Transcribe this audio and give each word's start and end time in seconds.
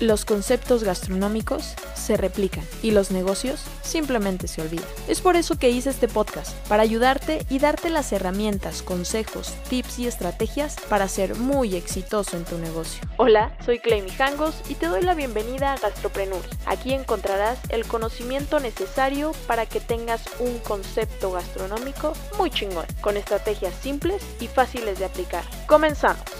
Los 0.00 0.26
conceptos 0.26 0.84
gastronómicos 0.84 1.74
se 1.94 2.18
replican 2.18 2.62
y 2.82 2.90
los 2.90 3.10
negocios 3.10 3.64
simplemente 3.80 4.46
se 4.46 4.60
olvidan. 4.60 4.84
Es 5.08 5.22
por 5.22 5.36
eso 5.36 5.58
que 5.58 5.70
hice 5.70 5.88
este 5.88 6.06
podcast, 6.06 6.54
para 6.68 6.82
ayudarte 6.82 7.46
y 7.48 7.60
darte 7.60 7.88
las 7.88 8.12
herramientas, 8.12 8.82
consejos, 8.82 9.54
tips 9.70 10.00
y 10.00 10.06
estrategias 10.06 10.76
para 10.90 11.08
ser 11.08 11.36
muy 11.36 11.76
exitoso 11.76 12.36
en 12.36 12.44
tu 12.44 12.58
negocio. 12.58 13.00
Hola, 13.16 13.56
soy 13.64 13.78
Clay 13.78 14.02
Mijangos 14.02 14.56
y 14.68 14.74
te 14.74 14.84
doy 14.84 15.00
la 15.00 15.14
bienvenida 15.14 15.72
a 15.72 15.78
Gastropreneur. 15.78 16.44
Aquí 16.66 16.92
encontrarás 16.92 17.58
el 17.70 17.86
conocimiento 17.86 18.60
necesario 18.60 19.32
para 19.46 19.64
que 19.64 19.80
tengas 19.80 20.24
un 20.40 20.58
concepto 20.58 21.32
gastronómico 21.32 22.12
muy 22.36 22.50
chingón, 22.50 22.84
con 23.00 23.16
estrategias 23.16 23.74
simples 23.80 24.22
y 24.40 24.48
fáciles 24.48 24.98
de 24.98 25.06
aplicar. 25.06 25.44
Comenzamos. 25.66 26.35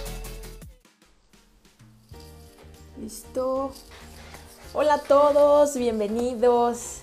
Listo. 3.07 3.71
Hola 4.75 4.95
a 4.95 4.99
todos, 4.99 5.77
bienvenidos. 5.77 7.03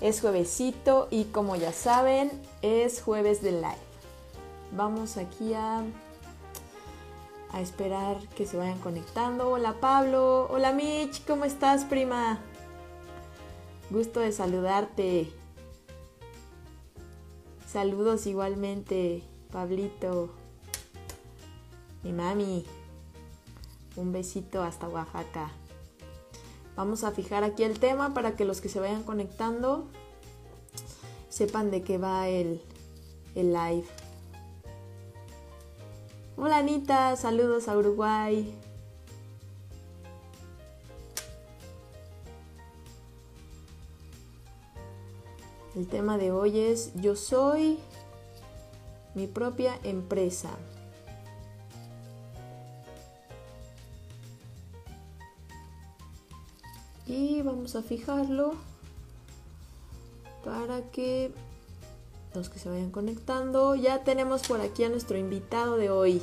Es 0.00 0.20
juevesito 0.20 1.08
y 1.10 1.24
como 1.24 1.56
ya 1.56 1.72
saben, 1.72 2.30
es 2.62 3.02
jueves 3.02 3.42
de 3.42 3.50
live. 3.50 3.88
Vamos 4.76 5.16
aquí 5.16 5.54
a, 5.54 5.82
a 7.50 7.60
esperar 7.60 8.18
que 8.36 8.46
se 8.46 8.58
vayan 8.58 8.78
conectando. 8.78 9.50
Hola 9.50 9.74
Pablo, 9.80 10.46
hola 10.52 10.70
Mitch, 10.70 11.26
¿cómo 11.26 11.44
estás 11.44 11.84
prima? 11.84 12.38
Gusto 13.90 14.20
de 14.20 14.30
saludarte. 14.30 15.32
Saludos 17.66 18.24
igualmente, 18.28 19.24
Pablito. 19.50 20.30
Mi 22.04 22.12
mami. 22.12 22.64
Un 23.98 24.12
besito 24.12 24.62
hasta 24.62 24.88
Oaxaca. 24.88 25.50
Vamos 26.76 27.02
a 27.02 27.10
fijar 27.10 27.42
aquí 27.42 27.64
el 27.64 27.80
tema 27.80 28.14
para 28.14 28.36
que 28.36 28.44
los 28.44 28.60
que 28.60 28.68
se 28.68 28.78
vayan 28.78 29.02
conectando 29.02 29.88
sepan 31.28 31.72
de 31.72 31.82
qué 31.82 31.98
va 31.98 32.28
el, 32.28 32.62
el 33.34 33.52
live. 33.52 33.84
Hola 36.36 36.58
Anita, 36.58 37.16
saludos 37.16 37.66
a 37.66 37.76
Uruguay. 37.76 38.54
El 45.74 45.88
tema 45.88 46.18
de 46.18 46.30
hoy 46.30 46.60
es 46.60 46.92
yo 46.94 47.16
soy 47.16 47.80
mi 49.16 49.26
propia 49.26 49.76
empresa. 49.82 50.50
Y 57.08 57.40
vamos 57.40 57.74
a 57.74 57.82
fijarlo 57.82 58.52
para 60.44 60.82
que 60.92 61.32
los 62.34 62.50
que 62.50 62.58
se 62.58 62.68
vayan 62.68 62.90
conectando 62.90 63.74
ya 63.74 64.04
tenemos 64.04 64.46
por 64.46 64.60
aquí 64.60 64.84
a 64.84 64.90
nuestro 64.90 65.16
invitado 65.16 65.76
de 65.76 65.90
hoy. 65.90 66.22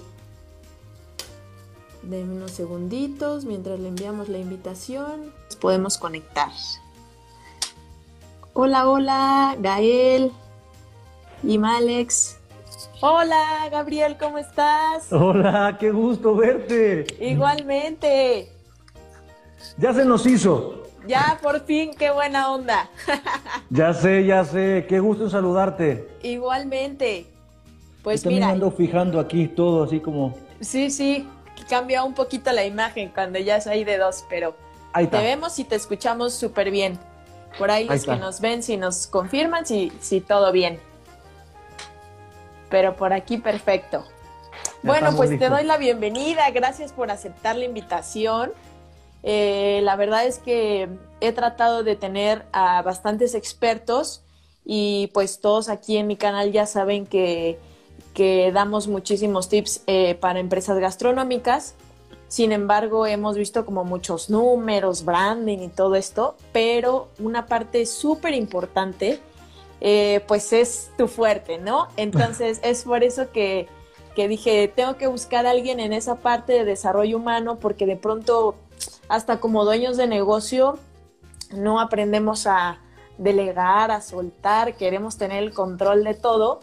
De 2.03 2.23
unos 2.23 2.51
segunditos 2.51 3.45
mientras 3.45 3.79
le 3.79 3.87
enviamos 3.87 4.29
la 4.29 4.37
invitación. 4.37 5.33
Podemos 5.59 5.97
conectar. 5.97 6.51
Hola 8.53 8.87
hola 8.87 9.57
Gael 9.59 10.31
y 11.43 11.57
Malex. 11.57 12.37
Hola 13.01 13.67
Gabriel 13.71 14.17
cómo 14.19 14.37
estás 14.37 15.11
hola 15.11 15.77
qué 15.79 15.91
gusto 15.91 16.35
verte. 16.35 17.07
Igualmente 17.19 18.54
ya 19.77 19.93
se 19.93 20.05
nos 20.05 20.25
hizo. 20.25 20.83
Ya, 21.07 21.37
por 21.41 21.63
fin, 21.65 21.91
qué 21.97 22.09
buena 22.11 22.51
onda. 22.51 22.89
ya 23.69 23.93
sé, 23.93 24.25
ya 24.25 24.43
sé, 24.43 24.85
qué 24.89 24.99
gusto 24.99 25.29
saludarte. 25.29 26.07
Igualmente. 26.23 27.27
Pues 28.03 28.23
Yo 28.23 28.31
mira. 28.31 28.49
ando 28.49 28.71
fijando 28.71 29.19
aquí 29.19 29.47
todo 29.47 29.83
así 29.83 29.99
como. 29.99 30.35
Sí, 30.61 30.89
sí, 30.89 31.27
cambia 31.69 32.03
un 32.03 32.13
poquito 32.13 32.51
la 32.51 32.65
imagen 32.65 33.11
cuando 33.13 33.39
ya 33.39 33.57
es 33.57 33.67
ahí 33.67 33.83
de 33.83 33.97
dos, 33.97 34.25
pero 34.29 34.55
ahí 34.93 35.07
te 35.07 35.17
vemos 35.17 35.57
y 35.59 35.63
te 35.63 35.75
escuchamos 35.75 36.33
súper 36.33 36.71
bien. 36.71 36.99
Por 37.57 37.71
ahí, 37.71 37.85
los 37.85 38.03
que 38.03 38.15
nos 38.17 38.41
ven, 38.41 38.63
si 38.63 38.75
nos 38.77 39.07
confirman, 39.07 39.65
si, 39.65 39.91
si 40.01 40.21
todo 40.21 40.51
bien. 40.51 40.79
Pero 42.69 42.95
por 42.95 43.13
aquí 43.13 43.37
perfecto. 43.37 44.03
bueno, 44.83 45.15
pues 45.15 45.37
te 45.39 45.49
doy 45.49 45.63
la 45.63 45.77
bienvenida. 45.77 46.49
Gracias 46.51 46.91
por 46.91 47.11
aceptar 47.11 47.55
la 47.55 47.65
invitación. 47.65 48.51
Eh, 49.27 49.81
la 49.83 49.95
verdad 49.95 50.27
es 50.27 50.37
que 50.37 50.87
he 51.19 51.31
tratado 51.31 51.83
de 51.83 51.95
tener 51.95 52.45
a 52.53 52.83
bastantes 52.83 53.33
expertos 53.33 54.21
y 54.63 55.09
pues 55.15 55.39
todos 55.41 55.67
aquí 55.67 55.97
en 55.97 56.05
mi 56.05 56.15
canal 56.15 56.51
ya 56.51 56.67
saben 56.67 57.07
que, 57.07 57.57
que 58.13 58.51
damos 58.51 58.87
muchísimos 58.87 59.49
tips 59.49 59.81
eh, 59.87 60.13
para 60.13 60.39
empresas 60.39 60.77
gastronómicas. 60.77 61.73
Sin 62.27 62.51
embargo, 62.51 63.07
hemos 63.07 63.35
visto 63.35 63.65
como 63.65 63.83
muchos 63.83 64.29
números, 64.29 65.03
branding 65.03 65.59
y 65.59 65.69
todo 65.69 65.95
esto, 65.95 66.35
pero 66.51 67.09
una 67.17 67.47
parte 67.47 67.87
súper 67.87 68.35
importante, 68.35 69.19
eh, 69.81 70.23
pues 70.27 70.53
es 70.53 70.91
tu 70.99 71.07
fuerte, 71.07 71.57
¿no? 71.57 71.87
Entonces 71.97 72.59
es 72.63 72.83
por 72.83 73.03
eso 73.03 73.31
que, 73.31 73.67
que 74.15 74.27
dije, 74.27 74.67
tengo 74.67 74.97
que 74.97 75.07
buscar 75.07 75.47
a 75.47 75.51
alguien 75.51 75.79
en 75.79 75.93
esa 75.93 76.15
parte 76.17 76.53
de 76.53 76.65
desarrollo 76.65 77.17
humano, 77.17 77.57
porque 77.59 77.87
de 77.87 77.95
pronto 77.95 78.55
hasta 79.07 79.39
como 79.39 79.65
dueños 79.65 79.97
de 79.97 80.07
negocio 80.07 80.79
no 81.51 81.79
aprendemos 81.79 82.47
a 82.47 82.79
delegar, 83.17 83.91
a 83.91 84.01
soltar, 84.01 84.75
queremos 84.75 85.17
tener 85.17 85.43
el 85.43 85.53
control 85.53 86.03
de 86.03 86.13
todo 86.13 86.59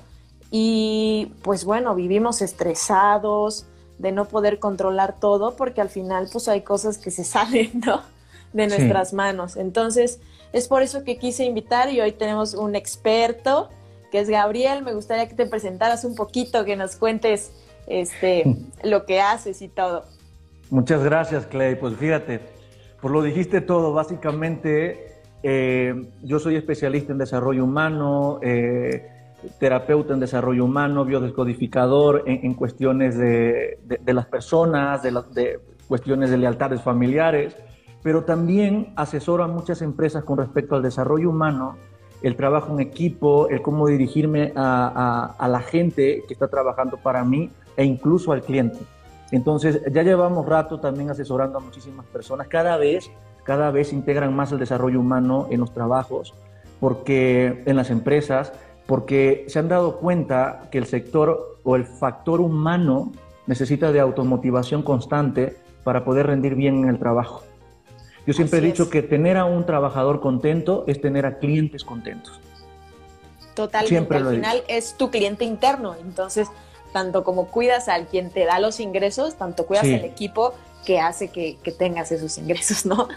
y 0.50 1.32
pues 1.42 1.64
bueno, 1.64 1.94
vivimos 1.94 2.42
estresados 2.42 3.66
de 3.98 4.12
no 4.12 4.26
poder 4.26 4.58
controlar 4.58 5.18
todo 5.18 5.56
porque 5.56 5.80
al 5.80 5.88
final 5.88 6.28
pues 6.30 6.48
hay 6.48 6.62
cosas 6.62 6.98
que 6.98 7.10
se 7.10 7.24
salen, 7.24 7.70
¿no? 7.86 8.02
De 8.52 8.66
nuestras 8.66 9.14
manos. 9.14 9.56
Entonces, 9.56 10.20
es 10.52 10.68
por 10.68 10.82
eso 10.82 11.04
que 11.04 11.16
quise 11.16 11.44
invitar 11.44 11.90
y 11.90 12.02
hoy 12.02 12.12
tenemos 12.12 12.52
un 12.52 12.74
experto 12.74 13.70
que 14.10 14.20
es 14.20 14.28
Gabriel. 14.28 14.82
Me 14.82 14.92
gustaría 14.92 15.26
que 15.26 15.34
te 15.34 15.46
presentaras 15.46 16.04
un 16.04 16.14
poquito, 16.14 16.66
que 16.66 16.76
nos 16.76 16.96
cuentes 16.96 17.50
este, 17.86 18.44
lo 18.82 19.06
que 19.06 19.22
haces 19.22 19.62
y 19.62 19.68
todo. 19.68 20.04
Muchas 20.72 21.04
gracias, 21.04 21.44
Clay. 21.44 21.74
Pues 21.74 21.96
fíjate, 21.96 22.40
por 22.98 23.10
lo 23.10 23.22
dijiste 23.22 23.60
todo, 23.60 23.92
básicamente 23.92 25.20
eh, 25.42 26.08
yo 26.22 26.38
soy 26.38 26.56
especialista 26.56 27.12
en 27.12 27.18
desarrollo 27.18 27.64
humano, 27.64 28.40
eh, 28.40 29.06
terapeuta 29.58 30.14
en 30.14 30.20
desarrollo 30.20 30.64
humano, 30.64 31.04
biodescodificador 31.04 32.22
en, 32.24 32.54
cuestiones 32.54 33.18
de, 33.18 33.80
las 34.06 34.24
personas, 34.24 35.02
de, 35.02 35.60
cuestiones 35.88 36.30
de 36.30 36.38
lealtades 36.38 36.80
familiares, 36.80 37.54
pero 38.02 38.24
también 38.24 38.94
asesoro 38.96 39.44
a 39.44 39.48
muchas 39.48 39.82
empresas 39.82 40.24
con 40.24 40.38
respecto 40.38 40.74
al 40.74 40.80
desarrollo 40.80 41.28
humano, 41.28 41.76
el 42.22 42.34
trabajo 42.34 42.72
en 42.72 42.80
equipo, 42.80 43.46
el 43.50 43.60
cómo 43.60 43.88
dirigirme 43.88 44.54
a 44.56 45.48
la 45.50 45.60
gente 45.60 46.24
que 46.26 46.32
está 46.32 46.48
trabajando 46.48 46.96
para 46.96 47.26
mí 47.26 47.50
e 47.76 47.84
incluso 47.84 48.32
al 48.32 48.40
cliente. 48.40 48.78
Entonces, 49.32 49.80
ya 49.90 50.02
llevamos 50.02 50.46
rato 50.46 50.78
también 50.78 51.10
asesorando 51.10 51.58
a 51.58 51.60
muchísimas 51.60 52.06
personas. 52.06 52.46
Cada 52.48 52.76
vez, 52.76 53.10
cada 53.44 53.70
vez 53.70 53.92
integran 53.92 54.36
más 54.36 54.52
el 54.52 54.58
desarrollo 54.58 55.00
humano 55.00 55.48
en 55.50 55.60
los 55.60 55.72
trabajos, 55.72 56.34
porque 56.78 57.62
en 57.64 57.76
las 57.76 57.90
empresas, 57.90 58.52
porque 58.86 59.44
se 59.48 59.58
han 59.58 59.68
dado 59.68 59.96
cuenta 59.98 60.68
que 60.70 60.78
el 60.78 60.86
sector 60.86 61.58
o 61.64 61.76
el 61.76 61.86
factor 61.86 62.40
humano 62.40 63.10
necesita 63.46 63.90
de 63.90 64.00
automotivación 64.00 64.82
constante 64.82 65.56
para 65.82 66.04
poder 66.04 66.26
rendir 66.26 66.54
bien 66.54 66.82
en 66.82 66.88
el 66.88 66.98
trabajo. 66.98 67.42
Yo 68.26 68.34
siempre 68.34 68.58
he 68.58 68.62
dicho 68.62 68.90
que 68.90 69.02
tener 69.02 69.36
a 69.36 69.46
un 69.46 69.64
trabajador 69.64 70.20
contento 70.20 70.84
es 70.86 71.00
tener 71.00 71.26
a 71.26 71.38
clientes 71.38 71.84
contentos. 71.84 72.38
Totalmente, 73.54 73.88
siempre 73.88 74.18
al 74.18 74.28
final 74.28 74.62
es 74.68 74.94
tu 74.94 75.10
cliente 75.10 75.44
interno, 75.44 75.94
entonces 76.00 76.48
tanto 76.92 77.24
como 77.24 77.46
cuidas 77.46 77.88
al 77.88 78.06
quien 78.06 78.30
te 78.30 78.44
da 78.44 78.60
los 78.60 78.80
ingresos, 78.80 79.36
tanto 79.36 79.66
cuidas 79.66 79.84
al 79.84 80.04
equipo 80.04 80.54
que 80.84 81.00
hace 81.00 81.28
que, 81.28 81.56
tengas 81.78 82.12
esos 82.12 82.38
ingresos, 82.38 82.86
¿no? 82.86 83.08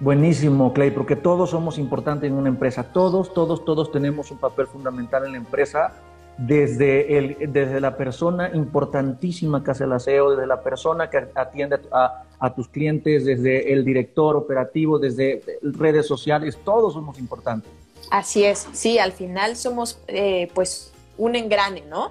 Buenísimo, 0.00 0.72
Clay, 0.72 0.90
porque 0.90 1.14
todos 1.14 1.50
somos 1.50 1.78
importantes 1.78 2.28
en 2.28 2.36
una 2.36 2.48
empresa. 2.48 2.82
Todos, 2.82 3.32
todos, 3.32 3.64
todos 3.64 3.92
tenemos 3.92 4.30
un 4.30 4.38
papel 4.38 4.66
fundamental 4.66 5.24
en 5.24 5.32
la 5.32 5.38
empresa, 5.38 5.92
desde, 6.38 7.18
el, 7.18 7.52
desde 7.52 7.80
la 7.80 7.96
persona 7.96 8.50
importantísima 8.52 9.62
que 9.62 9.70
hace 9.70 9.84
el 9.84 9.92
aseo, 9.92 10.30
desde 10.32 10.46
la 10.46 10.60
persona 10.62 11.08
que 11.08 11.28
atiende 11.34 11.78
a, 11.92 12.54
tus 12.56 12.68
clientes, 12.68 13.24
desde 13.24 13.72
el 13.72 13.84
director 13.84 14.34
operativo, 14.34 14.98
desde 14.98 15.40
redes 15.62 16.08
sociales, 16.08 16.58
todos 16.64 16.94
somos 16.94 17.20
importantes. 17.20 17.70
Así 18.10 18.44
es, 18.44 18.66
sí, 18.72 18.98
al 18.98 19.12
final 19.12 19.54
somos 19.54 20.00
eh, 20.08 20.50
pues 20.52 20.92
un 21.16 21.36
engrane, 21.36 21.84
¿no? 21.88 22.10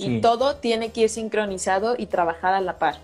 Y 0.00 0.20
todo 0.20 0.56
tiene 0.56 0.90
que 0.90 1.02
ir 1.02 1.08
sincronizado 1.08 1.94
y 1.98 2.06
trabajar 2.06 2.54
a 2.54 2.60
la 2.60 2.78
par. 2.78 2.98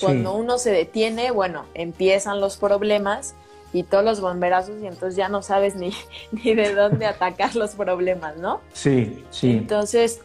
Cuando 0.00 0.34
uno 0.34 0.58
se 0.58 0.70
detiene, 0.70 1.30
bueno, 1.30 1.66
empiezan 1.74 2.40
los 2.40 2.56
problemas 2.56 3.34
y 3.72 3.82
todos 3.82 4.04
los 4.04 4.20
bomberazos 4.20 4.82
y 4.82 4.86
entonces 4.86 5.16
ya 5.16 5.28
no 5.28 5.42
sabes 5.42 5.76
ni, 5.76 5.92
ni 6.32 6.54
de 6.54 6.74
dónde 6.74 7.06
atacar 7.06 7.54
los 7.54 7.72
problemas, 7.74 8.36
¿no? 8.36 8.60
Sí, 8.72 9.24
sí. 9.30 9.50
Entonces, 9.50 10.20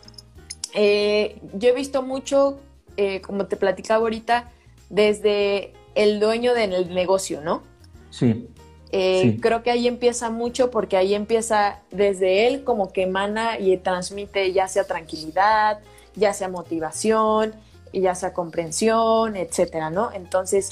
eh, 0.73 1.39
yo 1.53 1.69
he 1.69 1.73
visto 1.73 2.01
mucho, 2.01 2.59
eh, 2.97 3.21
como 3.21 3.45
te 3.45 3.57
platicaba 3.57 4.01
ahorita, 4.03 4.49
desde 4.89 5.73
el 5.95 6.19
dueño 6.19 6.53
del 6.53 6.93
negocio, 6.93 7.41
¿no? 7.41 7.63
Sí. 8.09 8.47
Eh, 8.91 9.39
creo 9.41 9.61
que 9.61 9.71
ahí 9.71 9.87
empieza 9.87 10.29
mucho 10.29 10.71
porque 10.71 10.95
ahí 10.95 11.15
empieza 11.15 11.81
desde 11.91 12.47
él 12.47 12.63
como 12.63 12.93
que 12.93 13.03
emana 13.03 13.59
y 13.59 13.75
transmite 13.77 14.53
ya 14.53 14.67
sea 14.69 14.85
tranquilidad, 14.85 15.79
ya 16.15 16.33
sea 16.33 16.49
motivación, 16.49 17.53
ya 17.93 18.15
sea 18.15 18.33
comprensión, 18.33 19.35
etcétera, 19.35 19.89
¿no? 19.89 20.11
Entonces, 20.11 20.69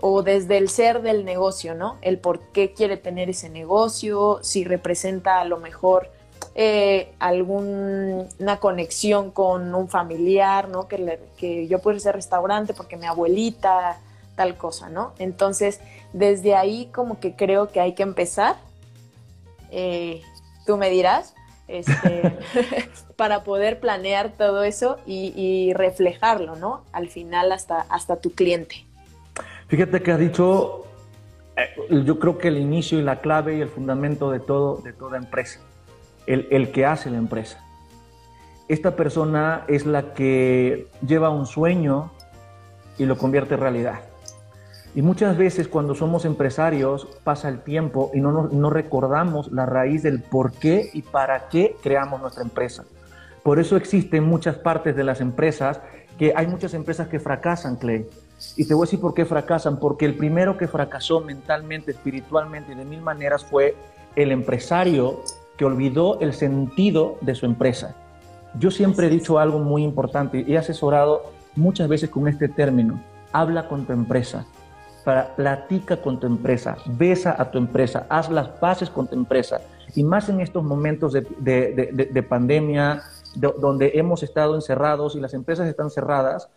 o 0.00 0.22
desde 0.22 0.58
el 0.58 0.68
ser 0.68 1.02
del 1.02 1.24
negocio, 1.24 1.74
¿no? 1.74 1.96
El 2.02 2.18
por 2.18 2.40
qué 2.52 2.72
quiere 2.72 2.96
tener 2.96 3.30
ese 3.30 3.48
negocio, 3.48 4.40
si 4.42 4.64
representa 4.64 5.40
a 5.40 5.44
lo 5.44 5.58
mejor 5.58 6.10
eh, 6.54 7.12
alguna 7.18 8.58
conexión 8.60 9.30
con 9.30 9.74
un 9.74 9.88
familiar, 9.88 10.68
¿no? 10.68 10.88
Que, 10.88 11.20
que 11.36 11.66
yo 11.66 11.78
puedo 11.78 11.98
ser 11.98 12.14
restaurante 12.14 12.74
porque 12.74 12.96
mi 12.96 13.06
abuelita, 13.06 13.98
tal 14.36 14.56
cosa, 14.56 14.88
¿no? 14.88 15.12
Entonces, 15.18 15.80
desde 16.12 16.54
ahí 16.54 16.90
como 16.92 17.18
que 17.18 17.34
creo 17.34 17.72
que 17.72 17.80
hay 17.80 17.94
que 17.94 18.02
empezar. 18.02 18.56
Eh, 19.70 20.22
tú 20.66 20.76
me 20.76 20.90
dirás, 20.90 21.34
este, 21.68 22.38
para 23.16 23.44
poder 23.44 23.80
planear 23.80 24.32
todo 24.32 24.62
eso 24.62 24.98
y, 25.06 25.72
reflejarlo, 25.74 26.56
¿no? 26.56 26.84
Al 26.92 27.08
final 27.08 27.52
hasta, 27.52 27.80
hasta 27.82 28.16
tu 28.16 28.32
cliente. 28.32 28.84
Fíjate 29.68 30.02
que 30.02 30.12
has 30.12 30.18
dicho, 30.18 30.86
eh, 31.56 32.02
yo 32.04 32.18
creo 32.18 32.38
que 32.38 32.48
el 32.48 32.58
inicio 32.58 32.98
y 32.98 33.02
la 33.02 33.20
clave 33.20 33.56
y 33.56 33.60
el 33.60 33.68
fundamento 33.68 34.30
de, 34.30 34.40
todo, 34.40 34.76
de 34.76 34.92
toda 34.92 35.16
empresa, 35.18 35.60
el, 36.26 36.46
el 36.50 36.70
que 36.70 36.86
hace 36.86 37.10
la 37.10 37.18
empresa. 37.18 37.62
Esta 38.68 38.96
persona 38.96 39.64
es 39.68 39.86
la 39.86 40.14
que 40.14 40.88
lleva 41.06 41.30
un 41.30 41.46
sueño 41.46 42.10
y 42.98 43.04
lo 43.04 43.16
convierte 43.16 43.54
en 43.54 43.60
realidad. 43.60 44.00
Y 44.96 45.02
muchas 45.02 45.36
veces 45.36 45.68
cuando 45.68 45.94
somos 45.94 46.24
empresarios 46.24 47.06
pasa 47.22 47.50
el 47.50 47.60
tiempo 47.60 48.10
y 48.14 48.20
no, 48.20 48.48
no 48.50 48.70
recordamos 48.70 49.52
la 49.52 49.66
raíz 49.66 50.02
del 50.02 50.22
por 50.22 50.52
qué 50.52 50.88
y 50.94 51.02
para 51.02 51.50
qué 51.50 51.76
creamos 51.82 52.22
nuestra 52.22 52.42
empresa. 52.42 52.86
Por 53.42 53.58
eso 53.58 53.76
existen 53.76 54.24
muchas 54.24 54.56
partes 54.56 54.96
de 54.96 55.04
las 55.04 55.20
empresas 55.20 55.82
que 56.18 56.32
hay 56.34 56.46
muchas 56.46 56.72
empresas 56.72 57.08
que 57.08 57.20
fracasan, 57.20 57.76
Clay. 57.76 58.06
Y 58.56 58.66
te 58.66 58.72
voy 58.72 58.84
a 58.84 58.86
decir 58.86 58.98
por 58.98 59.12
qué 59.12 59.26
fracasan. 59.26 59.78
Porque 59.78 60.06
el 60.06 60.14
primero 60.14 60.56
que 60.56 60.66
fracasó 60.66 61.20
mentalmente, 61.20 61.90
espiritualmente 61.90 62.72
y 62.72 62.74
de 62.74 62.86
mil 62.86 63.02
maneras 63.02 63.44
fue 63.44 63.76
el 64.14 64.32
empresario 64.32 65.20
que 65.58 65.66
olvidó 65.66 66.18
el 66.20 66.32
sentido 66.32 67.18
de 67.20 67.34
su 67.34 67.44
empresa. 67.44 67.94
Yo 68.58 68.70
siempre 68.70 69.08
he 69.08 69.10
dicho 69.10 69.38
algo 69.38 69.58
muy 69.58 69.84
importante 69.84 70.42
y 70.46 70.54
he 70.54 70.56
asesorado 70.56 71.32
muchas 71.54 71.86
veces 71.86 72.08
con 72.08 72.28
este 72.28 72.48
término. 72.48 72.98
Habla 73.30 73.68
con 73.68 73.84
tu 73.84 73.92
empresa 73.92 74.46
para 75.06 75.36
platica 75.36 75.98
con 76.02 76.18
tu 76.18 76.26
empresa, 76.26 76.78
besa 76.84 77.36
a 77.38 77.48
tu 77.48 77.58
empresa, 77.58 78.06
haz 78.08 78.28
las 78.28 78.48
paces 78.48 78.90
con 78.90 79.06
tu 79.06 79.14
empresa. 79.14 79.60
Y 79.94 80.02
más 80.02 80.28
en 80.28 80.40
estos 80.40 80.64
momentos 80.64 81.12
de, 81.12 82.26
pandemia, 82.28 83.04
donde 83.36 83.92
hemos 83.94 84.24
estado 84.24 84.56
encerrados 84.56 85.14
y 85.14 85.20
las 85.20 85.32
empresas 85.32 85.68
están 85.68 85.90
cerradas. 85.90 86.48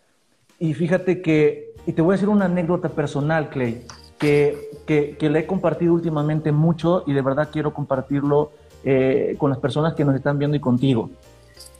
Y 0.57 0.73
fíjate 0.73 1.21
que, 1.21 1.75
y 1.85 1.93
te 1.93 2.01
voy 2.01 2.13
a 2.13 2.15
decir 2.15 2.27
una 2.27 2.45
anécdota 2.45 2.89
personal, 2.89 3.51
Clay, 3.51 3.85
que, 4.17 4.71
que, 4.87 5.29
le 5.29 5.39
he 5.41 5.45
compartido 5.45 5.93
últimamente 5.93 6.51
mucho 6.51 7.03
y 7.05 7.13
de 7.13 7.21
verdad 7.21 7.49
quiero 7.51 7.71
compartirlo 7.71 8.51
eh, 8.83 9.35
con 9.37 9.51
las 9.51 9.59
personas 9.59 9.93
que 9.93 10.03
nos 10.03 10.15
están 10.15 10.39
viendo 10.39 10.57
y 10.57 10.59
contigo. 10.59 11.11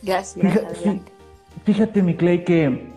Gracias. 0.04 0.45
Fíjate, 0.45 1.01
fíjate, 1.66 2.04
mi 2.04 2.16
Clay, 2.16 2.44
que 2.44 2.94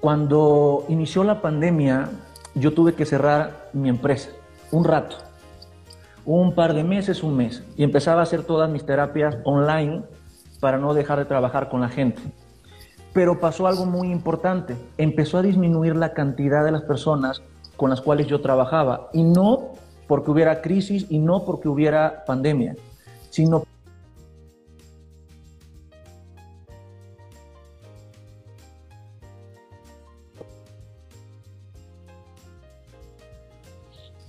cuando 0.00 0.84
inició 0.90 1.24
la 1.24 1.40
pandemia, 1.40 2.10
yo 2.54 2.72
tuve 2.72 2.94
que 2.94 3.06
cerrar 3.06 3.70
mi 3.72 3.88
empresa 3.88 4.30
un 4.72 4.84
rato, 4.84 5.16
un 6.24 6.54
par 6.54 6.74
de 6.74 6.84
meses, 6.84 7.22
un 7.22 7.36
mes, 7.36 7.62
y 7.76 7.82
empezaba 7.82 8.20
a 8.20 8.22
hacer 8.24 8.44
todas 8.44 8.70
mis 8.70 8.84
terapias 8.84 9.38
online 9.44 10.02
para 10.60 10.78
no 10.78 10.94
dejar 10.94 11.18
de 11.18 11.24
trabajar 11.24 11.68
con 11.68 11.80
la 11.80 11.88
gente. 11.88 12.22
Pero 13.12 13.40
pasó 13.40 13.66
algo 13.66 13.86
muy 13.86 14.12
importante, 14.12 14.76
empezó 14.96 15.38
a 15.38 15.42
disminuir 15.42 15.96
la 15.96 16.12
cantidad 16.12 16.64
de 16.64 16.70
las 16.70 16.82
personas 16.82 17.42
con 17.76 17.90
las 17.90 18.00
cuales 18.00 18.26
yo 18.26 18.40
trabajaba, 18.40 19.08
y 19.12 19.22
no 19.22 19.70
porque 20.06 20.30
hubiera 20.30 20.60
crisis 20.60 21.06
y 21.08 21.18
no 21.18 21.44
porque 21.44 21.68
hubiera 21.68 22.24
pandemia, 22.26 22.76
sino 23.30 23.64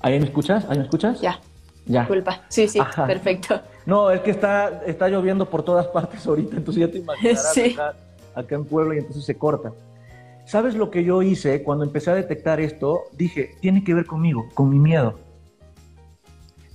¿Ahí 0.01 0.19
me 0.19 0.25
escuchas? 0.25 0.65
¿Ahí 0.69 0.77
me 0.77 0.83
escuchas? 0.83 1.21
Ya. 1.21 1.39
Ya. 1.86 2.01
Disculpa. 2.01 2.42
Sí, 2.50 2.68
sí, 2.68 2.80
perfecto. 3.07 3.62
No, 3.86 4.12
es 4.12 4.21
que 4.21 4.31
está, 4.31 4.83
está 4.86 5.09
lloviendo 5.09 5.50
por 5.50 5.63
todas 5.63 5.88
partes 5.88 6.25
ahorita, 6.25 6.57
entonces 6.57 6.81
ya 6.81 6.92
te 6.92 7.00
imaginarás 7.00 7.57
acá, 7.74 7.95
acá, 8.36 8.56
en 8.56 8.65
Puebla 8.65 8.95
y 8.95 9.00
entonces 9.00 9.25
se 9.25 9.36
corta. 9.38 9.71
¿Sabes 10.45 10.75
lo 10.75 10.92
que 10.92 11.03
yo 11.03 11.21
hice 11.21 11.63
cuando 11.63 11.83
empecé 11.83 12.12
a 12.12 12.15
detectar 12.15 12.59
esto? 12.59 13.03
Dije, 13.13 13.56
tiene 13.62 13.83
que 13.83 13.94
ver 13.94 14.06
conmigo, 14.06 14.48
con 14.53 14.69
mi 14.69 14.80
miedo. 14.80 15.19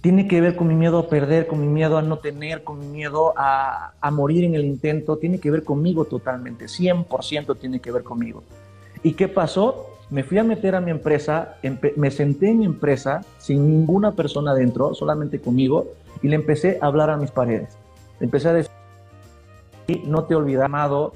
Tiene 0.01 0.29
que 0.29 0.41
ver 0.41 0.55
con 0.55 0.69
mi 0.69 0.75
miedo 0.75 0.99
a 0.99 1.09
perder, 1.09 1.47
con 1.47 1.61
mi 1.61 1.67
miedo 1.67 1.99
a 1.99 2.03
no 2.03 2.19
tener, 2.19 2.63
con 2.63 2.79
mi 2.79 2.87
miedo 2.87 3.35
a, 3.37 3.93
a 4.01 4.11
morir 4.11 4.45
en 4.45 4.55
el 4.55 4.65
intento. 4.65 5.17
Tiene 5.19 5.41
que 5.41 5.51
ver 5.51 5.65
conmigo 5.65 6.05
totalmente, 6.05 6.67
100% 6.67 7.59
tiene 7.59 7.81
que 7.81 7.91
ver 7.91 8.05
conmigo. 8.05 8.45
¿Y 9.03 9.13
qué 9.13 9.27
pasó? 9.29 9.96
Me 10.09 10.23
fui 10.23 10.39
a 10.39 10.45
meter 10.45 10.75
a 10.75 10.81
mi 10.81 10.91
empresa, 10.91 11.57
me 11.97 12.11
senté 12.11 12.51
en 12.51 12.59
mi 12.59 12.65
empresa 12.65 13.23
sin 13.39 13.67
ninguna 13.69 14.13
persona 14.13 14.55
dentro, 14.55 14.95
solamente 14.95 15.41
conmigo, 15.41 15.89
y 16.23 16.29
le 16.29 16.37
empecé 16.37 16.79
a 16.81 16.87
hablar 16.87 17.11
a 17.11 17.17
mis 17.17 17.31
paredes. 17.31 17.77
Empecé 18.21 18.49
a 18.49 18.53
decir, 18.53 18.71
no 20.07 20.25
te 20.25 20.35
olvides, 20.35 20.63
amado, 20.63 21.13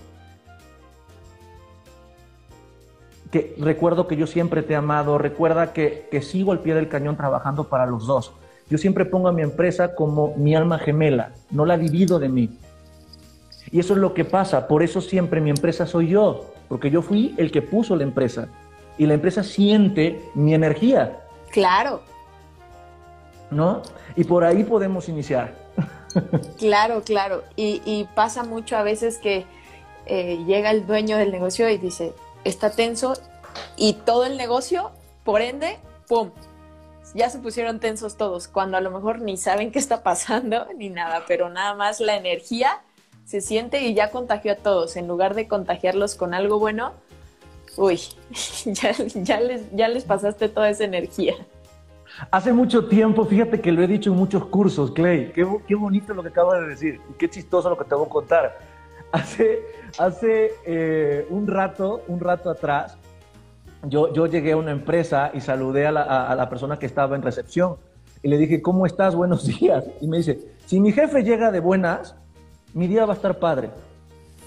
que 3.31 3.55
recuerdo 3.59 4.09
que 4.09 4.17
yo 4.17 4.27
siempre 4.27 4.63
te 4.63 4.73
he 4.73 4.77
amado, 4.77 5.19
recuerda 5.19 5.73
que, 5.73 6.09
que 6.11 6.21
sigo 6.21 6.51
al 6.51 6.59
pie 6.59 6.75
del 6.75 6.89
cañón 6.89 7.17
trabajando 7.17 7.69
para 7.69 7.87
los 7.87 8.09
dos. 8.09 8.33
Yo 8.69 8.77
siempre 8.77 9.05
pongo 9.05 9.29
a 9.29 9.33
mi 9.33 9.43
empresa 9.43 9.95
como 9.95 10.35
mi 10.37 10.57
alma 10.57 10.79
gemela, 10.79 11.33
no 11.53 11.65
la 11.65 11.79
divido 11.79 12.19
de 12.19 12.29
mí. 12.29 12.59
Y 13.71 13.79
eso 13.79 13.93
es 13.93 14.01
lo 14.01 14.15
que 14.15 14.25
pasa, 14.25 14.67
por 14.67 14.83
eso 14.83 15.01
siempre 15.01 15.41
mi 15.41 15.51
empresa 15.51 15.87
soy 15.87 16.09
yo, 16.09 16.53
porque 16.69 16.91
yo 16.91 17.03
fui 17.03 17.35
el 17.37 17.53
que 17.53 17.63
puso 17.63 17.95
la 17.95 18.03
empresa 18.03 18.49
y 19.01 19.07
la 19.07 19.15
empresa 19.15 19.43
siente 19.43 20.21
mi 20.35 20.53
energía. 20.53 21.23
Claro. 21.51 22.03
¿No? 23.51 23.81
Y 24.15 24.25
por 24.25 24.45
ahí 24.45 24.63
podemos 24.63 25.09
iniciar. 25.09 25.55
Claro, 26.59 27.03
claro. 27.03 27.43
Y, 27.57 28.07
pasa 28.15 28.43
mucho 28.43 28.77
a 28.77 28.83
veces 28.83 29.17
que 29.17 29.47
eh, 30.05 30.45
llega 30.47 30.71
el 30.71 30.87
dueño 30.87 31.17
del 31.17 31.31
negocio 31.31 31.71
y 31.71 31.79
dice, 31.79 32.13
está 32.45 32.73
tenso 32.73 33.15
y 33.75 33.95
todo 33.95 34.27
el 34.27 34.37
negocio, 34.37 34.91
por 35.25 35.41
ende, 35.41 35.79
¡pum! 36.07 36.33
Ya 37.15 37.31
se 37.31 37.39
pusieron 37.39 37.81
tensos 37.81 38.19
todos, 38.19 38.49
cuando 38.49 38.77
a 38.77 38.83
lo 38.83 38.91
mejor 38.91 39.23
ni 39.23 39.39
saben 39.39 39.73
qué 39.73 39.79
está 39.79 40.03
pasando 40.03 40.67
ni 40.77 40.91
nada, 40.91 41.23
pero 41.27 41.49
nada 41.49 41.75
más 41.75 42.01
la 42.01 42.17
energía 42.17 42.83
se 43.25 43.41
siente 43.41 43.81
y 43.81 43.95
ya 43.95 44.11
contagió 44.11 44.53
a 44.53 44.57
todos. 44.57 44.97
En 44.97 45.09
lugar 45.09 45.35
de 45.35 45.49
contagiarlos 45.49 46.17
con 46.17 46.35
algo 46.35 46.59
bueno, 46.59 46.93
uy, 47.77 48.01
ya, 49.23 49.41
les, 49.41 49.71
ya 49.73 49.89
les 49.89 50.05
pasaste 50.05 50.49
toda 50.49 50.71
esa 50.71 50.85
energía. 50.85 51.35
Hace 52.31 52.53
mucho 52.53 52.87
tiempo, 52.87 53.25
fíjate 53.25 53.61
que 53.61 53.73
lo 53.73 53.83
he 53.83 53.87
dicho 53.87 54.11
en 54.11 54.17
muchos 54.17 54.45
cursos, 54.47 54.91
Clay, 54.91 55.33
qué, 55.33 55.47
qué 55.67 55.75
bonito 55.75 56.13
lo 56.13 56.23
que 56.23 56.29
acabas 56.29 56.61
de 56.61 56.69
decir 56.69 57.01
y 57.09 57.15
qué 57.15 57.31
chistoso 57.31 57.71
lo 57.71 57.79
que 57.79 57.85
te 57.85 57.95
voy 57.95 58.07
a 58.07 58.09
contar. 58.09 58.59
Hace, 59.13 59.59
hace 59.99 60.53
eh, 60.65 61.27
un 61.31 61.49
rato, 61.49 62.05
un 62.07 62.21
rato 62.21 62.49
atrás, 62.49 62.97
yo, 63.83 64.13
yo 64.13 64.27
llegué 64.27 64.53
a 64.53 64.57
una 64.57 64.71
empresa 64.71 65.33
y 65.35 65.41
saludé 65.41 65.85
a 65.89 65.91
la, 65.91 66.03
a 66.03 66.35
la 66.37 66.49
persona 66.49 66.79
que 66.79 66.87
estaba 66.87 67.17
en 67.17 67.23
recepción 67.23 67.75
y 68.23 68.29
le 68.29 68.39
dije, 68.39 68.63
¿cómo 68.63 68.87
estás? 68.87 69.15
Buenos 69.17 69.47
días. 69.59 69.85
Y 70.01 70.07
me 70.07 70.19
dice, 70.19 70.39
si 70.67 70.79
mi 70.79 70.93
jefe 70.93 71.23
llega 71.23 71.51
de 71.51 71.61
buenas, 71.61 72.15
mi 72.75 72.87
día 72.87 73.05
va 73.05 73.15
a 73.15 73.17
estar 73.17 73.39
padre. 73.39 73.71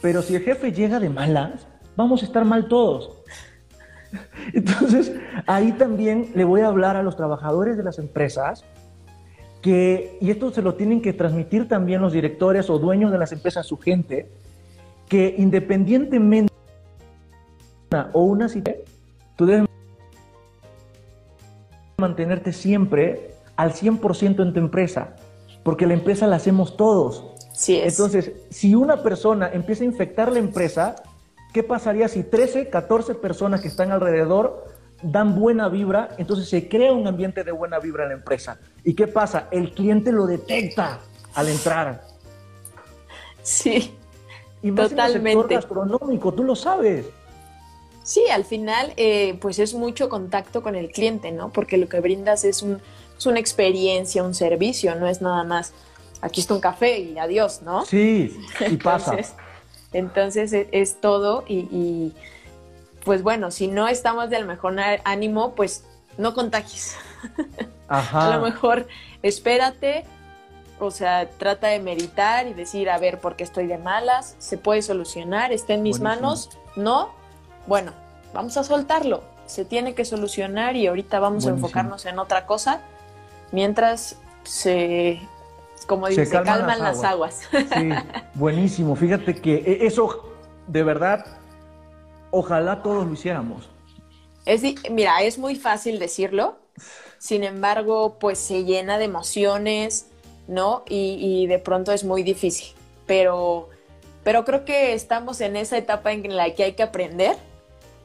Pero 0.01 0.21
si 0.21 0.35
el 0.35 0.43
jefe 0.43 0.71
llega 0.71 0.99
de 0.99 1.09
malas, 1.09 1.67
vamos 1.95 2.21
a 2.21 2.25
estar 2.25 2.45
mal 2.45 2.67
todos. 2.67 3.11
Entonces, 4.53 5.13
ahí 5.47 5.71
también 5.73 6.31
le 6.35 6.43
voy 6.43 6.61
a 6.61 6.67
hablar 6.67 6.95
a 6.95 7.03
los 7.03 7.15
trabajadores 7.15 7.77
de 7.77 7.83
las 7.83 7.99
empresas 7.99 8.63
que, 9.61 10.17
y 10.19 10.29
esto 10.29 10.51
se 10.51 10.61
lo 10.61 10.75
tienen 10.75 11.01
que 11.01 11.13
transmitir 11.13 11.67
también 11.67 12.01
los 12.01 12.13
directores 12.13 12.69
o 12.69 12.79
dueños 12.79 13.11
de 13.11 13.17
las 13.17 13.31
empresas 13.31 13.65
a 13.65 13.67
su 13.67 13.77
gente, 13.77 14.29
que 15.07 15.35
independientemente 15.37 16.53
de 17.89 17.97
una 17.97 18.09
o 18.13 18.23
una 18.23 18.49
situación, 18.49 18.83
tú 19.37 19.45
debes 19.45 19.67
mantenerte 21.97 22.51
siempre 22.51 23.35
al 23.55 23.71
100% 23.71 24.43
en 24.43 24.53
tu 24.53 24.59
empresa, 24.59 25.15
porque 25.63 25.87
la 25.87 25.93
empresa 25.93 26.27
la 26.27 26.35
hacemos 26.35 26.75
todos. 26.75 27.25
Sí 27.53 27.77
es. 27.77 27.97
Entonces, 27.97 28.33
si 28.49 28.75
una 28.75 29.01
persona 29.01 29.49
empieza 29.53 29.83
a 29.83 29.87
infectar 29.87 30.31
la 30.31 30.39
empresa, 30.39 30.95
¿qué 31.53 31.63
pasaría 31.63 32.07
si 32.07 32.23
13, 32.23 32.69
14 32.69 33.15
personas 33.15 33.61
que 33.61 33.67
están 33.67 33.91
alrededor 33.91 34.65
dan 35.03 35.39
buena 35.39 35.69
vibra? 35.69 36.09
Entonces 36.17 36.49
se 36.49 36.67
crea 36.67 36.91
un 36.91 37.07
ambiente 37.07 37.43
de 37.43 37.51
buena 37.51 37.79
vibra 37.79 38.03
en 38.03 38.09
la 38.09 38.15
empresa. 38.15 38.59
¿Y 38.83 38.95
qué 38.95 39.07
pasa? 39.07 39.47
El 39.51 39.71
cliente 39.71 40.11
lo 40.11 40.25
detecta 40.25 40.99
al 41.35 41.47
entrar. 41.47 42.01
Sí. 43.43 43.95
Y 44.61 44.71
más 44.71 44.89
Totalmente. 44.89 45.31
En 45.31 45.37
el 45.37 45.61
sector 45.61 45.77
gastronómico, 45.87 46.33
tú 46.33 46.43
lo 46.43 46.55
sabes. 46.55 47.05
Sí, 48.03 48.25
al 48.29 48.43
final, 48.43 48.93
eh, 48.97 49.37
pues 49.39 49.59
es 49.59 49.73
mucho 49.73 50.09
contacto 50.09 50.61
con 50.61 50.75
el 50.75 50.89
cliente, 50.89 51.31
¿no? 51.31 51.51
Porque 51.51 51.77
lo 51.77 51.87
que 51.87 52.01
brindas 52.01 52.43
es, 52.43 52.61
un, 52.61 52.81
es 53.17 53.25
una 53.25 53.39
experiencia, 53.39 54.23
un 54.23 54.33
servicio, 54.33 54.95
no 54.95 55.07
es 55.07 55.21
nada 55.21 55.45
más, 55.45 55.73
aquí 56.19 56.41
está 56.41 56.53
un 56.53 56.59
café 56.59 56.99
y 56.99 57.17
adiós, 57.17 57.61
¿no? 57.61 57.85
Sí, 57.85 58.37
y 58.69 58.75
pasa. 58.77 59.11
Entonces, 59.11 59.35
entonces 59.93 60.53
es, 60.53 60.67
es 60.71 61.01
todo 61.01 61.43
y, 61.47 61.59
y, 61.71 62.13
pues 63.03 63.23
bueno, 63.23 63.51
si 63.51 63.67
no 63.67 63.87
estamos 63.87 64.29
del 64.29 64.45
mejor 64.45 64.75
ánimo, 65.03 65.53
pues 65.55 65.85
no 66.17 66.33
contagies. 66.33 66.95
Ajá. 67.87 68.33
A 68.33 68.37
lo 68.37 68.43
mejor 68.43 68.87
espérate, 69.21 70.05
o 70.79 70.91
sea, 70.91 71.29
trata 71.29 71.67
de 71.67 71.79
meditar 71.79 72.47
y 72.47 72.53
decir, 72.53 72.89
a 72.89 72.97
ver, 72.97 73.19
¿por 73.19 73.35
qué 73.35 73.43
estoy 73.43 73.67
de 73.67 73.77
malas? 73.77 74.35
¿Se 74.39 74.57
puede 74.57 74.81
solucionar? 74.81 75.51
¿Está 75.51 75.73
en 75.73 75.83
mis 75.83 75.99
Buenísimo. 75.99 76.27
manos? 76.27 76.49
¿No? 76.75 77.09
Bueno, 77.67 77.93
vamos 78.33 78.57
a 78.57 78.63
soltarlo. 78.63 79.23
Se 79.45 79.65
tiene 79.65 79.93
que 79.93 80.05
solucionar 80.05 80.75
y 80.75 80.87
ahorita 80.87 81.19
vamos 81.19 81.43
Buenísimo. 81.43 81.65
a 81.65 81.67
enfocarnos 81.67 82.05
en 82.05 82.19
otra 82.19 82.45
cosa 82.45 82.81
mientras 83.51 84.17
se, 84.43 85.21
como 85.85 86.07
dice, 86.07 86.25
se 86.25 86.31
calman 86.31 86.59
calman, 86.59 86.79
las 86.79 86.97
las 86.97 87.03
aguas. 87.11 87.41
Sí, 87.51 87.89
buenísimo. 88.35 88.95
Fíjate 88.95 89.35
que 89.35 89.55
e- 89.55 89.85
eso, 89.85 90.33
de 90.67 90.83
verdad, 90.83 91.25
ojalá 92.31 92.81
todos 92.81 93.05
lo 93.05 93.13
hiciéramos. 93.13 93.69
Es, 94.45 94.63
mira, 94.91 95.21
es 95.21 95.37
muy 95.37 95.55
fácil 95.55 95.99
decirlo, 95.99 96.57
sin 97.17 97.43
embargo, 97.43 98.17
pues 98.19 98.39
se 98.39 98.65
llena 98.65 98.97
de 98.97 99.05
emociones, 99.05 100.07
¿no? 100.47 100.83
Y, 100.87 101.17
y 101.19 101.47
de 101.47 101.59
pronto 101.59 101.91
es 101.91 102.03
muy 102.03 102.23
difícil. 102.23 102.73
Pero, 103.05 103.69
pero 104.23 104.43
creo 104.45 104.65
que 104.65 104.93
estamos 104.93 105.39
en 105.41 105.55
esa 105.55 105.77
etapa 105.77 106.11
en 106.11 106.35
la 106.35 106.53
que 106.53 106.63
hay 106.63 106.73
que 106.73 106.83
aprender. 106.83 107.37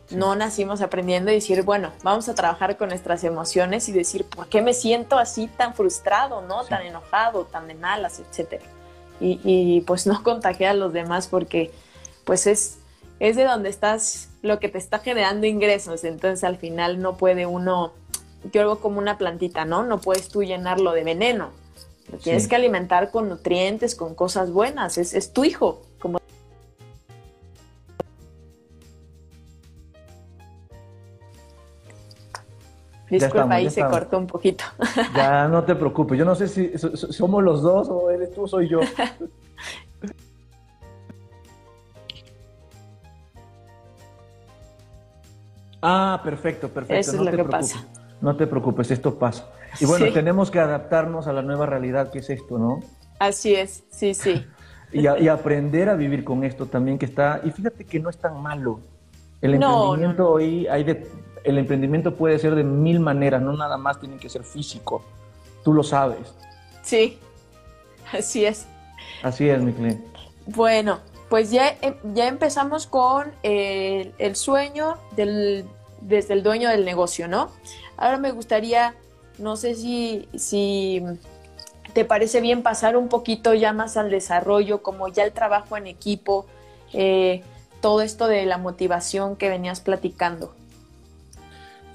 Sí. 0.09 0.17
No 0.17 0.35
nacimos 0.37 0.81
aprendiendo 0.81 1.31
y 1.31 1.35
decir, 1.35 1.63
bueno, 1.63 1.93
vamos 2.03 2.29
a 2.29 2.35
trabajar 2.35 2.77
con 2.77 2.89
nuestras 2.89 3.25
emociones 3.25 3.89
y 3.89 3.93
decir, 3.93 4.25
¿por 4.25 4.49
qué 4.49 4.63
me 4.63 4.73
siento 4.73 5.19
así 5.19 5.49
tan 5.49 5.75
frustrado, 5.75 6.41
¿no? 6.43 6.63
Sí. 6.63 6.71
Tan 6.71 6.83
enojado, 6.87 7.45
tan 7.45 7.69
de 7.69 7.75
malas, 7.75 8.19
etcétera. 8.21 8.65
Y, 9.21 9.41
y, 9.45 9.81
pues 9.83 10.07
no 10.07 10.23
contagiar 10.23 10.71
a 10.71 10.75
los 10.75 10.93
demás 10.93 11.27
porque 11.29 11.73
pues 12.25 12.47
es, 12.47 12.79
es 13.21 13.37
de 13.37 13.45
donde 13.45 13.69
estás, 13.69 14.29
lo 14.43 14.61
que 14.61 14.69
te 14.69 14.79
está 14.79 14.99
generando 15.01 15.47
ingresos. 15.47 16.05
Entonces 16.05 16.45
al 16.45 16.57
final 16.57 17.01
no 17.03 17.17
puede 17.17 17.45
uno, 17.47 17.93
yo 18.53 18.63
algo 18.63 18.79
como 18.81 18.99
una 18.99 19.19
plantita, 19.19 19.65
¿no? 19.65 19.83
No 19.83 20.01
puedes 20.01 20.29
tú 20.29 20.43
llenarlo 20.43 20.93
de 20.93 21.05
veneno. 21.05 21.51
Lo 22.11 22.17
tienes 22.19 22.45
Sí. 22.45 22.49
que 22.49 22.57
alimentar 22.57 23.11
con 23.11 23.29
nutrientes, 23.29 23.95
con 23.95 24.15
cosas 24.15 24.51
buenas. 24.53 24.97
Es, 24.97 25.13
es 25.13 25.33
tu 25.35 25.45
hijo, 25.45 25.83
Disculpa, 33.11 33.55
ahí 33.55 33.65
se 33.71 33.81
estamos. 33.81 33.99
cortó 33.99 34.19
un 34.19 34.27
poquito. 34.27 34.65
Ya 35.15 35.49
no 35.49 35.65
te 35.65 35.75
preocupes. 35.75 36.19
Yo 36.19 36.25
no 36.25 36.35
sé 36.35 36.49
si 36.49 36.77
so- 36.77 36.97
so- 36.97 37.13
somos 37.13 37.43
los 37.43 37.63
dos 37.63 37.89
o 37.89 38.11
eres 38.11 38.33
tú 38.35 38.43
o 38.43 38.49
soy 38.49 38.69
yo. 38.69 38.81
Ah, 45.81 46.21
perfecto, 46.25 46.69
perfecto. 46.69 47.01
Eso 47.01 47.11
es 47.13 47.17
no 47.19 47.25
lo 47.25 47.31
te 47.31 47.37
que 47.37 47.45
preocupes. 47.45 47.73
pasa. 47.75 47.87
No 48.21 48.37
te 48.37 48.47
preocupes, 48.47 48.91
esto 48.91 49.17
pasa. 49.19 49.49
Y 49.81 49.85
bueno, 49.85 50.07
Sí. 50.07 50.13
tenemos 50.13 50.51
que 50.51 50.59
adaptarnos 50.59 51.29
a 51.29 51.33
la 51.33 51.43
nueva 51.43 51.67
realidad 51.67 52.11
que 52.11 52.19
es 52.19 52.31
esto, 52.31 52.59
¿no? 52.59 52.81
Así 53.21 53.55
es, 53.55 53.85
sí, 53.91 54.15
sí. 54.15 54.45
Y, 54.91 55.07
a- 55.07 55.19
y 55.19 55.29
aprender 55.29 55.91
a 55.91 55.95
vivir 55.95 56.25
con 56.25 56.45
esto 56.45 56.65
también 56.65 56.99
que 56.99 57.05
está. 57.05 57.43
Y 57.45 57.51
fíjate 57.51 57.85
que 57.85 58.01
no 58.01 58.09
es 58.09 58.17
tan 58.17 58.41
malo. 58.43 58.81
El 59.43 59.59
No, 59.61 59.93
emprendimiento 59.95 60.23
no, 60.23 60.29
no. 60.31 60.35
hoy 60.37 60.67
hay 60.67 60.83
de. 60.83 61.07
El 61.49 61.57
emprendimiento 61.57 62.15
puede 62.15 62.39
ser 62.39 62.55
de 62.55 62.63
mil 62.63 63.01
maneras, 63.01 63.41
no 63.41 63.55
nada 63.57 63.79
más 63.79 63.99
tiene 63.99 64.19
que 64.19 64.29
ser 64.29 64.45
físico. 64.45 65.03
Tú 65.65 65.73
lo 65.73 65.83
sabes. 65.83 66.35
Sí, 66.83 67.19
así 68.13 68.45
es. 68.45 68.67
Así 69.23 69.49
es, 69.49 69.63
mi 69.63 69.73
cliente. 69.73 70.05
Bueno, 70.47 70.99
pues 71.31 71.51
ya, 71.51 71.75
em- 71.81 71.97
ya 72.15 72.29
empezamos 72.29 72.87
con 72.87 73.33
eh, 73.43 74.13
el 74.19 74.37
sueño 74.37 74.99
del, 75.17 75.65
desde 76.03 76.35
el 76.35 76.43
dueño 76.43 76.69
del 76.69 76.85
negocio, 76.85 77.29
¿no? 77.29 77.51
Ahora 77.97 78.19
me 78.19 78.33
gustaría, 78.33 78.95
no 79.39 79.57
sé 79.57 79.75
si, 79.75 80.29
si 80.37 81.03
te 81.95 82.05
parece 82.05 82.43
bien 82.43 82.63
pasar 82.63 82.95
un 82.97 83.09
poquito 83.09 83.55
ya 83.55 83.73
más 83.73 83.97
al 83.97 84.11
desarrollo, 84.11 84.83
como 84.83 85.09
ya 85.09 85.25
el 85.25 85.33
trabajo 85.33 85.79
en 85.79 85.87
equipo, 85.87 86.47
eh, 86.93 87.43
todo 87.81 88.03
esto 88.03 88.27
de 88.29 88.45
la 88.45 88.59
motivación 88.59 89.37
que 89.37 89.49
venías 89.49 89.81
platicando. 89.81 90.55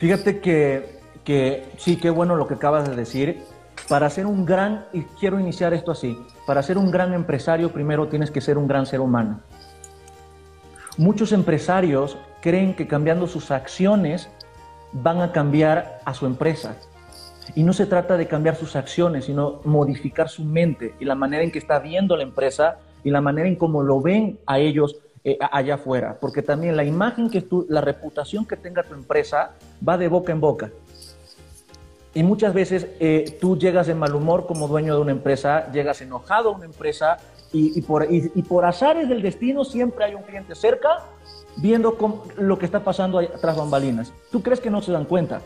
Fíjate 0.04 0.42
que, 0.42 1.00
que 1.24 1.64
sí, 1.78 1.96
qué 1.96 2.10
bueno 2.10 2.36
lo 2.36 2.46
que 2.46 2.56
acabas 2.56 2.90
de 2.90 2.94
decir. 2.94 3.40
Para 3.88 4.10
ser 4.10 4.26
un 4.26 4.46
gran, 4.46 4.84
y 4.92 5.04
quiero 5.18 5.40
iniciar 5.40 5.74
esto 5.74 5.94
así, 5.94 6.20
para 6.46 6.62
ser 6.62 6.78
un 6.78 6.92
gran 6.92 7.14
empresario 7.14 7.72
primero 7.72 8.10
tienes 8.10 8.30
que 8.30 8.42
ser 8.42 8.58
un 8.58 8.68
gran 8.68 8.86
ser 8.86 9.00
humano. 9.00 9.40
Muchos 10.98 11.32
empresarios 11.32 12.18
creen 12.42 12.76
que 12.76 12.86
cambiando 12.86 13.28
sus 13.28 13.50
acciones 13.50 14.30
van 14.92 15.22
a 15.22 15.32
cambiar 15.32 16.02
a 16.04 16.14
su 16.14 16.26
empresa. 16.26 16.76
Y 17.56 17.64
no 17.64 17.72
se 17.72 17.86
trata 17.86 18.18
de 18.18 18.28
cambiar 18.28 18.58
sus 18.58 18.76
acciones, 18.76 19.24
sino 19.24 19.62
modificar 19.64 20.28
su 20.28 20.44
mente 20.44 20.96
y 21.00 21.06
la 21.06 21.16
manera 21.16 21.46
en 21.46 21.52
que 21.52 21.60
está 21.60 21.80
viendo 21.80 22.18
la 22.18 22.24
empresa 22.24 22.80
y 23.06 23.10
la 23.10 23.22
manera 23.22 23.48
en 23.48 23.56
cómo 23.56 23.82
lo 23.82 24.02
ven 24.02 24.38
a 24.48 24.60
ellos 24.60 24.98
eh, 25.24 25.38
allá 25.52 25.76
afuera. 25.76 26.18
Porque 26.20 26.42
también 26.42 26.76
la 26.76 26.84
imagen 26.84 27.30
que 27.30 27.42
tú, 27.42 27.66
la 27.70 27.82
reputación 27.82 28.46
que 28.46 28.56
tenga 28.58 28.84
tu 28.84 28.94
empresa 28.94 29.52
va 29.88 29.98
de 29.98 30.08
boca 30.08 30.32
en 30.32 30.40
boca. 30.42 30.70
Y 32.16 32.22
muchas 32.24 32.54
veces 32.54 32.88
eh, 33.00 33.38
tú 33.42 33.58
llegas 33.58 33.88
de 33.88 33.96
mal 33.96 34.14
humor 34.14 34.46
como 34.46 34.68
dueño 34.68 34.96
de 34.96 35.02
una 35.02 35.12
empresa, 35.12 35.72
llegas 35.72 36.00
enojado 36.02 36.50
a 36.50 36.52
una 36.54 36.66
empresa 36.66 37.18
y, 37.52 37.78
y 37.78 37.82
por, 37.82 38.04
y, 38.12 38.32
y 38.36 38.44
por 38.44 38.66
azares 38.66 39.10
del 39.10 39.22
destino 39.22 39.64
siempre 39.66 40.06
hay 40.06 40.14
un 40.14 40.22
cliente 40.24 40.54
cerca 40.54 41.00
viendo 41.58 41.98
cómo- 41.98 42.24
lo 42.38 42.60
que 42.60 42.66
está 42.66 42.84
pasando 42.84 43.18
ahí 43.18 43.30
tras 43.42 43.58
bambalinas. 43.58 44.14
¿Tú 44.32 44.44
crees 44.44 44.60
que 44.60 44.70
no 44.70 44.82
se 44.82 44.92
dan 44.92 45.06
cuenta? 45.06 45.42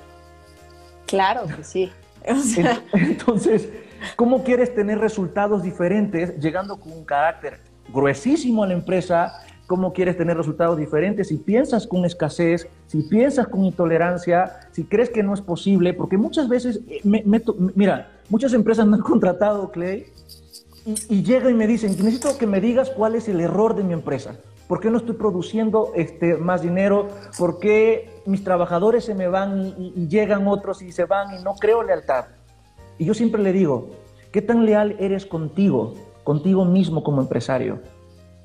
Claro 1.05 1.43
que 1.47 1.63
sí. 1.63 1.91
O 2.29 2.35
sea, 2.35 2.73
Ent- 2.73 2.81
Entonces, 2.91 3.69
¿cómo 4.17 4.43
quieres 4.43 4.75
tener 4.75 4.99
resultados 4.99 5.63
diferentes 5.63 6.37
llegando 6.39 6.77
con 6.77 6.91
un 6.91 7.05
carácter 7.05 7.61
gruesísimo 7.93 8.63
a 8.63 8.67
la 8.67 8.73
empresa? 8.73 9.31
¿Cómo 9.67 9.91
quieres 9.91 10.17
tener 10.17 10.37
resultados 10.37 10.77
diferentes 10.77 11.27
si 11.27 11.35
piensas 11.37 11.85
con 11.87 12.05
escasez, 12.05 12.67
si 12.87 13.03
piensas 13.03 13.47
con 13.49 13.65
intolerancia, 13.65 14.61
si 14.71 14.85
crees 14.85 15.09
que 15.09 15.23
no 15.23 15.33
es 15.33 15.41
posible? 15.41 15.93
Porque 15.93 16.17
muchas 16.17 16.47
veces, 16.47 16.79
eh, 16.87 17.01
me- 17.03 17.21
me 17.25 17.41
mira, 17.75 18.09
muchas 18.29 18.53
empresas 18.53 18.87
me 18.87 18.95
han 18.95 19.01
contratado, 19.13 19.69
Clay, 19.71 20.05
y, 20.85 20.95
y 21.09 21.23
llegan 21.23 21.51
y 21.51 21.55
me 21.55 21.67
dicen, 21.67 21.91
necesito 21.91 22.37
que 22.37 22.47
me 22.47 22.61
digas 22.61 22.89
cuál 22.91 23.15
es 23.15 23.27
el 23.27 23.41
error 23.41 23.75
de 23.75 23.83
mi 23.83 23.91
empresa. 23.93 24.37
¿Por 24.69 24.79
qué 24.79 24.89
no 24.89 24.97
estoy 24.97 25.15
produciendo 25.15 25.91
este, 25.95 26.35
más 26.37 26.61
dinero? 26.61 27.09
¿Por 27.37 27.59
qué 27.59 28.09
mis 28.25 28.43
trabajadores 28.45 29.03
se 29.05 29.15
me 29.15 29.27
van 29.27 29.73
y- 29.77 29.93
y 29.95 30.07
llegan 30.07 30.47
otros 30.47 30.81
y 30.81 30.93
se 30.93 31.03
van 31.05 31.37
y 31.37 31.43
no 31.43 31.55
creo 31.55 31.83
lealtad? 31.83 32.25
Y 32.97 33.03
yo 33.05 33.13
siempre 33.13 33.41
le 33.43 33.51
digo, 33.51 33.89
¿qué 34.31 34.41
tan 34.41 34.65
leal 34.65 34.95
eres 34.99 35.25
contigo, 35.25 35.93
contigo 36.23 36.63
mismo 36.63 37.03
como 37.03 37.21
empresario? 37.21 37.79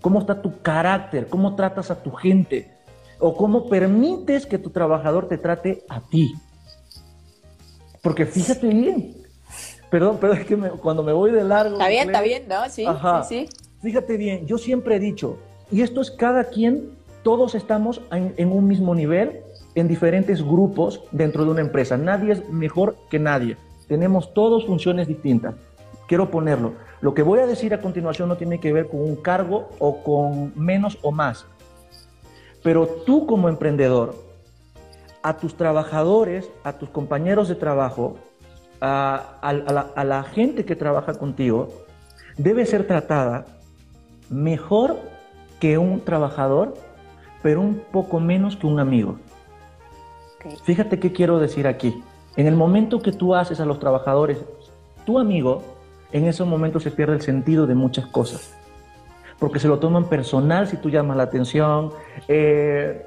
¿Cómo 0.02 0.18
está 0.18 0.42
tu 0.42 0.60
carácter? 0.60 1.28
¿Cómo 1.28 1.54
tratas 1.56 1.90
a 1.90 2.02
tu 2.02 2.10
gente? 2.10 2.70
¿O 3.18 3.34
cómo 3.36 3.68
permites 3.68 4.44
que 4.44 4.58
tu 4.58 4.68
trabajador 4.70 5.28
te 5.28 5.38
trate 5.38 5.84
a 5.88 6.00
ti? 6.02 6.34
Porque 8.02 8.26
fíjate 8.26 8.66
bien. 8.66 9.14
Perdón, 9.90 10.18
pero 10.20 10.32
es 10.32 10.44
que 10.44 10.56
me- 10.56 10.70
cuando 10.70 11.02
me 11.02 11.12
voy 11.12 11.30
de 11.30 11.44
largo... 11.44 11.74
está 11.74 11.88
bien, 11.88 12.06
está 12.08 12.20
bien, 12.22 12.44
¿no? 12.48 12.68
Sí, 12.68 12.84
Ajá. 12.84 13.22
sí, 13.24 13.46
sí. 13.48 13.56
Fíjate 13.80 14.16
bien, 14.16 14.46
yo 14.46 14.58
siempre 14.58 14.96
he 14.96 15.00
dicho, 15.00 15.38
y 15.70 15.82
esto 15.82 16.00
es 16.00 16.10
cada 16.10 16.44
quien, 16.44 16.90
todos 17.22 17.54
estamos 17.54 18.00
en, 18.10 18.32
en 18.36 18.52
un 18.52 18.66
mismo 18.66 18.94
nivel, 18.94 19.40
en 19.74 19.88
diferentes 19.88 20.42
grupos 20.42 21.02
dentro 21.12 21.44
de 21.44 21.50
una 21.50 21.60
empresa. 21.62 21.96
Nadie 21.96 22.32
es 22.32 22.48
mejor 22.48 22.96
que 23.10 23.18
nadie. 23.18 23.56
Tenemos 23.88 24.34
todos 24.34 24.66
funciones 24.66 25.06
distintas. 25.08 25.54
Quiero 26.12 26.30
ponerlo. 26.30 26.74
Lo 27.00 27.14
que 27.14 27.22
voy 27.22 27.38
a 27.38 27.46
decir 27.46 27.72
a 27.72 27.80
continuación 27.80 28.28
no 28.28 28.36
tiene 28.36 28.60
que 28.60 28.70
ver 28.70 28.86
con 28.86 29.00
un 29.00 29.16
cargo 29.16 29.70
o 29.78 30.02
con 30.02 30.52
menos 30.54 30.98
o 31.00 31.10
más. 31.10 31.46
Pero 32.62 32.86
tú 32.86 33.24
como 33.26 33.48
emprendedor, 33.48 34.14
a 35.22 35.38
tus 35.38 35.56
trabajadores, 35.56 36.50
a 36.64 36.74
tus 36.74 36.90
compañeros 36.90 37.48
de 37.48 37.54
trabajo, 37.54 38.18
a, 38.82 39.38
a 39.40 40.04
la 40.04 40.22
gente 40.24 40.66
que 40.66 40.76
trabaja 40.76 41.14
contigo, 41.14 41.70
debe 42.36 42.66
ser 42.66 42.86
tratada 42.86 43.46
mejor 44.28 44.98
que 45.60 45.78
un 45.78 46.02
trabajador, 46.02 46.74
pero 47.42 47.62
un 47.62 47.82
poco 47.90 48.20
menos 48.20 48.54
que 48.56 48.66
un 48.66 48.80
amigo. 48.80 49.16
Fíjate 50.64 51.00
qué 51.00 51.10
quiero 51.10 51.38
decir 51.38 51.66
aquí. 51.66 52.04
En 52.36 52.46
el 52.46 52.54
momento 52.54 53.00
que 53.00 53.12
tú 53.12 53.34
haces 53.34 53.60
a 53.60 53.64
los 53.64 53.80
trabajadores 53.80 54.44
tu 55.06 55.18
amigo, 55.18 55.71
en 56.12 56.26
ese 56.26 56.44
momento 56.44 56.80
se 56.80 56.90
pierde 56.90 57.14
el 57.14 57.22
sentido 57.22 57.66
de 57.66 57.74
muchas 57.74 58.06
cosas. 58.06 58.54
Porque 59.38 59.58
se 59.58 59.68
lo 59.68 59.78
toman 59.78 60.08
personal 60.08 60.68
si 60.68 60.76
tú 60.76 60.88
llamas 60.88 61.16
la 61.16 61.24
atención. 61.24 61.92
Eh, 62.28 63.04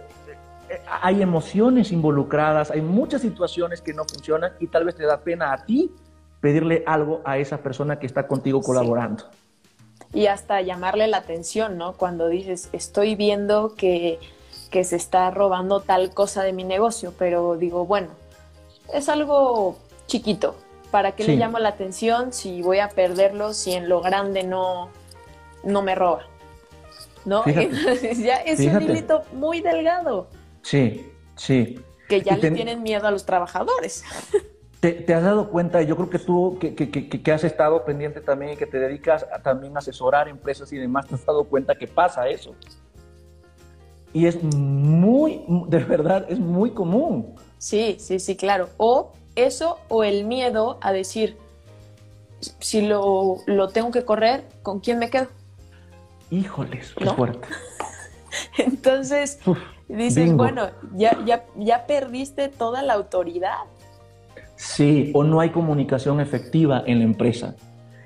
hay 1.01 1.21
emociones 1.21 1.91
involucradas, 1.91 2.71
hay 2.71 2.81
muchas 2.81 3.21
situaciones 3.21 3.81
que 3.81 3.93
no 3.93 4.03
funcionan 4.03 4.51
y 4.59 4.67
tal 4.67 4.83
vez 4.85 4.95
te 4.95 5.05
da 5.05 5.21
pena 5.21 5.53
a 5.53 5.63
ti 5.63 5.91
pedirle 6.41 6.83
algo 6.85 7.21
a 7.23 7.37
esa 7.37 7.59
persona 7.59 7.97
que 7.97 8.05
está 8.05 8.27
contigo 8.27 8.61
colaborando 8.61 9.25
y 10.15 10.27
hasta 10.27 10.61
llamarle 10.61 11.07
la 11.07 11.17
atención, 11.17 11.77
¿no? 11.77 11.93
Cuando 11.93 12.29
dices, 12.29 12.69
estoy 12.71 13.15
viendo 13.15 13.75
que, 13.75 14.19
se 14.71 14.97
está 14.97 15.31
robando 15.31 15.79
tal 15.79 16.13
cosa 16.13 16.43
de 16.43 16.51
mi 16.51 16.65
negocio, 16.65 17.13
pero 17.17 17.55
digo, 17.55 17.85
bueno, 17.85 18.09
es 18.93 19.07
algo 19.07 19.77
chiquito. 20.05 20.57
¿Para 20.95 21.11
qué 21.11 21.25
le 21.25 21.35
llamo 21.35 21.59
la 21.59 21.67
atención 21.67 22.31
si 22.31 22.61
voy 22.61 22.79
a 22.79 22.87
perderlo 22.87 23.53
si 23.53 23.73
en 23.73 23.89
lo 23.89 23.99
grande 23.99 24.43
no, 24.43 24.91
no 25.65 25.81
me 25.81 25.93
roba? 25.93 26.21
¿No? 27.25 27.43
ya 27.45 28.37
es 28.37 28.61
un 28.61 28.79
delito 28.79 29.23
muy 29.33 29.59
delgado. 29.59 30.29
Sí, 30.61 31.11
sí. 31.35 31.81
Que 32.07 32.21
ya 32.21 32.37
le 32.37 32.49
tienen 32.49 32.81
miedo 32.81 33.05
a 33.07 33.11
los 33.11 33.25
trabajadores. 33.25 34.05
¿Te, 34.79 35.13
has 35.13 35.21
dado 35.21 35.49
cuenta, 35.49 35.81
yo 35.81 35.97
creo 35.97 36.09
que 36.09 36.19
tú 36.19 36.57
que, 36.61 36.73
que, 36.73 36.89
que, 36.89 37.31
has 37.33 37.43
estado 37.43 37.83
pendiente 37.83 38.21
también 38.21 38.53
y 38.53 38.55
que 38.55 38.65
te 38.65 38.79
dedicas 38.79 39.25
a 39.33 39.41
también 39.41 39.77
asesorar 39.77 40.29
empresas 40.29 40.71
y 40.71 40.77
demás, 40.77 41.07
te 41.07 41.15
has 41.15 41.25
dado 41.25 41.43
cuenta 41.43 41.75
que 41.75 41.87
pasa 41.87 42.29
eso? 42.29 42.55
Y 44.13 44.27
es 44.27 44.41
muy, 44.41 45.43
de 45.67 45.79
verdad, 45.79 46.25
es 46.29 46.39
muy 46.39 46.71
común. 46.71 47.35
Sí, 47.57 47.97
sí, 47.99 48.17
sí, 48.17 48.37
claro. 48.37 48.69
O 48.77 49.11
eso 49.35 49.79
o 49.89 50.03
el 50.03 50.25
miedo 50.25 50.77
a 50.81 50.91
decir, 50.91 51.37
si 52.39 52.81
lo, 52.81 53.37
lo 53.45 53.69
tengo 53.69 53.91
que 53.91 54.05
correr, 54.05 54.45
¿con 54.63 54.79
quién 54.79 54.99
me 54.99 55.09
quedo? 55.09 55.27
Híjoles, 56.31 56.93
qué 56.97 57.05
fuerte. 57.05 57.47
Entonces, 58.57 59.39
dices, 59.87 60.33
bueno, 60.33 60.69
ya, 60.93 61.17
ya, 61.25 61.45
ya 61.55 61.85
perdiste 61.85 62.49
toda 62.49 62.81
la 62.81 62.93
autoridad. 62.93 63.57
Sí, 64.55 65.11
o 65.13 65.23
no 65.23 65.39
hay 65.39 65.49
comunicación 65.49 66.19
efectiva 66.19 66.83
en 66.85 66.99
la 66.99 67.05
empresa. 67.05 67.55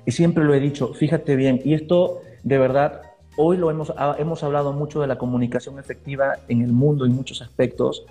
Y 0.06 0.12
siempre 0.12 0.44
lo 0.44 0.54
he 0.54 0.60
dicho, 0.60 0.92
fíjate 0.94 1.36
bien, 1.36 1.60
y 1.64 1.74
esto 1.74 2.20
de 2.42 2.58
verdad, 2.58 3.02
hoy 3.36 3.56
lo 3.56 3.70
hemos, 3.70 3.92
hemos 4.18 4.42
hablado 4.42 4.72
mucho 4.72 5.00
de 5.00 5.06
la 5.06 5.18
comunicación 5.18 5.78
efectiva 5.78 6.38
en 6.48 6.62
el 6.62 6.72
mundo 6.72 7.04
en 7.04 7.14
muchos 7.14 7.42
aspectos, 7.42 8.06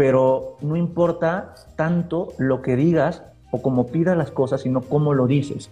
pero 0.00 0.56
no 0.62 0.76
importa 0.76 1.54
tanto 1.76 2.32
lo 2.38 2.62
que 2.62 2.74
digas 2.74 3.22
o 3.50 3.60
cómo 3.60 3.88
pidas 3.88 4.16
las 4.16 4.30
cosas, 4.30 4.62
sino 4.62 4.80
cómo 4.80 5.12
lo 5.12 5.26
dices. 5.26 5.68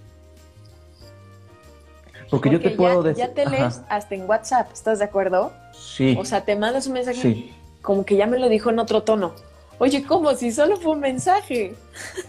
Porque, 2.29 2.51
yo 2.51 2.61
te 2.61 2.69
puedo 2.69 3.03
decir. 3.03 3.25
Ya 3.25 3.33
te 3.33 3.47
lees 3.47 3.81
hasta 3.89 4.15
en 4.15 4.29
WhatsApp, 4.29 4.71
¿estás 4.71 4.99
de 4.99 5.07
acuerdo? 5.07 5.51
Sí. 5.73 6.15
O 6.21 6.27
sea, 6.27 6.45
te 6.45 6.57
mandas 6.57 6.87
un 6.87 6.93
mensaje 6.93 7.55
como 7.81 8.05
que 8.05 8.17
ya 8.17 8.27
me 8.27 8.39
lo 8.39 8.51
dijo 8.51 8.69
en 8.69 8.81
otro 8.81 9.03
tono. 9.03 9.33
Oye, 9.79 10.05
¿cómo? 10.05 10.35
Si 10.35 10.53
solo 10.53 10.77
fue 10.77 10.93
un 10.93 11.01
mensaje. 11.01 11.75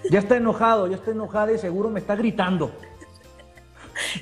Ya 0.09 0.19
está 0.19 0.37
enojado, 0.37 0.87
ya 0.87 0.95
está 0.95 1.11
enojado 1.11 1.53
y 1.53 1.57
seguro 1.57 1.89
me 1.89 1.99
está 1.99 2.15
gritando. 2.15 2.71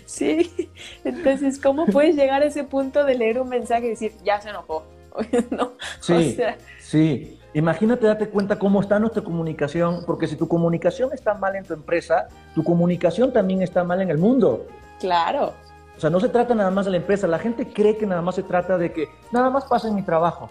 Sí, 0.07 0.71
entonces, 1.03 1.59
¿cómo 1.59 1.85
puedes 1.85 2.15
llegar 2.15 2.41
a 2.41 2.45
ese 2.45 2.63
punto 2.63 3.03
de 3.03 3.13
leer 3.13 3.39
un 3.39 3.49
mensaje 3.49 3.85
y 3.85 3.89
decir, 3.89 4.13
ya 4.25 4.41
se 4.41 4.49
enojó? 4.49 4.83
no, 5.51 5.73
sí, 6.01 6.39
sí. 6.79 7.36
Imagínate, 7.57 8.05
date 8.05 8.29
cuenta 8.29 8.59
cómo 8.59 8.81
está 8.81 8.99
nuestra 8.99 9.23
comunicación, 9.23 10.03
porque 10.05 10.27
si 10.27 10.35
tu 10.35 10.47
comunicación 10.47 11.09
está 11.11 11.33
mal 11.33 11.55
en 11.55 11.65
tu 11.65 11.73
empresa, 11.73 12.27
tu 12.53 12.63
comunicación 12.63 13.33
también 13.33 13.63
está 13.63 13.83
mal 13.83 13.99
en 13.99 14.11
el 14.11 14.19
mundo. 14.19 14.67
Claro. 14.99 15.53
O 15.95 15.99
sea, 15.99 16.11
no 16.11 16.19
se 16.19 16.29
trata 16.29 16.53
nada 16.53 16.69
más 16.69 16.85
de 16.85 16.91
la 16.91 16.97
empresa. 16.97 17.25
La 17.25 17.39
gente 17.39 17.67
cree 17.73 17.97
que 17.97 18.05
nada 18.05 18.21
más 18.21 18.35
se 18.35 18.43
trata 18.43 18.77
de 18.77 18.93
que 18.93 19.09
nada 19.31 19.49
más 19.49 19.65
pasa 19.65 19.87
en 19.87 19.95
mi 19.95 20.03
trabajo. 20.03 20.49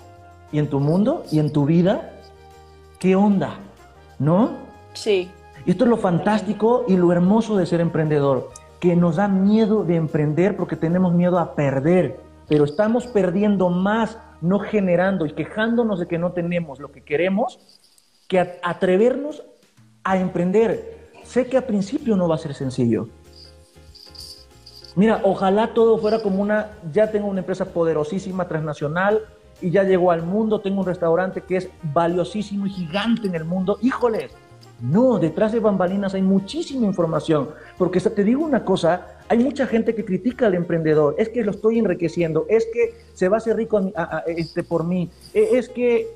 Y 0.51 0.59
en 0.59 0.69
tu 0.69 0.81
mundo 0.81 1.23
y 1.31 1.39
en 1.39 1.53
tu 1.53 1.65
vida 1.65 2.11
¿qué 2.99 3.15
onda? 3.15 3.55
¿No? 4.19 4.57
Sí. 4.95 5.31
Y 5.65 5.71
esto 5.71 5.85
es 5.85 5.91
lo 5.91 5.99
fantástico 5.99 6.87
y 6.89 6.97
lo 6.97 7.13
hermoso 7.13 7.57
de 7.57 7.67
ser 7.67 7.81
emprendedor, 7.81 8.51
que 8.81 8.97
nos 8.97 9.15
da 9.15 9.29
miedo 9.29 9.85
de 9.85 9.95
emprender 9.95 10.57
porque 10.57 10.75
tenemos 10.75 11.13
miedo 11.13 11.39
a 11.39 11.55
perder, 11.55 12.19
pero 12.49 12.65
estamos 12.65 13.07
perdiendo 13.07 13.69
más 13.69 14.19
no 14.41 14.59
generando 14.59 15.27
y 15.27 15.33
quejándonos 15.33 15.99
de 15.99 16.07
que 16.07 16.19
no 16.19 16.33
tenemos 16.33 16.79
lo 16.79 16.93
que 16.93 17.03
queremos 17.03 17.59
que 18.29 18.59
atrevernos 18.63 19.43
a 20.05 20.19
emprender. 20.19 21.11
Sé 21.25 21.47
que 21.47 21.57
al 21.57 21.65
principio 21.65 22.17
no 22.17 22.29
va 22.29 22.37
a 22.37 22.39
ser 22.39 22.55
sencillo. 22.55 23.09
Mira, 24.95 25.21
ojalá 25.25 25.75
todo 25.75 25.99
fuera 25.99 26.23
como 26.23 26.41
una, 26.41 26.71
ya 26.93 27.11
tengo 27.11 27.29
una 27.29 27.41
empresa 27.41 27.67
poderosísima, 27.67 28.49
transnacional, 28.49 29.23
y 29.61 29.71
ya 29.71 29.85
llegó 29.85 30.11
al 30.11 30.23
mundo, 30.23 30.61
tengo 30.61 30.81
un 30.81 30.87
restaurante 30.87 31.43
que 31.43 31.57
es 31.57 31.71
valiosísimo 31.83 32.67
y 32.67 32.71
gigante 32.71 33.27
en 33.27 33.35
el 33.35 33.45
mundo. 33.45 33.79
Híjole, 33.83 34.31
no, 34.81 35.19
detrás 35.19 35.53
de 35.53 35.61
bambalinas 35.61 36.15
hay 36.15 36.23
muchísima 36.23 36.87
información, 36.87 37.51
porque 37.79 38.01
te 38.01 38.25
digo 38.25 38.45
una 38.45 38.65
cosa, 38.65 39.16
hay 39.29 39.39
mucha 39.39 39.67
gente 39.67 39.95
que 39.95 40.05
critica 40.05 40.47
al 40.47 40.55
emprendedor, 40.55 41.15
es 41.19 41.29
que 41.29 41.43
lo 41.43 41.51
estoy 41.51 41.79
enriqueciendo, 41.79 42.47
es 42.49 42.67
que 42.73 42.95
se 43.15 43.29
va 43.29 43.37
a 43.37 43.39
hacer 43.39 43.57
rico 43.57 43.93
este, 44.27 44.63
por 44.63 44.85
mí, 44.85 45.11
e, 45.35 45.59
es 45.59 45.69
que, 45.69 46.09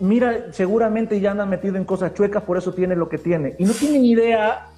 mira, 0.00 0.52
seguramente 0.52 1.20
ya 1.20 1.32
anda 1.32 1.46
metido 1.46 1.76
en 1.76 1.84
cosas 1.84 2.14
chuecas, 2.14 2.42
por 2.42 2.58
eso 2.58 2.72
tiene 2.72 2.96
lo 2.96 3.08
que 3.08 3.18
tiene, 3.18 3.54
y 3.58 3.64
no 3.64 3.72
tienen 3.72 4.04
idea. 4.04 4.68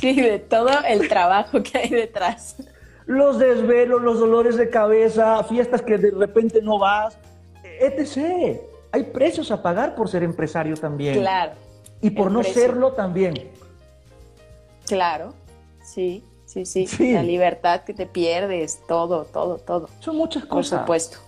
Sí, 0.00 0.20
de 0.20 0.40
todo 0.40 0.70
el 0.88 1.08
trabajo 1.08 1.62
que 1.62 1.78
hay 1.78 1.90
detrás 1.90 2.56
los 3.06 3.38
desvelos, 3.38 4.02
los 4.02 4.18
dolores 4.18 4.56
de 4.56 4.70
cabeza, 4.70 5.42
fiestas 5.44 5.82
que 5.82 5.98
de 5.98 6.10
repente 6.10 6.62
no 6.62 6.78
vas, 6.78 7.18
etc. 7.80 8.60
Hay 8.92 9.04
precios 9.04 9.50
a 9.50 9.62
pagar 9.62 9.94
por 9.94 10.08
ser 10.08 10.22
empresario 10.22 10.76
también. 10.76 11.20
Claro. 11.20 11.52
Y 12.00 12.10
por 12.10 12.30
no 12.30 12.42
serlo 12.42 12.92
también. 12.92 13.34
Claro, 14.86 15.34
sí, 15.84 16.24
sí, 16.64 16.86
sí, 16.86 17.12
La 17.12 17.22
libertad 17.22 17.82
que 17.82 17.94
te 17.94 18.06
pierdes, 18.06 18.80
todo, 18.86 19.24
todo, 19.24 19.56
todo. 19.56 19.88
Son 20.00 20.16
muchas 20.16 20.44
cosas. 20.44 20.70
Por 20.70 20.80
supuesto. 20.80 21.18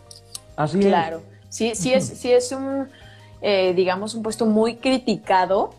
Así 0.57 0.79
es. 0.81 0.87
Claro. 0.87 1.23
Sí, 1.49 1.75
sí 1.75 1.93
es, 1.93 2.07
sí 2.07 2.33
es 2.33 2.53
un, 2.53 2.89
eh, 3.41 3.73
digamos, 3.75 4.15
un 4.15 4.23
puesto 4.23 4.47
muy 4.47 4.77
criticado, 4.77 5.73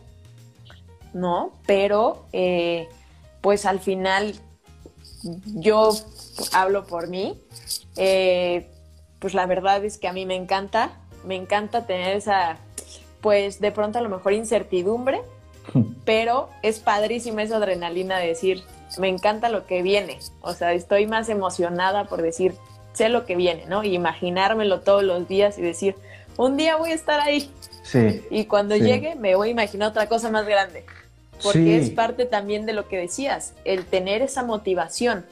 ¿no? 1.14 1.52
Pero, 1.66 2.26
eh, 2.32 2.88
pues 3.42 3.66
al 3.66 3.80
final 3.80 4.36
yo 5.46 5.92
hablo 6.54 6.86
por 6.86 7.08
mí, 7.08 7.42
eh, 7.98 8.70
pues 9.20 9.34
la 9.34 9.46
verdad 9.46 9.84
es 9.84 9.98
que 9.98 10.08
a 10.08 10.14
mí 10.14 10.26
me 10.26 10.36
encanta, 10.36 10.92
me 11.26 11.36
encanta 11.36 11.86
tener 11.86 12.16
esa, 12.16 12.58
pues 13.22 13.60
de 13.60 13.72
pronto 13.72 14.00
a 14.00 14.02
lo 14.02 14.10
mejor 14.10 14.34
incertidumbre, 14.34 15.22
pero 16.06 16.50
es 16.62 16.80
padrísima 16.80 17.44
esa 17.44 17.58
adrenalina 17.58 18.18
de 18.20 18.28
decir, 18.28 18.64
me 19.00 19.08
encanta 19.08 19.50
lo 19.50 19.66
que 19.66 19.82
viene, 19.82 20.20
o 20.42 20.54
sea, 20.54 20.74
estoy 20.74 21.08
más 21.08 21.30
emocionada 21.30 22.06
por 22.06 22.22
decir, 22.22 22.56
sé 22.94 23.10
lo 23.10 23.26
que 23.26 23.36
viene, 23.36 23.66
¿no? 23.68 23.84
Y 23.84 23.94
imaginármelo 23.94 24.82
todos 24.82 25.04
los 25.04 25.28
días 25.28 25.58
y 25.58 25.62
decir, 25.62 25.96
un 26.38 26.58
día 26.58 26.76
voy 26.76 26.92
a 26.92 26.96
estar 26.96 27.20
ahí. 27.20 27.52
Sí. 27.84 28.26
Y 28.30 28.46
cuando 28.46 28.76
llegue 28.76 29.16
me 29.16 29.36
voy 29.36 29.50
a 29.50 29.52
imaginar 29.52 29.90
otra 29.90 30.08
cosa 30.08 30.32
más 30.32 30.46
grande 30.46 30.86
porque 31.44 31.78
es 31.78 31.90
parte 31.90 32.26
también 32.26 32.66
de 32.66 32.74
lo 32.74 32.88
que 32.88 32.98
decías, 32.98 33.54
el 33.64 33.86
tener 33.86 34.22
esa 34.22 34.44
motivación. 34.44 35.26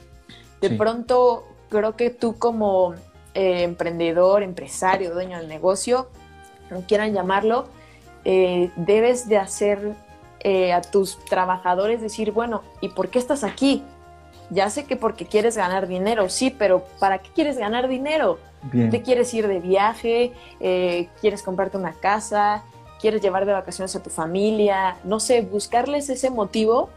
De 0.60 0.70
pronto, 0.70 1.44
creo 1.68 1.96
que 1.96 2.10
tú 2.10 2.38
como 2.38 2.94
eh, 3.34 3.62
emprendedor, 3.62 4.42
empresario, 4.42 5.12
dueño 5.12 5.38
del 5.38 5.48
negocio, 5.48 6.08
como 6.68 6.82
quieran 6.82 7.12
llamarlo, 7.12 7.68
eh, 8.24 8.70
debes 8.76 9.28
de 9.28 9.38
hacer 9.38 9.94
eh, 10.44 10.72
a 10.72 10.80
tus 10.80 11.18
trabajadores 11.24 12.00
decir, 12.00 12.30
bueno, 12.30 12.62
¿y 12.80 12.90
por 12.90 13.08
qué 13.08 13.18
estás 13.18 13.42
aquí? 13.42 13.82
Ya 14.50 14.70
sé 14.70 14.84
que 14.84 14.94
porque 14.94 15.26
quieres 15.26 15.56
ganar 15.56 15.88
dinero, 15.88 16.28
sí, 16.28 16.54
pero 16.56 16.84
¿para 17.00 17.18
qué 17.18 17.30
quieres 17.34 17.58
ganar 17.58 17.88
dinero? 17.88 18.38
¿Te 18.70 19.02
quieres 19.02 19.32
ir 19.34 19.48
de 19.48 19.58
viaje? 19.58 20.32
¿Quieres 21.20 21.42
comprarte 21.42 21.76
una 21.76 21.92
casa? 21.92 22.62
quieres 23.04 23.20
llevar 23.20 23.44
de 23.44 23.52
vacaciones 23.52 23.94
a 23.96 24.02
tu 24.02 24.08
familia, 24.08 24.96
no 25.04 25.20
sé, 25.20 25.42
buscarles 25.42 26.08
ese 26.08 26.30
motivo 26.30 26.88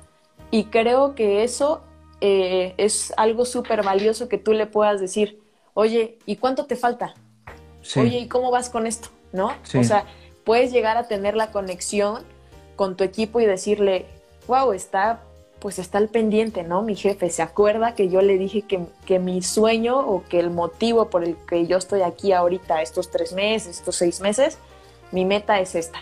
y 0.51 0.63
creo 0.65 1.15
que 1.15 1.43
eso 1.43 1.81
eh, 2.21 2.75
es 2.77 3.13
algo 3.17 3.43
súper 3.43 3.83
valioso 3.83 4.29
que 4.29 4.37
tú 4.37 4.53
le 4.53 4.67
puedas 4.67 5.01
decir, 5.01 5.41
oye, 5.73 6.17
¿y 6.25 6.37
cuánto 6.37 6.65
te 6.65 6.77
falta? 6.77 7.13
Oye, 7.97 8.19
¿y 8.19 8.27
cómo 8.29 8.51
vas 8.51 8.69
con 8.69 8.87
esto? 8.87 9.09
¿No? 9.33 9.47
O 9.77 9.83
sea, 9.83 10.05
puedes 10.45 10.71
llegar 10.71 10.95
a 10.95 11.09
tener 11.09 11.35
la 11.35 11.51
conexión 11.51 12.23
con 12.77 12.95
tu 12.95 13.03
equipo 13.03 13.41
y 13.41 13.45
decirle, 13.45 14.05
wow, 14.47 14.71
está, 14.71 15.19
pues 15.59 15.79
está 15.79 15.97
al 15.97 16.07
pendiente, 16.07 16.63
¿no? 16.63 16.83
Mi 16.83 16.95
jefe 16.95 17.29
se 17.29 17.41
acuerda 17.41 17.95
que 17.95 18.07
yo 18.07 18.21
le 18.21 18.37
dije 18.37 18.61
que, 18.61 18.85
que 19.05 19.19
mi 19.19 19.41
sueño 19.41 19.99
o 19.99 20.23
que 20.29 20.39
el 20.39 20.51
motivo 20.51 21.09
por 21.09 21.25
el 21.25 21.35
que 21.47 21.67
yo 21.67 21.77
estoy 21.77 22.03
aquí 22.03 22.31
ahorita, 22.31 22.81
estos 22.81 23.11
tres 23.11 23.33
meses, 23.33 23.79
estos 23.79 23.97
seis 23.97 24.21
meses, 24.21 24.57
mi 25.11 25.25
meta 25.25 25.59
es 25.59 25.75
esta. 25.75 25.99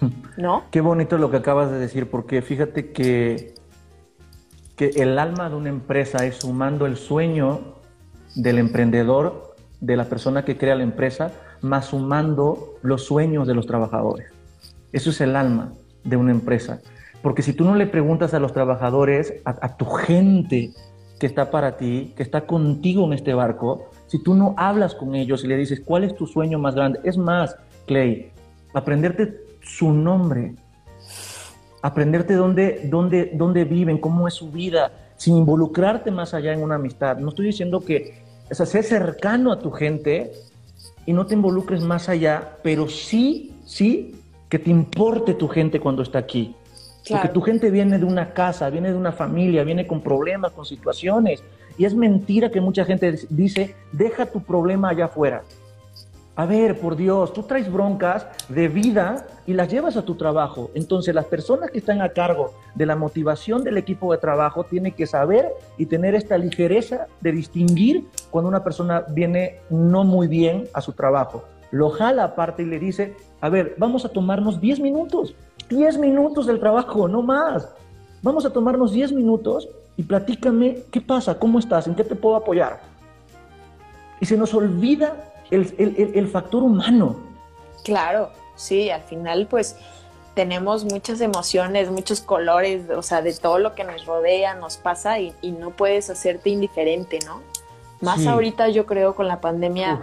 ¿No? 0.36 0.64
Qué 0.70 0.80
bonito 0.80 1.18
lo 1.18 1.30
que 1.30 1.38
acabas 1.38 1.72
de 1.72 1.78
decir, 1.78 2.08
porque 2.08 2.42
fíjate 2.42 2.92
que, 2.92 3.54
que 4.76 4.90
el 4.96 5.18
alma 5.18 5.48
de 5.48 5.56
una 5.56 5.70
empresa 5.70 6.24
es 6.26 6.36
sumando 6.36 6.86
el 6.86 6.96
sueño 6.96 7.74
del 8.34 8.58
emprendedor, 8.58 9.54
de 9.80 9.96
la 9.96 10.04
persona 10.04 10.44
que 10.44 10.56
crea 10.56 10.74
la 10.74 10.82
empresa, 10.82 11.32
más 11.60 11.86
sumando 11.86 12.76
los 12.82 13.04
sueños 13.04 13.46
de 13.46 13.54
los 13.54 13.66
trabajadores. 13.66 14.33
Eso 14.94 15.10
es 15.10 15.20
el 15.20 15.34
alma 15.34 15.72
de 16.04 16.16
una 16.16 16.30
empresa. 16.30 16.80
Porque 17.20 17.42
si 17.42 17.52
tú 17.52 17.64
no 17.64 17.74
le 17.74 17.88
preguntas 17.88 18.32
a 18.32 18.38
los 18.38 18.52
trabajadores, 18.52 19.34
a, 19.44 19.76
tu 19.76 19.86
gente 19.86 20.70
que 21.18 21.26
está 21.26 21.50
para 21.50 21.76
ti, 21.76 22.12
que 22.16 22.22
está 22.22 22.46
contigo 22.46 23.04
en 23.04 23.14
este 23.14 23.34
barco, 23.34 23.90
si 24.06 24.22
tú 24.22 24.34
no 24.34 24.54
hablas 24.56 24.94
con 24.94 25.16
ellos 25.16 25.42
y 25.42 25.48
le 25.48 25.56
dices, 25.56 25.82
¿cuál 25.84 26.04
es 26.04 26.14
tu 26.14 26.28
sueño 26.28 26.60
más 26.60 26.76
grande? 26.76 27.00
Es 27.02 27.18
más, 27.18 27.56
Clay, 27.86 28.30
aprenderte 28.72 29.40
su 29.62 29.90
nombre, 29.90 30.54
aprenderte 31.82 32.34
dónde, 32.34 32.82
dónde, 32.84 33.32
dónde 33.34 33.64
viven, 33.64 33.98
cómo 33.98 34.28
es 34.28 34.34
su 34.34 34.52
vida, 34.52 34.92
sin 35.16 35.36
involucrarte 35.38 36.12
más 36.12 36.34
allá 36.34 36.52
en 36.52 36.62
una 36.62 36.76
amistad. 36.76 37.16
No 37.16 37.30
estoy 37.30 37.46
diciendo 37.46 37.80
que, 37.80 38.22
o 38.48 38.54
sea, 38.54 38.64
cercano 38.66 39.50
a 39.50 39.58
tu 39.58 39.72
gente 39.72 40.30
y 41.04 41.12
no 41.12 41.26
te 41.26 41.34
involucres 41.34 41.82
más 41.82 42.08
allá, 42.08 42.58
pero 42.62 42.88
sí, 42.88 43.56
sí, 43.64 44.20
que 44.54 44.60
te 44.60 44.70
importe 44.70 45.34
tu 45.34 45.48
gente 45.48 45.80
cuando 45.80 46.04
está 46.04 46.20
aquí. 46.20 46.54
Porque 47.10 47.28
tu 47.28 47.40
gente 47.40 47.72
viene 47.72 47.98
de 47.98 48.04
una 48.04 48.32
casa, 48.32 48.70
viene 48.70 48.92
de 48.92 48.96
una 48.96 49.10
familia, 49.10 49.64
viene 49.64 49.84
con 49.84 50.00
problemas, 50.00 50.52
con 50.52 50.64
situaciones. 50.64 51.42
Y 51.76 51.86
es 51.86 51.92
mentira 51.92 52.52
que 52.52 52.60
mucha 52.60 52.84
gente 52.84 53.18
dice, 53.30 53.74
deja 53.90 54.26
tu 54.26 54.44
problema 54.44 54.90
allá 54.90 55.06
afuera. 55.06 55.42
A 56.36 56.46
ver, 56.46 56.78
por 56.78 56.94
Dios, 56.94 57.32
tú 57.32 57.42
traes 57.42 57.68
broncas 57.72 58.28
de 58.48 58.68
vida 58.68 59.26
y 59.44 59.54
las 59.54 59.68
llevas 59.68 59.96
a 59.96 60.04
tu 60.04 60.14
trabajo. 60.14 60.70
Entonces, 60.74 61.12
las 61.16 61.24
personas 61.24 61.72
que 61.72 61.78
están 61.78 62.00
a 62.00 62.10
cargo 62.10 62.54
de 62.76 62.86
la 62.86 62.94
motivación 62.94 63.64
del 63.64 63.76
equipo 63.76 64.12
de 64.12 64.18
trabajo 64.18 64.62
tienen 64.62 64.92
que 64.92 65.08
saber 65.08 65.48
y 65.78 65.86
tener 65.86 66.14
esta 66.14 66.38
ligereza 66.38 67.08
de 67.20 67.32
distinguir 67.32 68.06
cuando 68.30 68.48
una 68.48 68.62
persona 68.62 69.04
viene 69.08 69.58
no 69.68 70.04
muy 70.04 70.28
bien 70.28 70.68
a 70.72 70.80
su 70.80 70.92
trabajo. 70.92 71.42
Lo 71.74 71.90
jala 71.90 72.22
aparte 72.22 72.62
y 72.62 72.66
le 72.66 72.78
dice, 72.78 73.16
a 73.40 73.48
ver, 73.48 73.74
vamos 73.78 74.04
a 74.04 74.08
tomarnos 74.08 74.60
10 74.60 74.78
minutos, 74.78 75.34
10 75.68 75.98
minutos 75.98 76.46
del 76.46 76.60
trabajo, 76.60 77.08
no 77.08 77.20
más. 77.20 77.68
Vamos 78.22 78.46
a 78.46 78.50
tomarnos 78.50 78.92
10 78.92 79.10
minutos 79.10 79.68
y 79.96 80.04
platícame 80.04 80.84
qué 80.92 81.00
pasa, 81.00 81.36
cómo 81.36 81.58
estás, 81.58 81.88
en 81.88 81.96
qué 81.96 82.04
te 82.04 82.14
puedo 82.14 82.36
apoyar. 82.36 82.80
Y 84.20 84.26
se 84.26 84.36
nos 84.36 84.54
olvida 84.54 85.32
el, 85.50 86.28
factor 86.28 86.62
humano. 86.62 87.16
Claro, 87.82 88.30
sí, 88.54 88.90
al 88.90 89.02
final 89.02 89.48
pues 89.50 89.74
tenemos 90.36 90.84
muchas 90.84 91.20
emociones, 91.20 91.90
muchos 91.90 92.20
colores, 92.20 92.88
o 92.88 93.02
sea, 93.02 93.20
de 93.20 93.34
todo 93.34 93.58
lo 93.58 93.74
que 93.74 93.82
nos 93.82 94.06
rodea, 94.06 94.54
nos 94.54 94.76
pasa 94.76 95.18
y, 95.18 95.34
no 95.58 95.70
puedes 95.70 96.08
hacerte 96.08 96.50
indiferente, 96.50 97.18
¿no? 97.26 97.42
Más 98.00 98.28
ahorita 98.28 98.68
yo 98.68 98.86
creo 98.86 99.16
con 99.16 99.26
la 99.26 99.40
pandemia, 99.40 100.00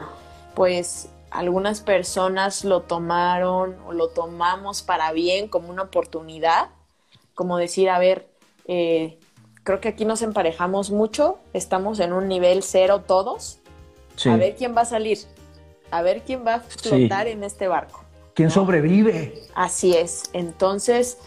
pues 0.53 1.07
algunas 1.31 1.81
personas 1.81 2.63
lo 2.65 2.81
tomaron 2.81 3.77
o 3.87 3.93
lo 3.93 4.09
tomamos 4.09 4.81
para 4.81 5.11
bien 5.13 5.47
como 5.47 5.69
una 5.69 5.83
oportunidad, 5.83 6.69
como 7.33 7.57
decir, 7.57 7.89
a 7.89 7.97
ver, 7.97 8.27
eh, 8.67 9.17
creo 9.63 9.79
que 9.79 9.87
aquí 9.87 10.05
nos 10.05 10.21
emparejamos 10.21 10.91
mucho, 10.91 11.39
estamos 11.53 11.99
en 11.99 12.13
un 12.13 12.27
nivel 12.27 12.63
cero 12.63 13.03
todos, 13.07 13.59
a 14.25 14.35
ver 14.35 14.55
quién 14.55 14.75
va 14.75 14.81
a 14.81 14.85
salir, 14.85 15.19
a 15.89 16.01
ver 16.01 16.21
quién 16.21 16.45
va 16.45 16.55
a 16.55 16.59
flotar 16.59 17.27
en 17.27 17.43
este 17.43 17.67
barco. 17.67 18.03
¿Quién 18.33 18.51
sobrevive? 18.51 19.41
Así 19.55 19.95
es. 19.95 20.29
Entonces, 20.33 21.17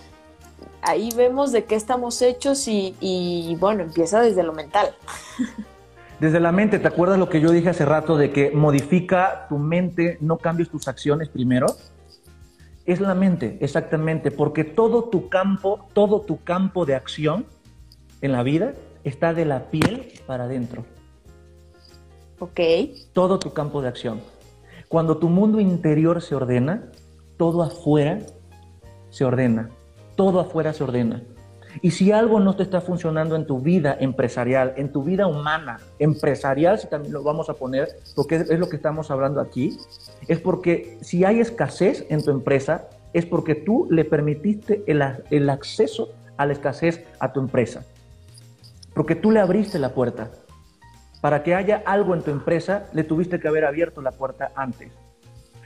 ahí 0.83 1.11
vemos 1.17 1.53
de 1.53 1.65
qué 1.65 1.75
estamos 1.75 2.21
hechos 2.23 2.67
y, 2.69 3.57
bueno, 3.59 3.83
empieza 3.83 4.21
desde 4.21 4.43
lo 4.43 4.53
mental. 4.53 4.95
Desde 6.25 6.41
la 6.41 6.53
mente, 6.53 6.79
¿te 6.79 6.89
acuerdas 6.89 7.19
lo 7.19 7.29
que 7.29 7.43
yo 7.43 7.51
dije 7.51 7.69
hace 7.69 7.85
rato 7.85 8.17
de 8.17 8.33
que 8.33 8.51
modifica 8.51 9.45
tu 9.51 9.59
mente, 9.59 10.17
no 10.23 10.39
cambies 10.39 10.71
tus 10.71 10.89
acciones 10.89 11.29
primero? 11.29 11.67
Es 12.87 13.03
la 13.03 13.15
mente, 13.15 13.59
exactamente, 13.61 14.31
porque 14.31 14.65
todo 14.65 15.05
tu 15.11 15.29
campo, 15.29 15.87
todo 15.93 16.23
tu 16.23 16.43
campo 16.43 16.87
de 16.87 16.95
acción 16.95 17.45
en 18.23 18.33
la 18.33 18.43
vida 18.43 18.73
está 19.05 19.35
de 19.35 19.45
la 19.45 19.65
piel 19.71 20.15
para 20.27 20.45
adentro. 20.45 20.87
Ok. 22.39 22.59
Todo 23.13 23.39
tu 23.39 23.53
campo 23.53 23.83
de 23.83 23.89
acción. 23.89 24.23
Cuando 24.89 25.19
tu 25.19 25.29
mundo 25.29 25.61
interior 25.61 26.23
se 26.23 26.35
ordena, 26.35 26.91
todo 27.37 27.63
afuera 27.63 28.21
se 29.11 29.27
ordena. 29.27 29.69
Todo 30.17 30.41
afuera 30.41 30.73
se 30.73 30.85
ordena. 30.85 31.23
Y 31.83 31.91
si 31.91 32.13
algo 32.13 32.41
no 32.41 32.57
te 32.57 32.63
está 32.63 32.81
funcionando 32.81 33.37
en 33.37 33.47
tu 33.47 33.61
vida 33.61 33.97
empresarial, 33.99 34.75
en 34.77 34.93
tu 34.93 35.03
vida 35.03 35.27
humana, 35.27 35.79
empresarial, 35.99 36.79
si 36.79 36.89
también 36.89 37.13
lo 37.13 37.23
vamos 37.23 37.49
a 37.49 37.55
poner, 37.55 37.89
porque 38.15 38.37
es, 38.37 38.59
lo 38.59 38.69
que 38.69 38.77
estamos 38.77 39.11
hablando 39.11 39.41
aquí, 39.41 39.77
es 40.29 40.41
porque 40.41 40.99
si 41.01 41.25
hay 41.25 41.41
escasez 41.41 42.07
en 42.09 42.23
tu 42.23 42.31
empresa, 42.31 42.89
es 43.13 43.27
porque 43.27 43.55
tú 43.55 43.87
le 43.91 44.05
permitiste 44.05 44.83
el, 44.87 45.03
el 45.31 45.51
acceso 45.51 46.11
a 46.37 46.47
la 46.47 46.53
escasez 46.53 47.05
a 47.21 47.33
tu 47.33 47.41
empresa. 47.41 47.85
Porque 48.95 49.15
tú 49.15 49.31
le 49.31 49.41
abriste 49.41 49.79
la 49.79 49.91
puerta. 49.91 50.31
Para 51.21 51.43
que 51.43 51.55
haya 51.55 51.83
algo 51.87 52.15
en 52.15 52.23
tu 52.23 52.31
empresa, 52.31 52.87
le 52.93 53.03
tuviste 53.03 53.41
que 53.41 53.49
haber 53.49 53.65
abierto 53.65 54.03
la 54.03 54.13
puerta 54.13 54.53
antes. 54.55 54.93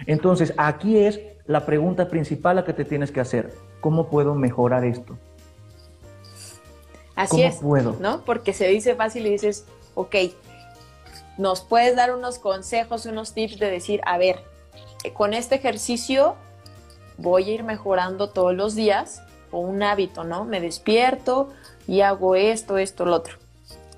Entonces, 0.06 0.54
aquí 0.56 0.98
es 0.98 1.20
la 1.46 1.66
pregunta 1.66 2.08
principal 2.08 2.58
a 2.58 2.64
que 2.64 2.72
te 2.72 2.84
tienes 2.84 3.10
que 3.10 3.20
hacer. 3.20 3.52
¿Cómo 3.80 4.08
puedo 4.08 4.34
mejorar 4.34 4.84
esto? 4.84 5.18
Así 7.18 7.42
es, 7.42 7.56
puedo? 7.56 7.96
¿no? 8.00 8.24
Porque 8.24 8.52
se 8.52 8.68
dice 8.68 8.94
fácil 8.94 9.26
y 9.26 9.30
dices, 9.30 9.64
ok, 9.94 10.14
nos 11.36 11.60
puedes 11.60 11.96
dar 11.96 12.14
unos 12.14 12.38
consejos, 12.38 13.06
unos 13.06 13.32
tips 13.32 13.58
de 13.58 13.70
decir, 13.70 14.00
a 14.04 14.18
ver, 14.18 14.42
eh, 15.04 15.12
con 15.12 15.34
este 15.34 15.56
ejercicio 15.56 16.36
voy 17.16 17.50
a 17.50 17.54
ir 17.54 17.64
mejorando 17.64 18.30
todos 18.30 18.54
los 18.54 18.74
días 18.74 19.22
o 19.50 19.60
un 19.60 19.82
hábito, 19.82 20.24
¿no? 20.24 20.44
Me 20.44 20.60
despierto 20.60 21.50
y 21.86 22.02
hago 22.02 22.34
esto, 22.34 22.78
esto, 22.78 23.04
lo 23.04 23.16
otro. 23.16 23.36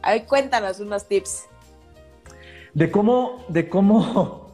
A 0.03 0.13
ver, 0.13 0.27
cuéntanos 0.27 0.81
unos 0.81 1.07
tips 1.07 1.45
de 2.75 2.91
cómo, 2.91 3.45
de 3.49 3.69
cómo, 3.69 4.51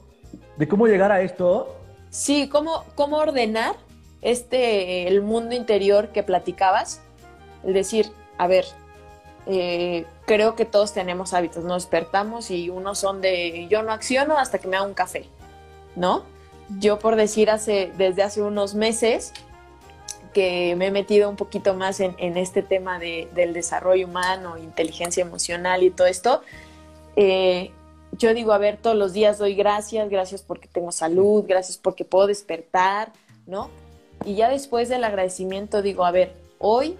de 0.56 0.68
cómo 0.68 0.86
llegar 0.86 1.12
a 1.12 1.20
esto. 1.20 1.76
Sí, 2.10 2.48
cómo, 2.48 2.84
cómo 2.94 3.18
ordenar 3.18 3.76
este, 4.22 5.06
el 5.08 5.22
mundo 5.22 5.54
interior 5.54 6.08
que 6.08 6.22
platicabas. 6.22 7.02
Es 7.64 7.74
decir, 7.74 8.10
a 8.38 8.46
ver, 8.46 8.66
eh, 9.46 10.06
creo 10.26 10.56
que 10.56 10.64
todos 10.64 10.92
tenemos 10.92 11.32
hábitos, 11.32 11.64
nos 11.64 11.84
despertamos 11.84 12.50
y 12.50 12.68
unos 12.68 12.98
son 12.98 13.20
de 13.20 13.68
yo 13.70 13.82
no 13.82 13.92
acciono 13.92 14.38
hasta 14.38 14.58
que 14.58 14.68
me 14.68 14.76
haga 14.76 14.86
un 14.86 14.94
café, 14.94 15.26
¿no? 15.94 16.24
Yo 16.80 16.98
por 16.98 17.16
decir 17.16 17.48
hace, 17.50 17.92
desde 17.96 18.22
hace 18.22 18.42
unos 18.42 18.74
meses 18.74 19.32
que 20.34 20.74
me 20.76 20.88
he 20.88 20.90
metido 20.90 21.30
un 21.30 21.36
poquito 21.36 21.74
más 21.74 22.00
en, 22.00 22.36
este 22.36 22.62
tema 22.62 22.98
del 22.98 23.54
desarrollo 23.54 24.06
humano, 24.06 24.58
inteligencia 24.58 25.22
emocional 25.22 25.82
y 25.82 25.90
todo 25.90 26.06
esto, 26.08 26.42
eh, 27.14 27.70
yo 28.12 28.34
digo, 28.34 28.52
a 28.52 28.58
ver, 28.58 28.76
todos 28.76 28.96
los 28.96 29.12
días 29.12 29.38
doy 29.38 29.54
gracias, 29.54 30.08
gracias 30.10 30.42
porque 30.42 30.68
tengo 30.68 30.92
salud, 30.92 31.44
gracias 31.46 31.78
porque 31.78 32.04
puedo 32.04 32.26
despertar, 32.26 33.12
¿no? 33.46 33.70
Y 34.24 34.34
ya 34.34 34.48
después 34.48 34.88
del 34.88 35.04
agradecimiento 35.04 35.82
digo, 35.82 36.04
a 36.04 36.10
ver, 36.10 36.34
hoy 36.58 36.96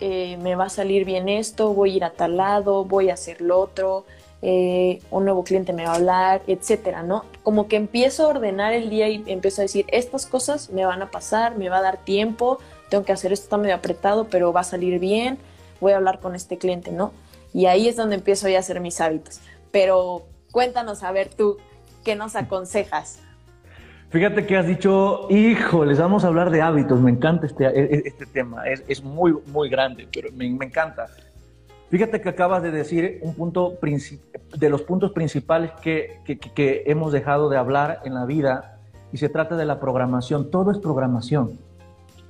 eh, 0.00 0.36
me 0.38 0.54
va 0.54 0.64
a 0.64 0.68
salir 0.68 1.04
bien 1.04 1.28
esto, 1.28 1.72
voy 1.72 1.92
a 1.92 1.96
ir 1.96 2.04
a 2.04 2.10
tal 2.10 2.36
lado, 2.36 2.84
voy 2.84 3.10
a 3.10 3.14
hacer 3.14 3.40
lo 3.40 3.60
otro, 3.60 4.04
eh, 4.42 5.00
un 5.10 5.24
nuevo 5.24 5.44
cliente 5.44 5.72
me 5.72 5.84
va 5.84 5.92
a 5.92 5.94
hablar, 5.96 6.42
etcétera, 6.46 7.02
¿no? 7.02 7.24
Como 7.42 7.68
que 7.68 7.76
empiezo 7.76 8.24
a 8.24 8.28
ordenar 8.28 8.72
el 8.72 8.90
día 8.90 9.08
y 9.08 9.22
empiezo 9.26 9.62
a 9.62 9.64
decir, 9.64 9.86
estas 9.88 10.26
cosas 10.26 10.70
me 10.70 10.84
van 10.84 11.02
a 11.02 11.10
pasar, 11.10 11.56
me 11.56 11.68
va 11.68 11.78
a 11.78 11.82
dar 11.82 11.98
tiempo, 11.98 12.58
tengo 12.90 13.04
que 13.04 13.12
hacer 13.12 13.32
esto, 13.32 13.44
está 13.44 13.56
medio 13.56 13.74
apretado, 13.74 14.24
pero 14.28 14.52
va 14.52 14.60
a 14.60 14.64
salir 14.64 14.98
bien, 14.98 15.38
voy 15.80 15.92
a 15.92 15.96
hablar 15.96 16.20
con 16.20 16.34
este 16.34 16.58
cliente, 16.58 16.92
¿no? 16.92 17.12
Y 17.52 17.66
ahí 17.66 17.88
es 17.88 17.96
donde 17.96 18.16
empiezo 18.16 18.48
ya 18.48 18.58
a 18.58 18.60
hacer 18.60 18.80
mis 18.80 19.00
hábitos. 19.00 19.40
Pero 19.70 20.24
Cuéntanos, 20.54 21.02
a 21.02 21.10
ver 21.10 21.34
tú, 21.34 21.58
¿qué 22.04 22.14
nos 22.14 22.36
aconsejas? 22.36 23.18
Fíjate 24.14 24.46
que 24.46 24.56
has 24.56 24.64
dicho, 24.64 25.26
hijo, 25.28 25.84
les 25.84 25.98
vamos 25.98 26.22
a 26.22 26.28
hablar 26.28 26.50
de 26.50 26.62
hábitos, 26.62 27.00
me 27.00 27.10
encanta 27.10 27.46
este, 27.46 27.64
e, 27.64 27.96
e, 27.96 28.02
este 28.04 28.26
tema, 28.26 28.62
es, 28.64 29.02
muy, 29.02 29.36
muy 29.48 29.68
grande, 29.68 30.06
pero 30.14 30.28
me, 30.32 30.46
encanta. 30.46 31.06
Fíjate 31.90 32.20
que 32.20 32.28
acabas 32.28 32.62
de 32.62 32.70
decir 32.70 33.18
un 33.22 33.34
punto 33.34 33.76
de 34.56 34.70
los 34.70 34.82
puntos 34.82 35.10
principales 35.10 35.72
que, 35.82 36.20
que, 36.54 36.84
hemos 36.86 37.10
dejado 37.10 37.48
de 37.48 37.56
hablar 37.56 38.02
en 38.04 38.14
la 38.14 38.24
vida 38.24 38.78
y 39.12 39.16
se 39.16 39.28
trata 39.28 39.56
de 39.56 39.64
la 39.64 39.80
programación. 39.80 40.48
Todo 40.48 40.70
es 40.70 40.78
programación. 40.78 41.58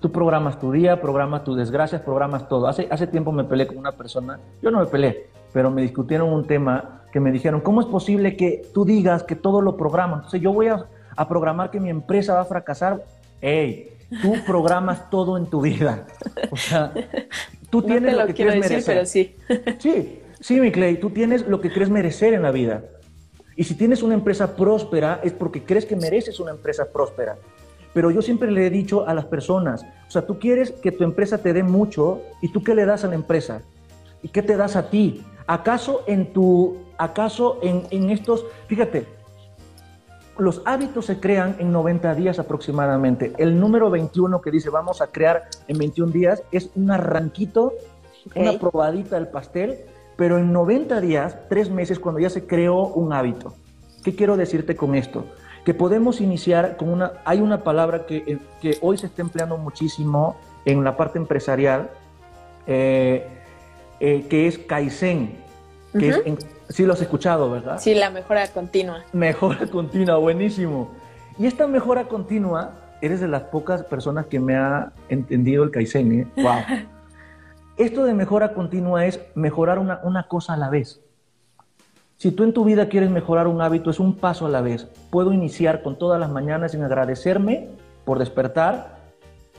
Tú 0.01 0.11
programas 0.11 0.59
tu 0.59 0.73
día, 0.73 1.03
programas 1.03 1.44
tus 1.44 1.55
desgracias, 1.55 2.01
programas 2.01 2.49
todo. 2.49 2.66
Hace, 2.66 2.88
hace 2.90 3.07
tiempo 3.09 3.31
me 3.31 3.44
peleé 3.44 3.66
con 3.66 3.77
una 3.77 3.92
persona, 3.92 4.40
yo 4.62 4.70
no 4.70 4.81
me 4.81 4.87
peleé, 4.87 5.27
pero 5.53 5.70
me 5.70 5.83
discutieron 5.83 6.33
un 6.33 6.47
tema 6.47 7.03
que 7.12 7.20
me 7.20 7.31
dijeron, 7.31 7.61
¿cómo 7.61 7.83
es 7.83 7.87
posible 7.87 8.38
que 8.38 8.62
tú 8.73 8.87
digas 8.87 9.23
que 9.23 9.37
todo 9.37 9.61
lo 9.61 9.77
programas? 9.77 10.20
Entonces 10.20 10.40
yo 10.40 10.51
voy 10.51 10.68
a, 10.68 10.87
a 11.16 11.29
programar 11.29 11.70
que 11.70 11.81
mi 11.81 11.90
empresa 11.90 12.35
va 12.35 12.40
a 12.40 12.44
fracasar. 12.44 13.05
¡Ey! 13.40 13.90
Tú 14.22 14.35
programas 14.46 15.11
todo 15.11 15.37
en 15.37 15.46
tu 15.46 15.61
vida. 15.61 16.07
O 16.50 16.57
sea, 16.57 16.92
tú 17.70 17.83
tienes 17.83 18.12
lo, 18.14 18.20
lo, 18.20 18.27
que 18.27 18.35
quieres 18.35 18.55
decir, 18.55 18.70
merecer. 18.70 18.94
Pero 18.94 19.07
sí. 19.07 19.37
Sí, 19.79 20.22
sí, 20.40 20.61
mi 20.61 20.70
Clay, 20.70 20.98
tú 20.98 21.11
tienes 21.11 21.46
lo 21.46 21.61
que 21.61 21.72
crees 21.72 21.90
merecer 21.90 22.35
en 22.35 22.42
la 22.42 22.50
vida. 22.50 22.85
Y 23.57 23.64
si 23.64 23.74
tienes 23.74 24.03
una 24.03 24.14
empresa 24.14 24.57
próspera 24.57 25.20
es 25.22 25.33
porque 25.33 25.62
crees 25.62 25.87
que 25.87 25.96
mereces 25.96 26.40
una 26.40 26.50
empresa 26.50 26.87
próspera. 26.92 27.37
Pero 27.92 28.11
yo 28.11 28.20
siempre 28.22 28.50
le 28.50 28.66
he 28.66 28.70
dicho 28.70 29.07
a 29.07 29.14
las 29.14 29.27
personas, 29.27 29.85
o 30.09 30.11
sea, 30.11 30.27
tú 30.27 30.40
quieres 30.40 30.72
que 30.72 30.90
tu 30.90 31.05
empresa 31.05 31.38
te 31.38 31.53
dé 31.53 31.62
mucho 31.62 32.22
y 32.42 32.48
tú 32.48 32.64
qué 32.64 32.74
le 32.74 32.85
das 32.85 33.05
a 33.05 33.09
la 33.09 33.14
empresa? 33.14 33.62
¿Y 34.20 34.29
qué 34.29 34.42
te 34.42 34.57
das 34.57 34.74
a 34.74 34.90
ti? 34.90 35.22
¿Acaso 35.46 36.03
en 36.09 36.33
tu, 36.33 36.79
acaso 36.98 37.61
en, 37.62 37.85
en 37.90 38.11
estos, 38.11 38.44
fíjate, 38.66 39.07
los 40.38 40.62
hábitos 40.64 41.07
se 41.07 41.20
crean 41.20 41.57
en 41.59 41.73
90 41.73 42.14
días 42.14 42.38
aproximadamente. 42.38 43.33
El 43.38 43.59
número 43.61 43.90
21 43.90 44.40
que 44.40 44.51
dice 44.51 44.70
vamos 44.70 45.01
a 45.01 45.09
crear 45.09 45.44
en 45.68 45.79
21 45.79 46.12
días 46.12 46.42
es 46.51 46.70
un 46.75 46.90
arranquito, 46.90 47.73
okay. 48.27 48.42
una 48.42 48.59
probadita 48.59 49.16
del 49.16 49.29
pastel, 49.29 49.79
pero 50.16 50.38
en 50.38 50.53
90 50.53 51.01
días, 51.01 51.37
tres 51.49 51.70
meses, 51.70 51.99
cuando 51.99 52.20
ya 52.20 52.31
se 52.31 52.47
creó 52.47 52.87
un 52.87 53.12
hábito. 53.12 53.55
¿Qué 54.03 54.14
quiero 54.14 54.37
decirte 54.37 54.77
con 54.77 54.94
esto? 54.94 55.25
Que 55.64 55.75
podemos 55.75 56.20
iniciar 56.20 56.77
con 56.77 56.90
una, 56.90 57.12
hay 57.25 57.40
una 57.40 57.62
palabra 57.64 58.07
que, 58.07 58.38
que 58.61 58.79
hoy 58.83 58.99
se 58.99 59.07
está 59.07 59.23
empleando 59.23 59.57
muchísimo 59.57 60.37
en 60.64 60.85
la 60.85 60.97
parte 60.97 61.18
empresarial, 61.18 61.90
eh, 62.66 63.27
eh, 64.01 64.27
que 64.29 64.47
es 64.47 64.59
Kaizen, 64.59 65.37
que 65.92 65.99
uh 65.99 66.01
-huh. 66.01 66.20
es 66.20 66.27
en, 66.27 66.38
sí 66.68 66.85
lo 66.85 66.92
has 66.92 67.03
escuchado, 67.03 67.50
¿verdad? 67.50 67.79
Sí, 67.79 67.94
la 67.94 68.11
mejora 68.11 68.46
continua. 68.48 69.05
Mejora 69.12 69.66
continua, 69.66 70.16
buenísimo. 70.16 70.90
Y 71.38 71.46
esta 71.46 71.66
mejora 71.66 72.05
continua, 72.05 72.72
eres 73.00 73.20
de 73.20 73.29
las 73.29 73.42
pocas 73.44 73.83
personas 73.85 74.27
que 74.27 74.40
me 74.40 74.57
ha 74.57 74.92
entendido 75.09 75.64
el 75.64 75.70
Kaizen, 75.70 76.12
¿eh? 76.20 76.27
¡Wow! 76.37 76.61
Esto 77.77 78.05
de 78.05 78.14
mejora 78.14 78.53
continua 78.53 79.05
es 79.05 79.20
mejorar 79.35 79.79
una, 79.79 80.00
una 80.05 80.29
cosa 80.29 80.55
a 80.55 80.57
la 80.57 80.70
vez. 80.70 81.00
Si 82.16 82.31
tú 82.31 82.44
en 82.44 82.53
tu 82.53 82.64
vida 82.64 82.88
quieres 82.88 83.11
mejorar 83.11 83.48
un 83.48 83.61
hábito, 83.61 83.90
es 83.90 83.98
un 83.98 84.16
paso 84.16 84.46
a 84.46 84.48
la 84.48 84.61
vez. 84.61 84.87
Puedo 85.11 85.33
iniciar 85.33 85.83
con 85.83 85.98
todas 85.98 86.20
las 86.20 86.31
mañanas 86.31 86.72
sin 86.72 86.83
agradecerme 86.85 87.70
por 88.05 88.18
despertar 88.20 88.94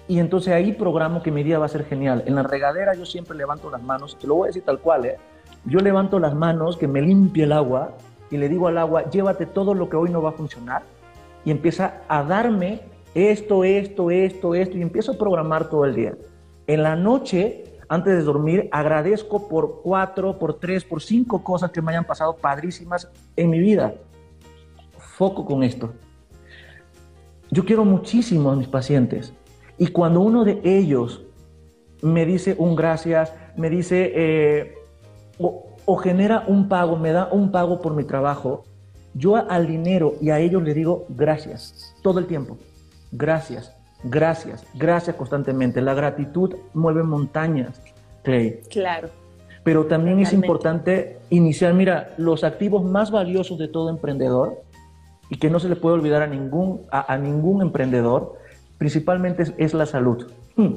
y 0.07 0.19
entonces 0.19 0.53
ahí 0.53 0.71
programo 0.71 1.23
que 1.23 1.31
mi 1.31 1.43
día 1.43 1.59
va 1.59 1.65
a 1.65 1.69
ser 1.69 1.85
genial. 1.85 2.23
En 2.25 2.35
la 2.35 2.43
regadera 2.43 2.93
yo 2.93 3.05
siempre 3.05 3.35
levanto 3.35 3.69
las 3.69 3.81
manos, 3.81 4.17
te 4.19 4.27
lo 4.27 4.35
voy 4.35 4.47
a 4.47 4.49
decir 4.49 4.63
tal 4.63 4.79
cual, 4.79 5.05
¿eh? 5.05 5.17
Yo 5.65 5.79
levanto 5.79 6.19
las 6.19 6.35
manos, 6.35 6.77
que 6.77 6.87
me 6.87 7.01
limpie 7.01 7.43
el 7.43 7.51
agua 7.51 7.95
y 8.29 8.37
le 8.37 8.49
digo 8.49 8.67
al 8.67 8.77
agua, 8.77 9.09
llévate 9.09 9.45
todo 9.45 9.73
lo 9.73 9.89
que 9.89 9.95
hoy 9.95 10.09
no 10.09 10.21
va 10.21 10.29
a 10.29 10.33
funcionar 10.33 10.83
y 11.43 11.51
empieza 11.51 12.01
a 12.07 12.23
darme 12.23 12.81
esto, 13.13 13.63
esto, 13.63 14.11
esto, 14.11 14.55
esto 14.55 14.77
y 14.77 14.81
empiezo 14.81 15.13
a 15.13 15.17
programar 15.17 15.69
todo 15.69 15.85
el 15.85 15.95
día. 15.95 16.13
En 16.67 16.83
la 16.83 16.95
noche 16.95 17.75
antes 17.87 18.15
de 18.15 18.23
dormir, 18.23 18.69
agradezco 18.71 19.47
por 19.47 19.81
cuatro, 19.83 20.39
por 20.39 20.55
tres, 20.55 20.83
por 20.83 21.01
cinco 21.01 21.43
cosas 21.43 21.71
que 21.71 21.81
me 21.81 21.91
hayan 21.91 22.05
pasado 22.05 22.35
padrísimas 22.35 23.09
en 23.35 23.49
mi 23.49 23.59
vida. 23.59 23.93
Foco 24.97 25.45
con 25.45 25.63
esto. 25.63 25.93
Yo 27.51 27.63
quiero 27.63 27.85
muchísimo 27.85 28.51
a 28.51 28.55
mis 28.55 28.67
pacientes 28.67 29.33
y 29.77 29.87
cuando 29.87 30.19
uno 30.21 30.43
de 30.43 30.59
ellos 30.63 31.23
me 32.01 32.25
dice 32.25 32.55
un 32.57 32.75
gracias, 32.75 33.33
me 33.55 33.69
dice 33.69 34.11
eh, 34.15 34.75
o, 35.39 35.67
o 35.85 35.95
genera 35.97 36.43
un 36.47 36.67
pago, 36.67 36.97
me 36.97 37.11
da 37.11 37.29
un 37.31 37.51
pago 37.51 37.81
por 37.81 37.93
mi 37.93 38.03
trabajo, 38.03 38.63
yo 39.13 39.35
al 39.35 39.67
dinero 39.67 40.15
y 40.21 40.29
a 40.29 40.39
ellos 40.39 40.61
le 40.63 40.73
digo 40.73 41.05
gracias 41.09 41.95
todo 42.01 42.19
el 42.19 42.27
tiempo. 42.27 42.57
Gracias, 43.11 43.75
Gracias, 44.07 44.63
gracias 44.75 45.15
constantemente. 45.15 45.81
La 45.81 45.93
gratitud 45.95 46.55
mueve 46.73 47.03
montañas, 47.03 47.81
Clay. 48.23 48.59
Claro. 48.69 49.09
Pero 49.63 49.85
también 49.85 50.17
Totalmente. 50.17 50.23
es 50.23 50.33
importante 50.33 51.17
iniciar, 51.31 51.73
mira, 51.73 52.13
los 52.17 52.43
activos 52.43 52.83
más 52.83 53.09
valiosos 53.09 53.57
de 53.57 53.67
todo 53.67 53.89
emprendedor 53.89 54.61
y 55.29 55.37
que 55.37 55.49
no 55.49 55.59
se 55.59 55.69
le 55.69 55.75
puede 55.75 55.95
olvidar 55.95 56.21
a 56.21 56.27
ningún, 56.27 56.81
a, 56.91 57.11
a 57.11 57.17
ningún 57.17 57.63
emprendedor, 57.63 58.35
principalmente 58.77 59.41
es, 59.41 59.53
es 59.57 59.73
la 59.73 59.87
salud. 59.87 60.27
Hmm. 60.55 60.73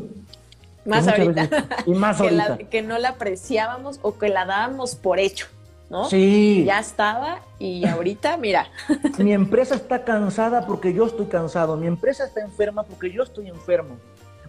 Más 0.85 1.07
ahorita. 1.07 1.47
Veces, 1.47 1.65
y 1.87 1.95
más 1.95 2.17
que, 2.21 2.23
ahorita. 2.25 2.49
la, 2.49 2.57
que 2.57 2.83
no 2.83 2.99
la 2.99 3.11
apreciábamos 3.11 3.99
o 4.03 4.19
que 4.19 4.29
la 4.29 4.45
dábamos 4.47 4.95
por 4.95 5.19
hecho. 5.19 5.47
¿no? 5.91 6.05
Sí. 6.05 6.65
Ya 6.67 6.79
estaba 6.79 7.41
y 7.59 7.87
ahorita, 7.87 8.37
mira. 8.37 8.67
Mi 9.19 9.33
empresa 9.33 9.75
está 9.75 10.05
cansada 10.05 10.67
porque 10.67 10.93
yo 10.93 11.07
estoy 11.07 11.27
cansado. 11.27 11.77
Mi 11.77 11.87
empresa 11.87 12.25
está 12.25 12.41
enferma 12.41 12.83
porque 12.83 13.11
yo 13.11 13.23
estoy 13.23 13.49
enfermo. 13.49 13.97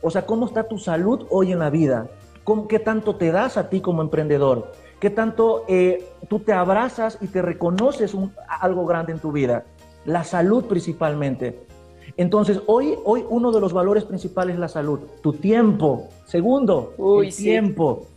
O 0.01 0.09
sea, 0.09 0.25
¿cómo 0.25 0.45
está 0.45 0.63
tu 0.63 0.77
salud 0.77 1.25
hoy 1.29 1.51
en 1.51 1.59
la 1.59 1.69
vida? 1.69 2.07
¿Cómo, 2.43 2.67
¿Qué 2.67 2.79
tanto 2.79 3.15
te 3.15 3.31
das 3.31 3.57
a 3.57 3.69
ti 3.69 3.81
como 3.81 4.01
emprendedor? 4.01 4.71
¿Qué 4.99 5.09
tanto 5.09 5.65
eh, 5.67 6.09
tú 6.27 6.39
te 6.39 6.51
abrazas 6.51 7.17
y 7.21 7.27
te 7.27 7.41
reconoces 7.41 8.13
un, 8.13 8.33
algo 8.47 8.85
grande 8.85 9.13
en 9.13 9.19
tu 9.19 9.31
vida? 9.31 9.65
La 10.05 10.23
salud 10.23 10.65
principalmente. 10.65 11.67
Entonces, 12.19 12.61
hoy, 12.67 12.95
hoy 13.05 13.25
uno 13.29 13.49
de 13.53 13.61
los 13.61 13.71
valores 13.71 14.03
principales 14.03 14.55
es 14.55 14.59
la 14.59 14.67
salud. 14.67 14.99
Tu 15.21 15.31
tiempo. 15.31 16.09
Segundo, 16.25 16.93
Uy, 16.97 17.27
el 17.27 17.31
sí. 17.31 17.43
tiempo 17.43 18.07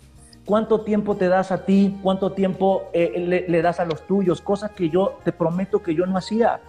cuánto 0.45 0.81
tiempo 0.81 1.15
te 1.15 1.29
das 1.29 1.53
a 1.53 1.65
ti, 1.65 1.97
cuánto 2.03 2.33
tiempo 2.33 2.83
eh, 2.93 3.13
le, 3.17 3.49
le, 3.49 3.63
das 3.63 3.79
a 3.79 3.85
los 3.85 4.03
tuyos, 4.09 4.41
cosas 4.41 4.73
que 4.73 4.89
yo 4.89 5.15
te 5.23 5.31
prometo 5.31 5.85
que 5.85 5.95
yo 5.95 6.05
no 6.05 6.17
hacía. 6.17 6.61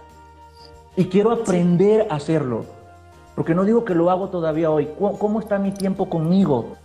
Y 0.96 1.06
quiero 1.06 1.32
aprender 1.32 2.02
sí. 2.02 2.08
a 2.08 2.14
hacerlo, 2.14 2.66
porque 3.34 3.52
no 3.52 3.64
digo 3.64 3.84
que 3.84 3.96
lo 3.96 4.10
hago 4.10 4.28
todavía 4.28 4.70
hoy. 4.70 4.88
¿Cómo 4.96 5.40
está 5.40 5.58
mi 5.58 5.72
tiempo 5.72 6.08
conmigo? 6.08 6.76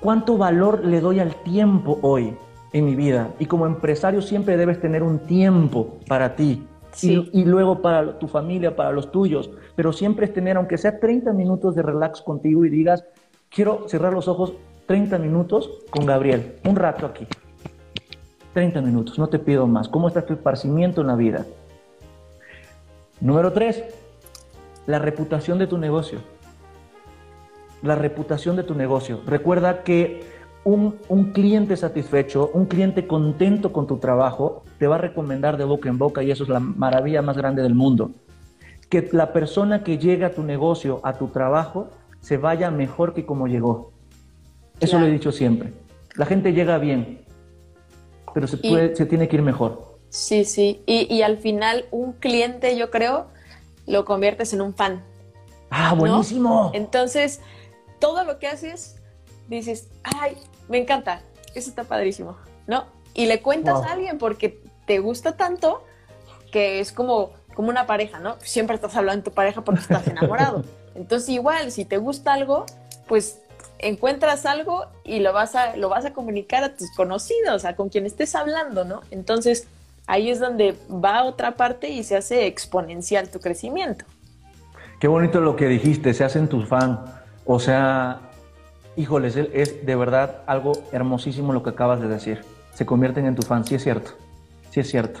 ¿Cuánto 0.00 0.38
valor 0.38 0.82
le 0.82 1.02
doy 1.02 1.20
al 1.20 1.34
tiempo 1.42 1.98
hoy 2.00 2.34
en 2.72 2.86
mi 2.86 2.94
vida? 2.94 3.28
Y 3.38 3.44
como 3.44 3.66
empresario 3.66 4.22
siempre 4.22 4.56
debes 4.56 4.80
tener 4.80 5.02
un 5.02 5.18
tiempo 5.18 5.98
para 6.08 6.36
ti. 6.36 6.66
Sí. 6.94 7.28
Y, 7.32 7.40
y, 7.40 7.44
luego 7.44 7.82
para 7.82 8.18
tu 8.18 8.28
familia, 8.28 8.76
para 8.76 8.92
los 8.92 9.10
tuyos, 9.10 9.50
pero 9.74 9.92
siempre 9.92 10.26
es 10.26 10.32
tener, 10.32 10.56
aunque 10.56 10.78
sea 10.78 11.00
30 11.00 11.32
minutos 11.32 11.74
de 11.74 11.82
relax 11.82 12.22
contigo 12.22 12.64
y 12.64 12.70
digas, 12.70 13.04
quiero 13.50 13.88
cerrar 13.88 14.12
los 14.12 14.28
ojos 14.28 14.54
30 14.86 15.18
minutos 15.18 15.70
con 15.90 16.06
Gabriel, 16.06 16.56
un 16.64 16.76
rato 16.76 17.06
aquí. 17.06 17.26
30 18.52 18.80
minutos, 18.82 19.18
no 19.18 19.28
te 19.28 19.38
pido 19.38 19.66
más. 19.66 19.88
¿Cómo 19.88 20.08
está 20.08 20.24
tu 20.24 20.34
esparcimiento 20.34 21.00
en 21.00 21.08
la 21.08 21.16
vida? 21.16 21.44
Número 23.20 23.52
3, 23.52 23.84
la 24.86 24.98
reputación 24.98 25.58
de 25.58 25.66
tu 25.66 25.78
negocio. 25.78 26.20
La 27.82 27.96
reputación 27.96 28.56
de 28.56 28.62
tu 28.62 28.74
negocio. 28.74 29.20
Recuerda 29.26 29.82
que 29.82 30.22
un, 30.64 30.98
un, 31.08 31.32
cliente 31.32 31.76
satisfecho, 31.76 32.50
un 32.54 32.66
cliente 32.66 33.06
contento 33.06 33.72
con 33.72 33.86
tu 33.86 33.98
trabajo, 33.98 34.64
te 34.78 34.86
va 34.86 34.96
a 34.96 34.98
recomendar 34.98 35.56
de 35.56 35.64
boca 35.64 35.88
en 35.88 35.98
boca 35.98 36.22
y 36.22 36.30
eso 36.30 36.44
es 36.44 36.48
la 36.48 36.60
maravilla 36.60 37.22
más 37.22 37.36
grande 37.36 37.62
del 37.62 37.74
mundo. 37.74 38.10
Que 38.88 39.08
la 39.12 39.32
persona 39.32 39.84
que 39.84 39.98
llega 39.98 40.28
a 40.28 40.30
tu 40.30 40.42
negocio, 40.42 41.00
a 41.02 41.14
tu 41.14 41.28
trabajo, 41.28 41.90
se 42.20 42.38
vaya 42.38 42.70
mejor 42.70 43.12
que 43.12 43.26
como 43.26 43.46
llegó. 43.46 43.92
Eso 44.80 44.92
claro. 44.92 45.06
lo 45.06 45.10
he 45.10 45.12
dicho 45.12 45.32
siempre. 45.32 45.72
La 46.16 46.26
gente 46.26 46.52
llega 46.52 46.78
bien, 46.78 47.24
pero 48.32 48.46
se, 48.46 48.56
puede, 48.56 48.92
y, 48.92 48.96
se 48.96 49.06
tiene 49.06 49.28
que 49.28 49.36
ir 49.36 49.42
mejor. 49.42 49.98
Sí, 50.08 50.44
sí. 50.44 50.82
Y, 50.86 51.12
y, 51.12 51.22
al 51.22 51.38
final 51.38 51.86
un 51.90 52.12
cliente, 52.12 52.76
yo 52.76 52.90
creo, 52.90 53.26
lo 53.86 54.04
conviertes 54.04 54.52
en 54.52 54.60
un 54.60 54.74
fan. 54.74 55.02
Ah, 55.70 55.94
buenísimo. 55.94 56.48
¿no? 56.48 56.70
Entonces, 56.72 57.40
todo 57.98 58.24
lo 58.24 58.38
que 58.38 58.46
haces, 58.46 59.02
dices, 59.48 59.90
ay, 60.02 60.36
me 60.68 60.78
encanta, 60.78 61.22
eso 61.54 61.68
está 61.68 61.84
padrísimo, 61.84 62.36
¿no? 62.66 62.86
Y 63.14 63.26
le 63.26 63.40
cuentas 63.42 63.74
wow. 63.74 63.84
a 63.84 63.92
alguien 63.92 64.18
porque 64.18 64.60
te 64.86 64.98
gusta 64.98 65.36
tanto 65.36 65.84
que 66.50 66.80
es 66.80 66.92
como, 66.92 67.32
como 67.54 67.68
una 67.68 67.86
pareja, 67.86 68.20
¿no? 68.20 68.36
Siempre 68.40 68.76
estás 68.76 68.96
hablando 68.96 69.22
de 69.22 69.30
tu 69.30 69.34
pareja 69.34 69.62
porque 69.62 69.80
estás 69.80 70.06
enamorado. 70.08 70.64
Entonces, 70.94 71.28
igual, 71.28 71.72
si 71.72 71.84
te 71.84 71.96
gusta 71.96 72.32
algo, 72.32 72.66
pues 73.08 73.40
encuentras 73.78 74.46
algo 74.46 74.86
y 75.04 75.20
lo 75.20 75.32
vas 75.32 75.54
a, 75.54 75.76
lo 75.76 75.88
vas 75.88 76.04
a 76.04 76.12
comunicar 76.12 76.64
a 76.64 76.74
tus 76.74 76.90
conocidos, 76.92 77.64
a 77.64 77.76
con 77.76 77.88
quien 77.88 78.06
estés 78.06 78.34
hablando, 78.34 78.84
¿no? 78.84 79.00
Entonces, 79.10 79.66
ahí 80.06 80.30
es 80.30 80.40
donde 80.40 80.76
va 80.88 81.24
otra 81.24 81.56
parte 81.56 81.88
y 81.88 82.04
se 82.04 82.16
hace 82.16 82.46
exponencial 82.46 83.28
tu 83.30 83.40
crecimiento. 83.40 84.04
Qué 85.00 85.08
bonito 85.08 85.40
lo 85.40 85.56
que 85.56 85.66
dijiste, 85.66 86.14
se 86.14 86.24
hacen 86.24 86.48
tus 86.48 86.68
fan. 86.68 87.04
O 87.44 87.58
sea, 87.58 88.20
híjoles, 88.96 89.36
es 89.36 89.84
de 89.84 89.96
verdad 89.96 90.42
algo 90.46 90.72
hermosísimo 90.92 91.52
lo 91.52 91.62
que 91.62 91.70
acabas 91.70 92.00
de 92.00 92.08
decir. 92.08 92.40
Se 92.72 92.86
convierten 92.86 93.26
en 93.26 93.34
tu 93.34 93.42
fan, 93.42 93.64
sí 93.64 93.74
es 93.74 93.82
cierto, 93.82 94.12
sí 94.70 94.80
es 94.80 94.90
cierto. 94.90 95.20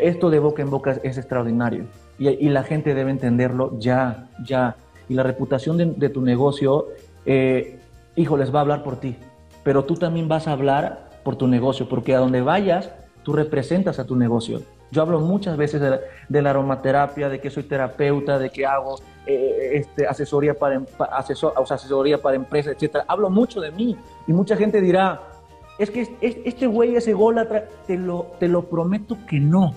Esto 0.00 0.30
de 0.30 0.38
boca 0.38 0.62
en 0.62 0.70
boca 0.70 0.98
es, 1.02 1.18
extraordinario. 1.18 1.86
y, 2.18 2.48
la 2.48 2.62
gente 2.62 2.94
debe 2.94 3.10
entenderlo 3.10 3.78
ya, 3.78 4.28
ya. 4.44 4.76
Y 5.08 5.14
la 5.14 5.22
reputación 5.22 5.98
de, 5.98 6.08
tu 6.08 6.22
negocio, 6.22 6.88
eh, 7.26 7.78
hijo, 8.16 8.36
les 8.36 8.54
va 8.54 8.60
a 8.60 8.62
hablar 8.62 8.82
por 8.82 8.96
ti, 8.96 9.16
pero 9.62 9.84
tú 9.84 9.94
también 9.94 10.28
vas 10.28 10.48
a 10.48 10.52
hablar 10.52 11.10
por 11.22 11.36
tu 11.36 11.46
negocio, 11.46 11.88
porque 11.88 12.14
a 12.14 12.18
donde 12.18 12.40
vayas, 12.40 12.90
tú 13.22 13.32
representas 13.32 13.98
a 13.98 14.06
tu 14.06 14.16
negocio. 14.16 14.62
Yo 14.90 15.02
hablo 15.02 15.20
muchas 15.20 15.56
veces 15.56 15.80
de 16.28 16.42
la, 16.42 16.50
aromaterapia, 16.50 17.28
de 17.28 17.40
que 17.40 17.50
soy 17.50 17.64
terapeuta, 17.64 18.38
de 18.38 18.50
que 18.50 18.64
hago 18.64 19.00
eh, 19.26 19.70
este, 19.74 20.06
asesoría, 20.06 20.54
para, 20.54 20.76
em, 20.76 20.86
asesor, 21.10 21.54
asesoría 21.56 22.20
para 22.20 22.36
empresas, 22.36 22.76
etc. 22.78 22.98
Hablo 23.06 23.30
mucho 23.30 23.60
de 23.60 23.70
mí 23.70 23.96
y 24.26 24.32
mucha 24.32 24.56
gente 24.56 24.80
dirá, 24.80 25.22
es 25.78 25.90
que 25.90 26.16
este 26.20 26.66
güey 26.66 26.96
es 26.96 27.08
ególatra, 27.08 27.68
te 27.86 27.96
lo, 27.96 28.32
te 28.38 28.48
lo 28.48 28.68
prometo 28.68 29.16
que 29.28 29.40
no. 29.40 29.74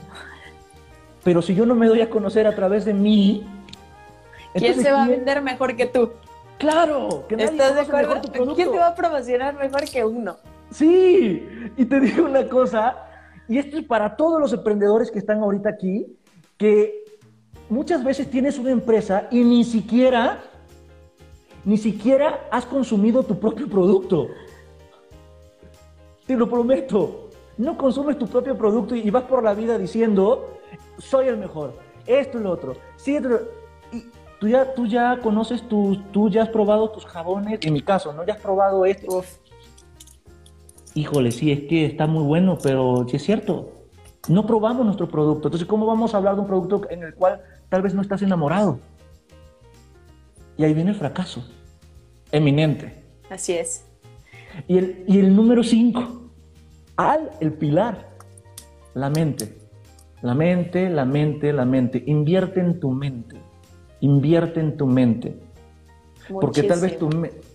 Pero 1.24 1.42
si 1.42 1.56
yo 1.56 1.66
no 1.66 1.76
me 1.76 1.88
doy 1.88 2.02
a 2.02 2.10
conocer 2.10 2.46
a 2.48 2.56
través 2.56 2.86
de 2.86 2.94
mí... 2.94 3.46
¿Quién 4.54 4.82
se 4.82 4.92
va 4.92 5.04
a 5.04 5.08
vender 5.08 5.42
mejor 5.42 5.76
que 5.76 5.88
tú? 5.88 6.12
Claro, 6.58 7.26
que 7.28 7.36
¿Estás 7.36 7.76
de 7.76 7.82
acuerdo? 7.82 8.22
¿Quién 8.56 8.72
te 8.72 8.78
va 8.78 8.88
a 8.88 8.96
promocionar 8.96 9.56
mejor 9.56 9.90
que 9.90 10.04
uno? 10.04 10.38
Sí, 10.72 11.48
y 11.76 11.86
te 11.86 12.00
digo 12.02 12.26
una 12.26 12.48
cosa, 12.48 12.98
y 13.48 13.58
esto 13.58 13.78
es 13.78 13.86
para 13.86 14.16
todos 14.16 14.40
los 14.40 14.54
emprendedores 14.54 15.12
que 15.12 15.20
están 15.20 15.40
ahorita 15.40 15.70
aquí, 15.70 16.06
que 16.58 17.04
muchas 17.70 18.04
veces 18.04 18.30
tienes 18.30 18.58
una 18.58 18.72
empresa 18.72 19.28
y 19.32 19.44
ni 19.44 19.64
siquiera, 19.64 20.44
ni 21.66 21.78
siquiera 21.78 22.48
has 22.52 22.66
consumido 22.66 23.24
tu 23.24 23.40
propio 23.40 23.68
producto. 23.68 24.28
Te 26.26 26.36
lo 26.36 26.50
prometo. 26.50 27.30
No 27.58 27.78
consumes 27.78 28.20
tu 28.20 28.28
propio 28.28 28.58
producto 28.58 28.96
y 28.96 29.10
vas 29.10 29.24
por 29.24 29.44
la 29.44 29.54
vida 29.54 29.78
diciendo, 29.78 30.60
soy 31.00 31.28
el 31.28 31.38
mejor, 31.38 31.74
esto 32.06 32.40
y 32.40 32.44
lo 32.44 32.52
otro. 32.52 32.76
Sí, 32.98 33.18
y 33.92 34.06
tú 34.40 34.48
ya, 34.48 34.76
tú 34.76 34.86
ya 34.86 35.20
conoces 35.22 35.68
tus, 35.68 36.00
tú 36.12 36.30
ya 36.30 36.44
has 36.44 36.50
probado 36.50 36.92
tus 36.92 37.06
jabones, 37.06 37.60
en 37.64 37.74
mi 37.74 37.82
caso, 37.82 38.14
¿no? 38.14 38.24
Ya 38.26 38.34
has 38.34 38.42
probado 38.42 38.86
esto 38.86 39.24
híjole, 40.98 41.32
sí, 41.32 41.52
es 41.52 41.62
que 41.62 41.86
está 41.86 42.08
muy 42.08 42.24
bueno, 42.24 42.58
pero 42.62 43.06
sí 43.08 43.18
es 43.18 43.24
cierto, 43.24 43.70
no 44.28 44.48
probamos 44.48 44.84
nuestro 44.84 45.08
producto. 45.08 45.48
Entonces, 45.48 45.68
¿cómo 45.68 45.86
vamos 45.86 46.14
a 46.14 46.18
hablar 46.18 46.36
de 46.36 46.42
un 46.42 46.48
producto 46.48 46.82
en 46.90 47.04
el 47.04 47.14
cual 47.14 47.42
tal 47.70 47.82
vez 47.82 47.94
no 47.94 48.02
estás 48.02 48.22
enamorado? 48.22 48.80
Y 50.58 50.64
ahí 50.64 50.74
viene 50.74 50.92
el 50.92 50.96
fracaso, 50.96 51.48
eminente. 52.32 53.04
Así 53.30 53.54
es. 53.54 53.86
Y 54.68 54.78
el, 54.78 55.04
y 55.08 55.20
el 55.20 55.36
número 55.36 55.64
cinco, 55.64 56.32
al, 56.96 57.32
el 57.40 57.54
pilar, 57.54 58.10
la 58.94 59.10
mente. 59.10 59.58
La 60.24 60.34
mente, 60.34 60.90
la 60.90 61.06
mente, 61.06 61.54
la 61.54 61.66
mente. 61.66 62.04
Invierte 62.08 62.60
en 62.60 62.80
tu 62.80 62.90
mente. 62.90 63.38
Invierte 64.00 64.60
en 64.60 64.76
tu 64.76 64.88
mente. 64.88 65.40
Porque 66.28 66.64
tal 66.64 66.82
vez 66.82 66.98
tu, 66.98 67.10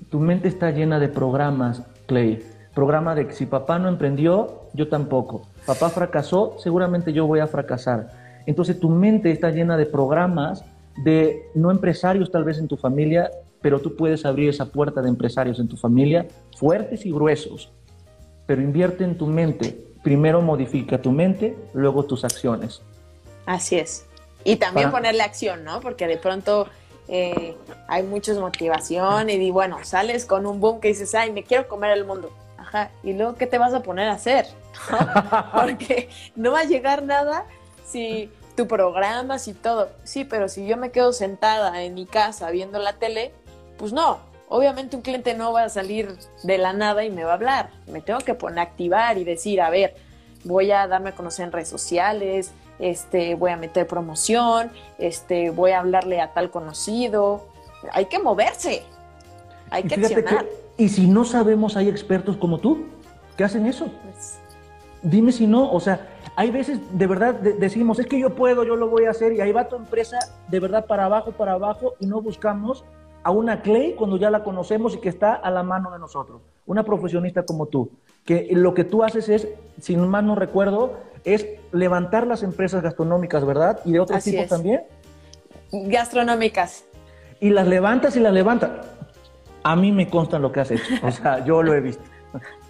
tu 0.09 0.21
mente 0.21 0.47
está 0.47 0.71
llena 0.71 1.01
de 1.01 1.09
programas, 1.09 1.83
Clay 2.07 2.41
programa 2.75 3.15
de 3.15 3.27
que 3.27 3.33
si 3.33 3.47
papá 3.47 3.79
no 3.79 3.89
emprendió, 3.89 4.69
yo 4.73 4.89
tampoco. 4.89 5.43
Papá 5.67 5.91
fracasó, 5.91 6.57
seguramente 6.59 7.13
yo 7.13 7.27
voy 7.27 7.41
a 7.41 7.47
fracasar. 7.47 8.22
Entonces 8.47 8.79
tu 8.79 8.89
mente 8.89 9.31
está 9.31 9.51
llena 9.51 9.77
de 9.77 9.87
programas 9.87 10.65
de 11.05 11.43
no 11.55 11.71
empresarios 11.71 12.31
tal 12.31 12.45
vez 12.45 12.59
en 12.59 12.69
tu 12.69 12.77
familia, 12.77 13.31
pero 13.61 13.81
tú 13.81 13.97
puedes 13.97 14.25
abrir 14.27 14.51
esa 14.51 14.67
puerta 14.67 15.01
de 15.01 15.09
empresarios 15.09 15.59
en 15.59 15.69
tu 15.69 15.77
familia 15.77 16.27
fuertes 16.57 17.07
y 17.07 17.13
gruesos. 17.13 17.73
Pero 18.47 18.61
invierte 18.61 19.05
en 19.05 19.17
tu 19.17 19.27
mente. 19.27 19.87
Primero 20.03 20.43
modifica 20.43 21.01
tu 21.01 21.13
mente, 21.13 21.57
luego 21.75 22.05
tus 22.05 22.25
acciones. 22.25 22.83
Así 23.47 23.77
es. 23.77 24.07
Y 24.45 24.57
también 24.57 24.91
ponerle 24.91 25.23
acción, 25.23 25.63
¿no? 25.63 25.81
Porque 25.81 26.09
de 26.09 26.17
pronto 26.17 26.67
eh, 27.07 27.57
hay 27.87 28.03
mucha 28.03 28.35
motivación 28.35 29.31
y 29.31 29.51
bueno, 29.53 29.79
sales 29.85 30.27
con 30.27 30.47
un 30.47 30.59
boom 30.59 30.81
que 30.81 30.89
dices, 30.89 31.15
ay, 31.15 31.33
me 31.33 31.45
quiero 31.45 31.69
comer 31.69 31.93
el 31.97 32.05
mundo 32.05 32.31
y 33.03 33.13
luego, 33.13 33.35
¿qué 33.35 33.47
te 33.47 33.59
vas 33.59 33.75
a 33.75 33.83
poner 33.83 34.09
a 34.09 34.13
hacer? 34.13 34.47
Porque 35.55 36.09
no 36.37 36.53
va 36.53 36.61
a 36.61 36.65
llegar 36.65 37.03
nada 37.03 37.45
si 37.85 38.31
tu 38.57 38.67
programas 38.67 39.49
y 39.49 39.55
todo. 39.55 39.91
Sí, 40.05 40.25
pero 40.25 40.49
si 40.49 40.67
yo 40.67 40.77
me 40.77 40.91
quedo 40.91 41.13
sentada 41.13 41.83
en 41.83 41.95
mi 41.95 42.07
casa 42.07 42.51
viendo 42.51 42.79
la 42.79 42.95
tele, 42.95 43.33
pues 43.79 43.93
no. 43.93 44.19
Obviamente 44.49 44.97
un 44.97 45.03
cliente 45.03 45.35
no 45.35 45.53
va 45.53 45.65
a 45.65 45.69
salir 45.71 46.15
de 46.43 46.59
la 46.59 46.75
nada 46.75 47.05
y 47.05 47.11
me 47.11 47.25
va 47.25 47.33
a 47.33 47.35
hablar. 47.35 47.71
Me 47.87 48.03
tengo 48.03 48.21
que 48.21 48.35
poner 48.35 48.59
a 48.59 48.63
activar 48.63 49.17
y 49.17 49.25
decir, 49.25 49.63
a 49.63 49.71
ver, 49.71 49.97
voy 50.45 50.71
a 50.71 50.87
darme 50.87 51.11
a 51.11 51.15
conocer 51.15 51.47
en 51.47 51.53
redes 51.53 51.69
sociales, 51.69 52.53
este, 52.79 53.35
voy 53.35 53.51
a 53.51 53.57
meter 53.57 53.87
promoción, 53.87 54.71
este, 54.99 55.51
voy 55.51 55.71
a 55.71 55.79
hablarle 55.79 56.21
a 56.21 56.35
tal 56.35 56.51
conocido. 56.51 57.47
Hay 57.93 58.07
que 58.07 58.19
moverse, 58.19 58.83
hay 59.71 59.85
que 59.85 59.95
accionar. 59.95 60.47
Y 60.77 60.89
si 60.89 61.07
no 61.07 61.25
sabemos, 61.25 61.77
hay 61.77 61.89
expertos 61.89 62.37
como 62.37 62.59
tú 62.59 62.87
que 63.37 63.45
hacen 63.45 63.67
eso. 63.67 63.87
Pues, 64.03 64.39
Dime 65.03 65.33
si 65.33 65.47
no, 65.47 65.73
o 65.73 65.81
sea, 65.81 66.09
hay 66.37 66.51
veces 66.51 66.81
de 66.93 67.07
verdad 67.07 67.35
decimos, 67.35 67.99
es 67.99 68.07
que 68.07 68.19
yo 68.19 68.35
puedo, 68.35 68.65
yo 68.65 68.77
lo 68.77 68.89
voy 68.89 69.05
a 69.05 69.11
hacer, 69.11 69.33
y 69.33 69.41
ahí 69.41 69.53
va 69.53 69.69
tu 69.69 69.77
empresa 69.77 70.19
de 70.49 70.61
verdad 70.61 70.87
para 70.87 71.05
abajo, 71.05 71.33
para 71.33 71.53
abajo, 71.53 71.95
y 72.01 72.07
no 72.07 72.21
buscamos 72.21 72.85
a 73.23 73.31
una 73.31 73.63
Clay 73.63 73.95
cuando 73.95 74.17
ya 74.17 74.31
la 74.31 74.43
conocemos 74.43 74.95
y 74.95 74.99
que 74.99 75.09
está 75.09 75.35
a 75.35 75.51
la 75.51 75.63
mano 75.63 75.91
de 75.93 75.99
nosotros. 75.99 76.41
Una 76.67 76.85
profesionista 76.85 77.45
como 77.45 77.67
tú, 77.67 77.91
que 78.25 78.49
lo 78.53 78.75
que 78.75 78.85
tú 78.85 79.05
haces 79.05 79.29
es, 79.29 79.49
sin 79.81 80.07
más 80.09 80.25
no 80.25 80.35
recuerdo, 80.35 80.95
es 81.25 81.47
levantar 81.73 82.27
las 82.27 82.43
empresas 82.43 82.83
gastronómicas, 82.83 83.45
¿verdad? 83.45 83.81
Y 83.85 83.93
de 83.93 84.01
otros 84.01 84.25
tipos 84.25 84.49
también. 84.49 84.83
Gastronómicas. 85.71 86.85
Y 87.41 87.51
las 87.51 87.67
levantas 87.67 88.17
y 88.17 88.21
las 88.21 88.33
levantas. 88.33 88.71
A 89.65 89.77
mí 89.77 89.93
me 89.93 90.09
consta 90.09 90.39
lo 90.39 90.51
que 90.51 90.61
has 90.61 90.71
hecho, 90.71 90.95
o 91.05 91.11
sea, 91.11 91.45
yo 91.45 91.63
lo 91.63 91.75
he 91.75 91.81
visto. 91.81 92.03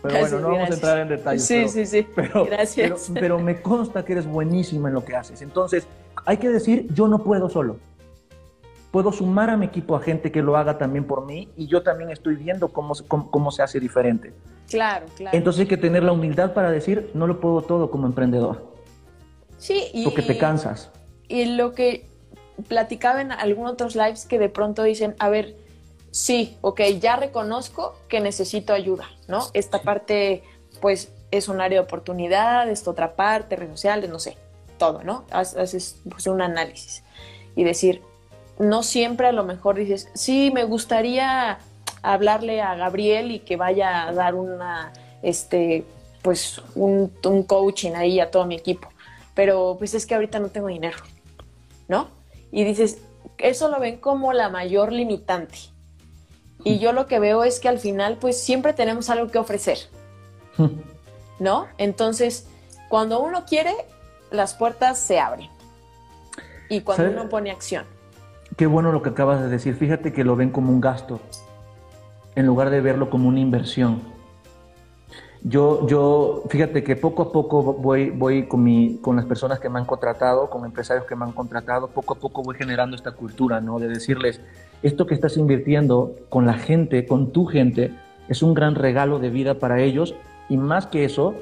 Pero 0.03 0.19
bueno, 0.19 0.41
no 0.41 0.49
vamos 0.49 0.71
a 0.71 0.75
entrar 0.75 0.99
en 0.99 1.09
detalles. 1.09 1.45
Sí, 1.45 1.69
sí, 1.69 1.87
sí. 1.87 2.07
Pero, 2.15 2.45
gracias. 2.45 3.11
Pero, 3.15 3.39
me 3.39 3.63
consta 3.63 4.05
que 4.05 4.13
eres 4.13 4.27
buenísima 4.27 4.89
en 4.89 4.95
lo 4.95 5.05
que 5.05 5.15
haces. 5.15 5.43
Entonces, 5.43 5.87
hay 6.27 6.39
que 6.39 6.49
decir, 6.49 6.93
yo 6.93 7.07
no 7.07 7.23
puedo 7.23 7.49
solo. 7.49 7.77
Puedo 8.91 9.13
sumar 9.13 9.49
a 9.49 9.57
mi 9.57 9.67
equipo 9.67 9.97
a 9.97 10.01
gente 10.01 10.31
que 10.33 10.43
lo 10.43 10.57
haga 10.57 10.77
también 10.77 11.05
por 11.07 11.25
mí 11.25 11.49
y 11.57 11.67
yo 11.67 11.83
también 11.83 12.11
estoy 12.11 12.35
viendo 12.37 12.69
cómo, 12.69 12.95
cómo, 13.09 13.51
se 13.51 13.63
hace 13.63 13.81
diferente. 13.81 14.35
Claro, 14.69 15.07
claro. 15.17 15.37
Entonces 15.37 15.61
hay 15.61 15.67
que 15.67 15.79
tener 15.79 16.03
la 16.03 16.13
humildad 16.13 16.53
para 16.53 16.71
decir, 16.71 17.11
no 17.15 17.27
lo 17.27 17.41
puedo 17.41 17.63
todo 17.63 17.91
como 17.91 18.07
emprendedor. 18.07 18.71
Sí, 19.57 19.85
y... 19.95 20.05
Porque 20.05 20.23
te 20.23 20.37
cansas. 20.37 20.91
Y 21.27 21.47
lo 21.47 21.73
que 21.73 22.07
platicaba 22.69 23.23
en 23.23 23.33
algunos 23.33 23.73
otros 23.73 23.97
lives 23.97 24.27
que 24.27 24.39
de 24.39 24.51
pronto 24.51 24.83
dicen, 24.83 25.15
a 25.19 25.31
ver, 25.31 25.57
sí, 26.13 26.57
ok, 26.61 26.83
ya 27.01 27.17
reconozco 27.17 27.97
que 28.07 28.21
necesito 28.21 28.73
ayuda, 28.73 29.09
¿no? 29.27 29.49
Esta 29.55 29.83
parte, 29.83 30.45
pues, 30.81 31.11
es 31.33 31.49
un 31.49 31.61
área 31.61 31.81
de 31.81 31.85
oportunidad, 31.85 32.69
esta 32.69 32.91
otra 32.91 33.17
parte, 33.17 33.57
redes 33.57 33.73
sociales, 33.73 34.09
no 34.11 34.21
sé, 34.21 34.37
todo, 34.79 35.03
¿no? 35.03 35.25
Haces 35.31 35.97
pues, 36.09 36.27
un 36.29 36.43
análisis 36.43 37.03
y 37.57 37.65
decir, 37.65 38.03
no 38.59 38.83
siempre 38.83 39.27
a 39.27 39.33
lo 39.33 39.43
mejor 39.43 39.77
dices, 39.77 40.11
sí, 40.15 40.53
me 40.55 40.65
gustaría 40.65 41.59
hablarle 42.03 42.61
a 42.61 42.75
Gabriel 42.75 43.31
y 43.31 43.39
que 43.41 43.57
vaya 43.57 44.07
a 44.07 44.13
dar 44.13 44.35
una, 44.35 44.93
este, 45.23 45.85
pues, 46.21 46.61
un, 46.75 47.11
un 47.25 47.43
coaching 47.45 47.93
ahí 47.93 48.21
a 48.21 48.31
todo 48.31 48.45
mi 48.45 48.55
equipo, 48.55 48.89
pero 49.35 49.77
pues 49.79 49.95
es 49.95 50.05
que 50.05 50.15
ahorita 50.15 50.39
no 50.41 50.49
tengo 50.49 50.69
dinero, 50.69 50.99
¿no? 51.89 52.09
Y 52.51 52.65
dices, 52.65 52.99
eso 53.39 53.69
lo 53.69 53.81
ven 53.81 53.97
como 53.97 54.35
la 54.35 54.51
mayor 54.51 54.93
limitante 54.93 55.72
y 56.65 56.79
yo 56.79 56.93
lo 56.93 57.07
que 57.07 57.19
veo 57.19 57.45
es 57.45 57.61
que 57.61 57.69
al 57.69 57.79
final, 57.79 58.19
pues 58.21 58.43
siempre 58.43 58.73
tenemos 58.73 59.11
algo 59.11 59.31
que 59.31 59.39
ofrecer. 59.39 59.79
¿No? 61.39 61.67
Entonces, 61.79 62.47
cuando 62.89 63.21
uno 63.23 63.45
quiere, 63.45 63.75
las 64.31 64.55
puertas 64.55 64.99
se 64.99 65.19
abren. 65.19 65.51
Y 66.69 66.83
cuando 66.83 67.11
uno 67.11 67.29
pone 67.29 67.51
acción. 67.51 67.85
Qué 68.57 68.67
bueno 68.67 68.93
lo 68.93 69.03
que 69.03 69.11
acabas 69.11 69.41
de 69.43 69.49
decir. 69.49 69.75
Fíjate 69.75 70.13
que 70.13 70.25
lo 70.25 70.37
ven 70.37 70.51
como 70.51 70.73
un 70.73 70.81
gasto, 70.81 71.21
en 72.35 72.47
lugar 72.47 72.71
de 72.71 72.81
verlo 72.81 73.11
como 73.11 73.29
una 73.29 73.41
inversión. 73.41 74.03
Yo, 75.45 75.87
yo, 75.89 76.45
fíjate 76.49 76.85
que 76.85 76.95
poco 76.95 77.23
a 77.23 77.33
poco 77.33 77.63
voy, 77.63 78.11
voy 78.11 78.47
con, 78.47 78.63
mi, 78.63 78.99
con 78.99 79.17
las 79.17 79.25
personas 79.25 79.59
que 79.59 79.69
me 79.69 79.81
han 79.81 79.85
contratado, 79.85 80.49
con 80.49 80.65
empresarios 80.65 81.05
que 81.05 81.17
me 81.17 81.25
han 81.25 81.33
contratado, 81.33 81.89
poco 81.89 82.15
a 82.15 82.17
poco 82.17 82.43
voy 82.43 82.55
generando 82.55 82.95
esta 82.95 83.11
cultura, 83.11 83.61
¿no? 83.61 83.81
De 83.81 83.89
decirles, 83.89 84.41
esto 84.83 85.07
que 85.07 85.15
estás 85.15 85.37
invirtiendo 85.37 86.15
con 86.29 86.47
la 86.47 86.55
gente, 86.55 87.07
con 87.07 87.33
tu 87.33 87.47
gente, 87.47 87.93
es 88.29 88.43
un 88.43 88.55
gran 88.55 88.75
regalo 88.75 89.19
de 89.19 89.31
vida 89.31 89.55
para 89.55 89.81
ellos 89.81 90.15
y 90.49 90.57
más 90.57 90.87
que 90.87 91.05
eso, 91.05 91.35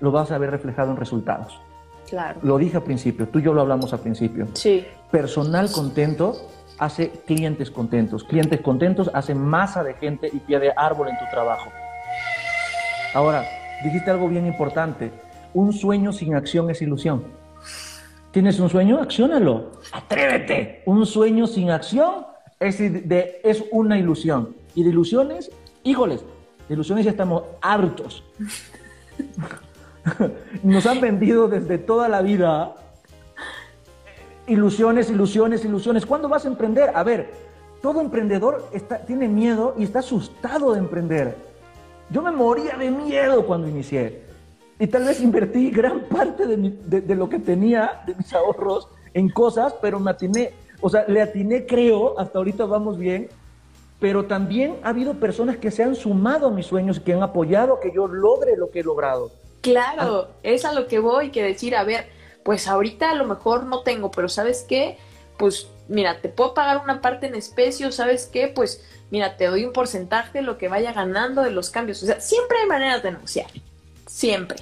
lo 0.00 0.12
vas 0.12 0.30
a 0.30 0.38
ver 0.38 0.50
reflejado 0.50 0.90
en 0.90 0.96
resultados. 0.96 1.60
Claro. 2.08 2.38
Lo 2.42 2.58
dije 2.58 2.76
al 2.76 2.84
principio, 2.84 3.28
tú 3.28 3.40
y 3.40 3.42
yo 3.42 3.52
lo 3.52 3.60
hablamos 3.60 3.92
al 3.92 4.00
principio. 4.00 4.46
Sí. 4.54 4.86
Personal 5.10 5.70
contento 5.72 6.34
hace 6.78 7.10
clientes 7.26 7.70
contentos. 7.70 8.22
Clientes 8.24 8.60
contentos 8.60 9.10
hace 9.12 9.34
masa 9.34 9.82
de 9.82 9.94
gente 9.94 10.30
y 10.32 10.38
pie 10.38 10.60
de 10.60 10.72
árbol 10.76 11.08
en 11.08 11.18
tu 11.18 11.24
trabajo. 11.30 11.70
Ahora, 13.14 13.44
dijiste 13.82 14.10
algo 14.10 14.28
bien 14.28 14.46
importante. 14.46 15.10
Un 15.54 15.72
sueño 15.72 16.12
sin 16.12 16.34
acción 16.34 16.70
es 16.70 16.82
ilusión. 16.82 17.24
¿Tienes 18.30 18.60
un 18.60 18.68
sueño? 18.68 19.00
Acciónalo. 19.00 19.72
Atrévete. 19.92 20.82
Un 20.84 21.06
sueño 21.06 21.46
sin 21.46 21.70
acción 21.70 22.26
es, 22.60 22.78
de, 22.78 23.40
es 23.42 23.64
una 23.70 23.98
ilusión. 23.98 24.54
Y 24.74 24.82
de 24.82 24.90
ilusiones, 24.90 25.50
híjoles, 25.82 26.24
de 26.68 26.74
ilusiones 26.74 27.04
ya 27.04 27.10
estamos 27.10 27.44
hartos. 27.60 28.22
Nos 30.62 30.86
han 30.86 31.00
vendido 31.00 31.48
desde 31.48 31.78
toda 31.78 32.08
la 32.08 32.22
vida 32.22 32.76
ilusiones, 34.46 35.10
ilusiones, 35.10 35.64
ilusiones. 35.64 36.06
¿Cuándo 36.06 36.28
vas 36.28 36.44
a 36.44 36.48
emprender? 36.48 36.90
A 36.94 37.02
ver, 37.02 37.30
todo 37.82 38.00
emprendedor 38.00 38.68
está, 38.72 38.98
tiene 38.98 39.28
miedo 39.28 39.74
y 39.76 39.84
está 39.84 40.00
asustado 40.00 40.72
de 40.72 40.78
emprender. 40.78 41.36
Yo 42.10 42.22
me 42.22 42.30
moría 42.30 42.76
de 42.76 42.90
miedo 42.90 43.46
cuando 43.46 43.68
inicié. 43.68 44.24
Y 44.78 44.86
tal 44.86 45.04
vez 45.04 45.20
invertí 45.20 45.70
gran 45.70 46.00
parte 46.02 46.46
de, 46.46 47.14
lo 47.14 47.28
que 47.28 47.38
tenía, 47.38 48.02
de 48.06 48.14
mis 48.14 48.32
ahorros, 48.34 48.88
en 49.14 49.30
cosas, 49.30 49.74
pero 49.80 49.98
me 49.98 50.10
atiné, 50.10 50.52
o 50.80 50.90
sea, 50.90 51.04
le 51.08 51.22
atiné, 51.22 51.66
creo, 51.66 52.18
hasta 52.18 52.38
ahorita 52.38 52.64
vamos 52.66 52.98
bien, 52.98 53.28
pero 54.00 54.26
también 54.26 54.76
ha 54.82 54.90
habido 54.90 55.14
personas 55.14 55.56
que 55.56 55.70
se 55.70 55.82
han 55.82 55.94
sumado 55.94 56.48
a 56.48 56.50
mis 56.50 56.66
sueños, 56.66 57.00
que 57.00 57.12
han 57.12 57.22
apoyado 57.22 57.80
que 57.80 57.92
yo 57.94 58.06
logre 58.06 58.56
lo 58.56 58.70
que 58.70 58.80
he 58.80 58.84
logrado. 58.84 59.30
Claro, 59.62 60.28
ah. 60.28 60.36
es 60.42 60.64
a 60.64 60.72
lo 60.72 60.86
que 60.86 60.98
voy, 60.98 61.30
que 61.30 61.42
decir, 61.42 61.74
a 61.76 61.84
ver, 61.84 62.06
pues 62.44 62.68
ahorita 62.68 63.10
a 63.10 63.14
lo 63.14 63.26
mejor 63.26 63.64
no 63.64 63.82
tengo, 63.82 64.10
pero 64.10 64.28
¿sabes 64.28 64.64
qué? 64.68 64.98
Pues 65.38 65.68
mira, 65.88 66.20
te 66.20 66.28
puedo 66.28 66.54
pagar 66.54 66.82
una 66.82 67.00
parte 67.00 67.26
en 67.26 67.34
especie, 67.34 67.90
¿sabes 67.90 68.26
qué? 68.26 68.48
Pues 68.48 68.84
mira, 69.10 69.36
te 69.36 69.46
doy 69.46 69.64
un 69.64 69.72
porcentaje 69.72 70.38
de 70.38 70.42
lo 70.42 70.58
que 70.58 70.68
vaya 70.68 70.92
ganando 70.92 71.42
de 71.42 71.50
los 71.50 71.70
cambios. 71.70 72.02
O 72.02 72.06
sea, 72.06 72.20
siempre 72.20 72.58
hay 72.58 72.66
maneras 72.66 73.02
de 73.02 73.12
negociar 73.12 73.50
siempre, 74.06 74.58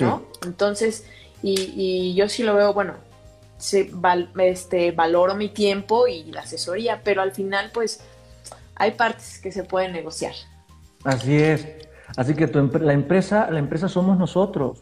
¿no? 0.00 0.22
Entonces, 0.44 1.04
y, 1.42 2.14
yo 2.14 2.28
sí 2.28 2.42
lo 2.42 2.54
veo, 2.54 2.72
bueno, 2.72 2.94
se, 3.62 3.92
este, 4.38 4.90
valoro 4.90 5.36
mi 5.36 5.48
tiempo 5.48 6.08
y 6.08 6.24
la 6.32 6.40
asesoría, 6.40 7.02
pero 7.04 7.22
al 7.22 7.30
final, 7.30 7.70
pues, 7.72 8.00
hay 8.74 8.90
partes 8.90 9.38
que 9.38 9.52
se 9.52 9.62
pueden 9.62 9.92
negociar. 9.92 10.32
Así 11.04 11.36
es. 11.36 11.68
Así 12.16 12.34
que 12.34 12.48
tu, 12.48 12.68
la 12.80 12.92
empresa, 12.92 13.48
la 13.52 13.60
empresa 13.60 13.88
somos 13.88 14.18
nosotros. 14.18 14.80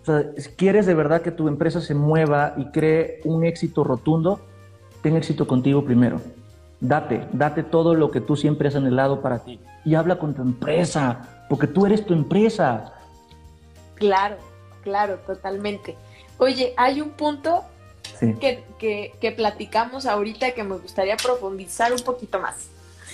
O 0.00 0.04
sea, 0.06 0.24
si 0.38 0.48
quieres 0.50 0.86
de 0.86 0.94
verdad 0.94 1.20
que 1.20 1.32
tu 1.32 1.48
empresa 1.48 1.82
se 1.82 1.94
mueva 1.94 2.54
y 2.56 2.70
cree 2.70 3.20
un 3.24 3.44
éxito 3.44 3.84
rotundo, 3.84 4.40
ten 5.02 5.16
éxito 5.16 5.46
contigo 5.46 5.84
primero. 5.84 6.18
Date, 6.80 7.28
date 7.32 7.62
todo 7.62 7.94
lo 7.94 8.10
que 8.10 8.22
tú 8.22 8.36
siempre 8.36 8.68
has 8.68 8.74
anhelado 8.74 9.20
para 9.20 9.40
ti. 9.40 9.60
Y 9.84 9.96
habla 9.96 10.18
con 10.18 10.32
tu 10.32 10.40
empresa, 10.40 11.44
porque 11.50 11.66
tú 11.66 11.84
eres 11.84 12.06
tu 12.06 12.14
empresa. 12.14 12.94
Claro, 13.96 14.36
claro, 14.82 15.18
totalmente. 15.26 15.94
Oye, 16.38 16.72
hay 16.78 17.02
un 17.02 17.10
punto 17.10 17.64
que, 18.18 19.34
platicamos 19.36 20.06
ahorita 20.06 20.52
que 20.52 20.64
me 20.64 20.76
gustaría 20.76 21.16
profundizar 21.16 21.92
un 21.92 22.00
poquito 22.00 22.40
más. 22.40 22.68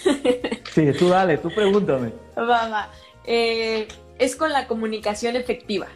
Sí, 0.73 0.93
tú 0.97 1.09
dale, 1.09 1.37
tú 1.37 1.53
pregúntame. 1.53 2.13
Va, 2.39 2.69
va. 2.69 2.91
Eh, 3.25 3.89
es 4.21 4.37
con 4.37 4.53
la 4.53 4.69
comunicación 4.69 5.35
efectiva. 5.35 5.89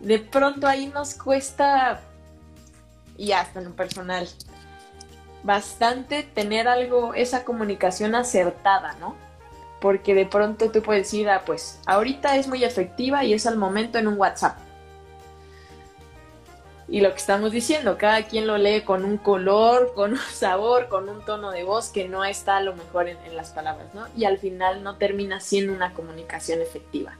De 0.00 0.18
pronto 0.18 0.66
ahí 0.66 0.88
nos 0.88 1.14
cuesta, 1.14 2.00
y 3.16 3.30
hasta 3.30 3.60
en 3.60 3.66
lo 3.66 3.76
personal, 3.76 4.28
bastante 5.44 6.24
tener 6.24 6.66
algo, 6.66 7.14
esa 7.14 7.44
comunicación 7.44 8.16
acertada, 8.16 8.96
¿no? 8.98 9.14
porque 9.80 10.14
de 10.14 10.26
pronto 10.26 10.70
tú 10.70 10.82
puedes 10.82 11.06
decir, 11.06 11.28
ah, 11.28 11.42
pues 11.44 11.80
ahorita 11.86 12.36
es 12.36 12.46
muy 12.46 12.62
efectiva 12.64 13.24
y 13.24 13.32
es 13.32 13.46
al 13.46 13.56
momento 13.56 13.98
en 13.98 14.06
un 14.06 14.18
WhatsApp. 14.18 14.58
Y 16.90 17.00
lo 17.00 17.10
que 17.10 17.18
estamos 17.18 17.52
diciendo, 17.52 17.96
cada 17.96 18.24
quien 18.24 18.48
lo 18.48 18.58
lee 18.58 18.82
con 18.82 19.04
un 19.04 19.16
color, 19.16 19.92
con 19.94 20.12
un 20.12 20.18
sabor, 20.18 20.88
con 20.88 21.08
un 21.08 21.24
tono 21.24 21.52
de 21.52 21.64
voz 21.64 21.90
que 21.90 22.08
no 22.08 22.24
está 22.24 22.56
a 22.56 22.62
lo 22.62 22.74
mejor 22.74 23.08
en, 23.08 23.16
en 23.24 23.36
las 23.36 23.50
palabras, 23.50 23.94
¿no? 23.94 24.06
Y 24.16 24.24
al 24.24 24.38
final 24.38 24.82
no 24.82 24.96
termina 24.96 25.40
siendo 25.40 25.72
una 25.72 25.94
comunicación 25.94 26.60
efectiva. 26.60 27.16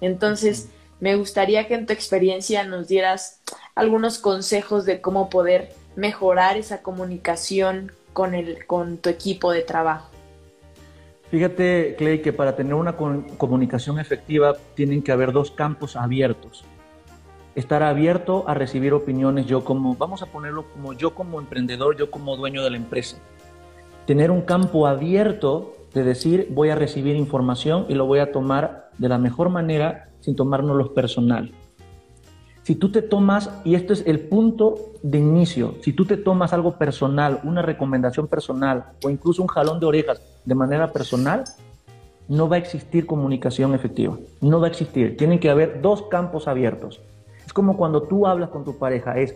Entonces, 0.00 0.70
me 1.00 1.16
gustaría 1.16 1.66
que 1.66 1.74
en 1.74 1.86
tu 1.86 1.92
experiencia 1.92 2.64
nos 2.64 2.88
dieras 2.88 3.40
algunos 3.74 4.18
consejos 4.18 4.84
de 4.84 5.00
cómo 5.00 5.30
poder 5.30 5.72
mejorar 5.96 6.56
esa 6.56 6.82
comunicación 6.82 7.92
con, 8.12 8.34
el, 8.34 8.66
con 8.66 8.98
tu 8.98 9.08
equipo 9.08 9.52
de 9.52 9.62
trabajo. 9.62 10.10
Fíjate, 11.30 11.94
Clay, 11.96 12.22
que 12.22 12.32
para 12.32 12.56
tener 12.56 12.74
una 12.74 12.96
comunicación 12.96 14.00
efectiva 14.00 14.56
tienen 14.74 15.00
que 15.00 15.12
haber 15.12 15.32
dos 15.32 15.50
campos 15.50 15.94
abiertos. 15.94 16.64
Estar 17.60 17.82
abierto 17.82 18.44
a 18.46 18.54
recibir 18.54 18.94
opiniones, 18.94 19.44
yo 19.44 19.64
como, 19.64 19.94
vamos 19.94 20.22
a 20.22 20.26
ponerlo 20.26 20.64
como 20.72 20.94
yo 20.94 21.14
como 21.14 21.38
emprendedor, 21.38 21.94
yo 21.94 22.10
como 22.10 22.34
dueño 22.34 22.64
de 22.64 22.70
la 22.70 22.78
empresa. 22.78 23.18
Tener 24.06 24.30
un 24.30 24.40
campo 24.40 24.86
abierto 24.86 25.74
de 25.92 26.02
decir, 26.02 26.48
voy 26.52 26.70
a 26.70 26.74
recibir 26.74 27.16
información 27.16 27.84
y 27.90 27.94
lo 27.96 28.06
voy 28.06 28.20
a 28.20 28.32
tomar 28.32 28.88
de 28.96 29.10
la 29.10 29.18
mejor 29.18 29.50
manera 29.50 30.08
sin 30.20 30.36
tomárnoslo 30.36 30.94
personal. 30.94 31.52
Si 32.62 32.76
tú 32.76 32.90
te 32.90 33.02
tomas, 33.02 33.50
y 33.62 33.74
esto 33.74 33.92
es 33.92 34.04
el 34.06 34.20
punto 34.20 34.76
de 35.02 35.18
inicio, 35.18 35.74
si 35.82 35.92
tú 35.92 36.06
te 36.06 36.16
tomas 36.16 36.54
algo 36.54 36.78
personal, 36.78 37.40
una 37.44 37.60
recomendación 37.60 38.26
personal 38.26 38.92
o 39.04 39.10
incluso 39.10 39.42
un 39.42 39.48
jalón 39.48 39.80
de 39.80 39.84
orejas 39.84 40.22
de 40.46 40.54
manera 40.54 40.94
personal, 40.94 41.44
no 42.26 42.48
va 42.48 42.56
a 42.56 42.58
existir 42.58 43.04
comunicación 43.04 43.74
efectiva. 43.74 44.16
No 44.40 44.60
va 44.60 44.68
a 44.68 44.70
existir. 44.70 45.18
Tienen 45.18 45.40
que 45.40 45.50
haber 45.50 45.82
dos 45.82 46.04
campos 46.04 46.48
abiertos. 46.48 47.02
Es 47.50 47.54
como 47.54 47.76
cuando 47.76 48.04
tú 48.04 48.28
hablas 48.28 48.50
con 48.50 48.64
tu 48.64 48.78
pareja, 48.78 49.18
es 49.18 49.34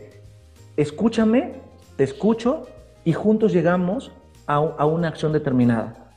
escúchame, 0.77 1.55
te 1.97 2.05
escucho 2.05 2.63
y 3.05 3.13
juntos 3.13 3.53
llegamos 3.53 4.13
a, 4.47 4.55
a 4.55 4.87
una 4.87 5.09
acción 5.09 5.33
determinada 5.33 6.13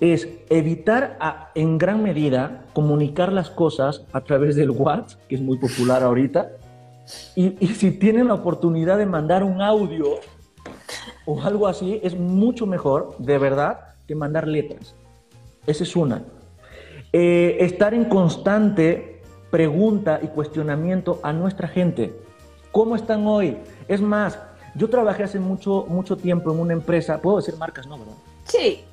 es 0.00 0.28
evitar 0.50 1.48
en 1.54 1.78
gran 1.78 2.02
medida 2.02 2.66
comunicar 2.74 3.32
las 3.32 3.48
cosas 3.48 4.04
a 4.12 4.20
través 4.20 4.54
del 4.54 4.70
WhatsApp, 4.70 5.18
que 5.28 5.36
es 5.36 5.40
muy 5.40 5.56
popular 5.56 6.02
ahorita, 6.02 6.50
y, 7.36 7.52
si 7.68 7.92
tienen 7.92 8.28
la 8.28 8.34
oportunidad 8.34 8.98
de 8.98 9.06
mandar 9.06 9.44
un 9.44 9.62
audio 9.62 10.18
o 11.24 11.40
algo 11.40 11.68
así, 11.68 12.00
es 12.02 12.18
mucho 12.18 12.66
mejor, 12.66 13.16
de 13.18 13.38
verdad, 13.38 13.94
que 14.06 14.14
mandar 14.14 14.46
letras. 14.46 14.94
Esa 15.66 15.84
es 15.84 15.96
una. 15.96 16.22
Eh, 17.14 17.56
estar 17.60 17.94
en 17.94 18.04
constante 18.04 19.11
pregunta 19.52 20.18
y 20.20 20.26
cuestionamiento 20.26 21.20
a 21.22 21.32
nuestra 21.32 21.68
gente. 21.68 22.12
¿Cómo 22.72 22.96
están 22.96 23.24
hoy? 23.28 23.58
Es 23.86 24.00
más, 24.00 24.40
yo 24.74 24.90
trabajé 24.90 25.22
hace 25.22 25.38
mucho, 25.38 25.86
mucho 25.88 26.16
tiempo 26.16 26.50
en 26.50 26.58
una 26.58 26.72
empresa, 26.72 27.20
puedo 27.20 27.36
decir 27.36 27.56
marcas, 27.56 27.86
¿no? 27.86 27.98
¿verdad? 27.98 28.14
Sí 28.42 28.84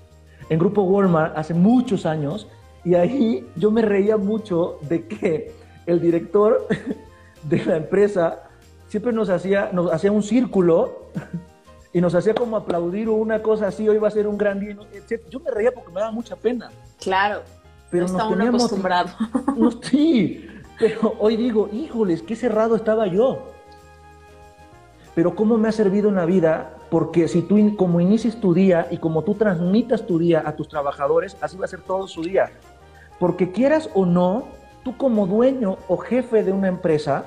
en 0.50 0.60
Grupo 0.60 0.82
Walmart 0.82 1.38
hace 1.38 1.54
muchos 1.54 2.06
años 2.06 2.48
y 2.84 2.96
ahí 2.96 3.48
yo 3.56 3.72
me 3.72 3.82
reía 3.82 4.18
mucho 4.18 4.80
de 4.82 5.08
que 5.08 5.54
el 5.86 6.02
director 6.02 6.68
de 7.44 7.66
la 7.66 7.78
empresa 7.78 8.44
siempre 8.88 9.14
nos 9.14 9.30
hacía, 9.30 9.70
nos 9.72 9.92
hacía 9.92 10.12
un 10.12 10.24
círculo 10.24 11.10
y 11.94 12.02
nos 12.02 12.16
hacía 12.16 12.34
como 12.34 12.58
aplaudir 12.58 13.10
o 13.10 13.14
una 13.14 13.42
cosa 13.42 13.68
así, 13.68 13.88
hoy 13.88 13.98
va 13.98 14.08
a 14.08 14.12
ser 14.12 14.28
un 14.28 14.38
gran 14.38 14.60
día. 14.60 14.76
Yo 15.30 15.40
me 15.40 15.52
reía 15.52 15.72
porque 15.72 15.92
me 15.92 16.00
daba 16.00 16.12
mucha 16.12 16.36
pena. 16.36 16.72
Claro, 17.00 17.42
pero 17.90 18.08
no 18.08 18.12
está 18.12 18.28
uno 18.28 18.48
acostumbrado. 18.48 19.10
No, 19.56 19.72
sí, 19.72 20.48
pero 20.78 21.16
hoy 21.20 21.36
digo, 21.36 21.70
híjoles, 21.72 22.22
qué 22.22 22.36
cerrado 22.36 22.76
estaba 22.76 23.08
yo. 23.08 23.48
Pero 25.16 25.36
cómo 25.36 25.58
me 25.58 25.68
ha 25.68 25.72
servido 25.72 26.10
en 26.10 26.16
la 26.16 26.26
vida 26.26 26.78
porque 26.90 27.28
si 27.28 27.42
tú 27.42 27.76
como 27.76 28.00
inicies 28.00 28.40
tu 28.40 28.54
día 28.54 28.88
y 28.90 28.98
como 28.98 29.24
tú 29.24 29.36
transmitas 29.36 30.08
tu 30.08 30.18
día 30.18 30.44
a 30.46 30.56
tus 30.56 30.70
trabajadores, 30.70 31.38
así 31.42 31.58
va 31.58 31.66
a 31.66 31.68
ser 31.68 31.82
todo 31.82 32.08
su 32.08 32.24
día. 32.24 32.52
Porque 33.20 33.52
quieras 33.52 33.90
o 33.94 34.06
no, 34.06 34.46
tú 34.84 34.96
como 34.98 35.28
dueño 35.28 35.78
o 35.88 35.98
jefe 35.98 36.44
de 36.44 36.52
una 36.52 36.68
empresa, 36.68 37.26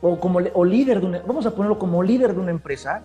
o 0.00 0.18
como 0.18 0.40
o 0.52 0.64
líder 0.64 1.00
de 1.00 1.06
una, 1.06 1.22
vamos 1.26 1.46
a 1.46 1.52
ponerlo 1.52 1.78
como 1.78 2.02
líder 2.02 2.34
de 2.34 2.40
una 2.40 2.50
empresa, 2.50 3.02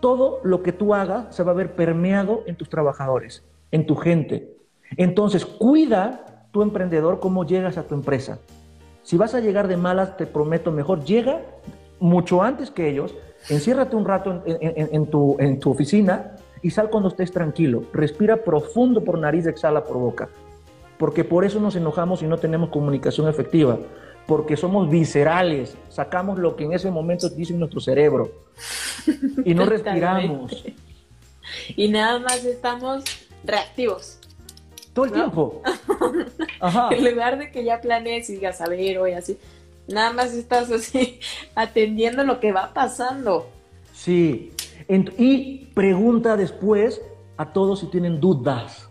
todo 0.00 0.40
lo 0.44 0.62
que 0.62 0.72
tú 0.72 0.94
hagas 0.94 1.34
se 1.34 1.42
va 1.42 1.52
a 1.52 1.54
ver 1.54 1.74
permeado 1.74 2.42
en 2.46 2.56
tus 2.56 2.68
trabajadores, 2.68 3.42
en 3.70 3.86
tu 3.86 3.96
gente. 3.96 4.53
Entonces, 4.96 5.44
cuida 5.44 6.46
tu 6.52 6.62
emprendedor 6.62 7.20
cómo 7.20 7.44
llegas 7.44 7.78
a 7.78 7.82
tu 7.82 7.94
empresa. 7.94 8.38
Si 9.02 9.16
vas 9.16 9.34
a 9.34 9.40
llegar 9.40 9.68
de 9.68 9.76
malas, 9.76 10.16
te 10.16 10.26
prometo 10.26 10.70
mejor, 10.70 11.04
llega 11.04 11.42
mucho 12.00 12.42
antes 12.42 12.70
que 12.70 12.88
ellos, 12.88 13.14
enciérrate 13.48 13.96
un 13.96 14.04
rato 14.04 14.42
en, 14.46 15.06
tu, 15.06 15.36
en 15.38 15.58
tu 15.60 15.70
oficina 15.70 16.36
y 16.62 16.70
sal 16.70 16.88
cuando 16.88 17.10
estés 17.10 17.30
tranquilo. 17.30 17.84
Respira 17.92 18.38
profundo 18.38 19.04
por 19.04 19.18
nariz, 19.18 19.46
exhala 19.46 19.84
por 19.84 19.98
boca. 19.98 20.28
Porque 20.96 21.24
por 21.24 21.44
eso 21.44 21.60
nos 21.60 21.76
enojamos 21.76 22.22
y 22.22 22.26
no 22.26 22.38
tenemos 22.38 22.70
comunicación 22.70 23.28
efectiva. 23.28 23.78
Porque 24.26 24.56
somos 24.56 24.88
viscerales, 24.88 25.76
sacamos 25.90 26.38
lo 26.38 26.56
que 26.56 26.64
en 26.64 26.72
ese 26.72 26.90
momento 26.90 27.28
dice 27.28 27.52
nuestro 27.52 27.80
cerebro 27.80 28.30
y 29.44 29.54
no 29.54 29.66
respiramos. 29.66 30.64
y 31.76 31.88
nada 31.88 32.18
más 32.20 32.42
estamos 32.46 33.04
reactivos. 33.44 34.18
Todo 34.94 35.04
el 35.04 35.12
tiempo. 35.12 35.62
En 36.92 37.04
lugar 37.04 37.38
de 37.38 37.50
que 37.50 37.62
ya 37.62 37.82
planees 37.82 38.30
y 38.30 38.36
digas, 38.36 38.62
a 38.62 38.66
ver, 38.66 38.98
hoy 38.98 39.12
así, 39.12 39.38
nada 39.86 40.12
más 40.14 40.32
estás 40.32 40.70
así 40.70 41.20
atendiendo 41.54 42.24
lo 42.24 42.40
que 42.40 42.52
va 42.52 42.72
pasando. 42.72 43.48
Sí, 43.92 44.52
y 44.88 45.66
pregunta 45.74 46.38
después 46.38 47.02
a 47.36 47.52
todos 47.52 47.80
si 47.80 47.86
tienen 47.86 48.18
dudas. 48.18 48.88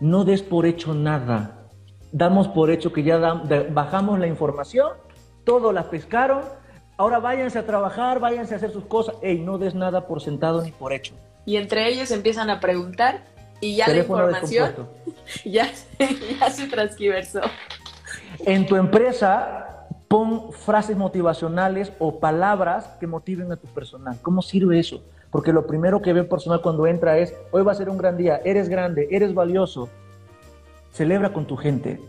No 0.00 0.24
des 0.24 0.42
por 0.42 0.66
hecho 0.66 0.94
nada. 0.94 1.68
Damos 2.10 2.48
por 2.48 2.70
hecho 2.70 2.92
que 2.92 3.02
ya 3.02 3.18
bajamos 3.18 4.18
la 4.18 4.26
información, 4.26 4.92
todos 5.44 5.72
la 5.72 5.90
pescaron, 5.90 6.40
ahora 6.96 7.18
váyanse 7.18 7.58
a 7.58 7.66
trabajar, 7.66 8.18
váyanse 8.18 8.54
a 8.54 8.56
hacer 8.56 8.72
sus 8.72 8.84
cosas. 8.84 9.14
Ey, 9.22 9.38
no 9.40 9.58
des 9.58 9.74
nada 9.74 10.06
por 10.06 10.20
sentado 10.20 10.62
ni 10.62 10.72
por 10.72 10.92
hecho. 10.92 11.14
Y 11.44 11.56
entre 11.56 11.88
ellos 11.88 12.10
empiezan 12.10 12.50
a 12.50 12.60
preguntar 12.60 13.22
y 13.60 13.76
ya 13.76 13.88
la 13.88 13.98
información 13.98 14.88
ya, 15.44 15.70
ya 16.40 16.50
se 16.50 16.66
transquiversó. 16.68 17.40
En 18.40 18.66
tu 18.66 18.76
empresa, 18.76 19.86
pon 20.08 20.52
frases 20.52 20.96
motivacionales 20.96 21.92
o 21.98 22.18
palabras 22.18 22.86
que 23.00 23.06
motiven 23.06 23.52
a 23.52 23.56
tu 23.56 23.66
personal. 23.68 24.18
¿Cómo 24.22 24.42
sirve 24.42 24.78
eso? 24.78 25.02
Porque 25.30 25.52
lo 25.52 25.66
primero 25.66 26.00
que 26.00 26.12
ve 26.12 26.20
el 26.20 26.26
personal 26.26 26.62
cuando 26.62 26.86
entra 26.86 27.18
es, 27.18 27.34
hoy 27.50 27.62
va 27.62 27.72
a 27.72 27.74
ser 27.74 27.90
un 27.90 27.98
gran 27.98 28.16
día, 28.16 28.40
eres 28.44 28.68
grande, 28.68 29.08
eres 29.10 29.34
valioso. 29.34 29.88
Celebra 30.92 31.32
con 31.32 31.46
tu 31.46 31.56
gente. 31.56 32.00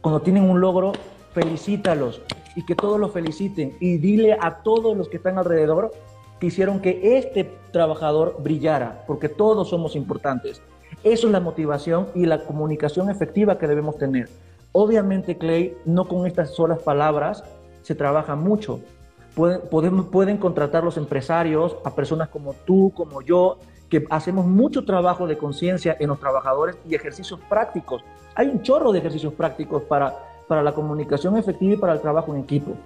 Cuando 0.00 0.22
tienen 0.22 0.48
un 0.48 0.60
logro, 0.60 0.92
felicítalos 1.34 2.22
y 2.54 2.64
que 2.64 2.74
todos 2.74 3.00
lo 3.00 3.08
feliciten. 3.08 3.76
Y 3.80 3.98
dile 3.98 4.36
a 4.40 4.62
todos 4.62 4.96
los 4.96 5.08
que 5.08 5.16
están 5.16 5.38
alrededor 5.38 5.90
que 6.38 6.46
hicieron 6.46 6.80
que 6.80 7.18
este 7.18 7.44
trabajador 7.70 8.36
brillara, 8.40 9.04
porque 9.06 9.28
todos 9.28 9.68
somos 9.68 9.94
importantes. 9.94 10.62
Eso 11.02 11.26
es 11.26 11.32
la 11.32 11.40
motivación 11.40 12.08
y 12.14 12.26
la 12.26 12.44
comunicación 12.44 13.10
efectiva 13.10 13.58
que 13.58 13.66
debemos 13.66 13.96
tener. 13.96 14.28
Obviamente, 14.72 15.38
Clay, 15.38 15.76
no 15.84 16.06
con 16.06 16.26
estas 16.26 16.50
solas 16.50 16.80
palabras 16.80 17.42
se 17.82 17.94
trabaja 17.94 18.36
mucho. 18.36 18.80
Pueden, 19.34 20.04
pueden 20.04 20.36
contratar 20.36 20.84
los 20.84 20.96
empresarios 20.96 21.76
a 21.84 21.94
personas 21.94 22.28
como 22.28 22.52
tú, 22.52 22.92
como 22.94 23.22
yo, 23.22 23.58
que 23.88 24.04
hacemos 24.10 24.46
mucho 24.46 24.84
trabajo 24.84 25.26
de 25.26 25.38
conciencia 25.38 25.96
en 25.98 26.08
los 26.08 26.20
trabajadores 26.20 26.76
y 26.88 26.94
ejercicios 26.94 27.40
prácticos. 27.48 28.02
Hay 28.34 28.48
un 28.48 28.62
chorro 28.62 28.92
de 28.92 28.98
ejercicios 28.98 29.32
prácticos 29.32 29.82
para, 29.82 30.14
para 30.46 30.62
la 30.62 30.72
comunicación 30.72 31.36
efectiva 31.36 31.74
y 31.74 31.76
para 31.76 31.94
el 31.94 32.00
trabajo 32.00 32.34
en 32.34 32.42
equipo. 32.42 32.76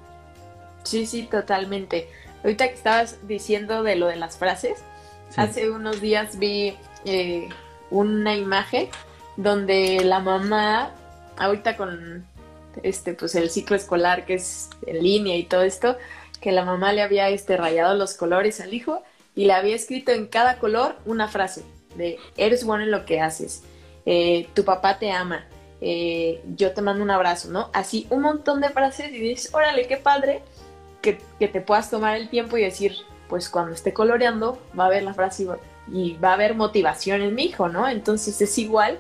Sí, 0.85 1.07
sí, 1.07 1.25
totalmente. 1.25 2.09
Ahorita 2.43 2.69
que 2.69 2.75
estabas 2.75 3.19
diciendo 3.27 3.83
de 3.83 3.97
lo 3.97 4.07
de 4.07 4.17
las 4.17 4.39
frases, 4.39 4.83
hace 5.37 5.71
unos 5.71 6.01
días 6.01 6.39
vi 6.39 6.77
eh, 7.05 7.49
una 7.91 8.37
imagen 8.37 8.89
donde 9.37 10.05
la 10.05 10.20
mamá 10.20 10.91
ahorita 11.37 11.76
con 11.76 12.26
este 12.82 13.14
pues 13.14 13.35
el 13.35 13.51
ciclo 13.51 13.76
escolar 13.76 14.24
que 14.24 14.35
es 14.35 14.70
en 14.87 15.03
línea 15.03 15.37
y 15.37 15.45
todo 15.45 15.62
esto, 15.62 15.97
que 16.41 16.53
la 16.53 16.64
mamá 16.64 16.93
le 16.93 17.03
había 17.03 17.28
este 17.28 17.57
rayado 17.57 17.95
los 17.95 18.14
colores 18.14 18.61
al 18.61 18.74
hijo 18.74 19.03
y 19.35 19.47
le 19.47 19.53
había 19.53 19.74
escrito 19.74 20.12
en 20.12 20.26
cada 20.26 20.59
color 20.59 20.97
una 21.07 21.28
frase 21.28 21.64
de 21.97 22.18
eres 22.37 22.64
bueno 22.64 22.85
en 22.85 22.91
lo 22.91 23.05
que 23.05 23.20
haces, 23.20 23.62
eh, 24.07 24.49
tu 24.55 24.64
papá 24.64 24.99
te 24.99 25.11
ama, 25.12 25.47
eh, 25.80 26.43
yo 26.57 26.72
te 26.72 26.82
mando 26.82 27.03
un 27.03 27.11
abrazo, 27.11 27.51
¿no? 27.51 27.70
Así 27.72 28.07
un 28.11 28.22
montón 28.22 28.61
de 28.61 28.70
frases 28.70 29.12
y 29.12 29.18
dices, 29.18 29.55
órale, 29.55 29.87
qué 29.87 29.97
padre 29.97 30.43
que, 31.01 31.20
que 31.39 31.49
te 31.49 31.61
puedas 31.61 31.91
tomar 31.91 32.16
el 32.16 32.28
tiempo 32.28 32.57
y 32.57 32.62
decir, 32.62 32.97
pues 33.28 33.49
cuando 33.49 33.72
esté 33.72 33.93
coloreando 33.93 34.59
va 34.78 34.87
a 34.87 34.91
ver 34.91 35.03
la 35.03 35.14
frase 35.14 35.45
y 35.45 35.47
va 35.89 36.30
a 36.30 36.35
haber 36.35 36.55
motivación 36.55 37.22
en 37.22 37.35
mi 37.35 37.45
hijo, 37.45 37.68
¿no? 37.68 37.89
Entonces 37.89 38.41
es 38.41 38.59
igual 38.59 38.99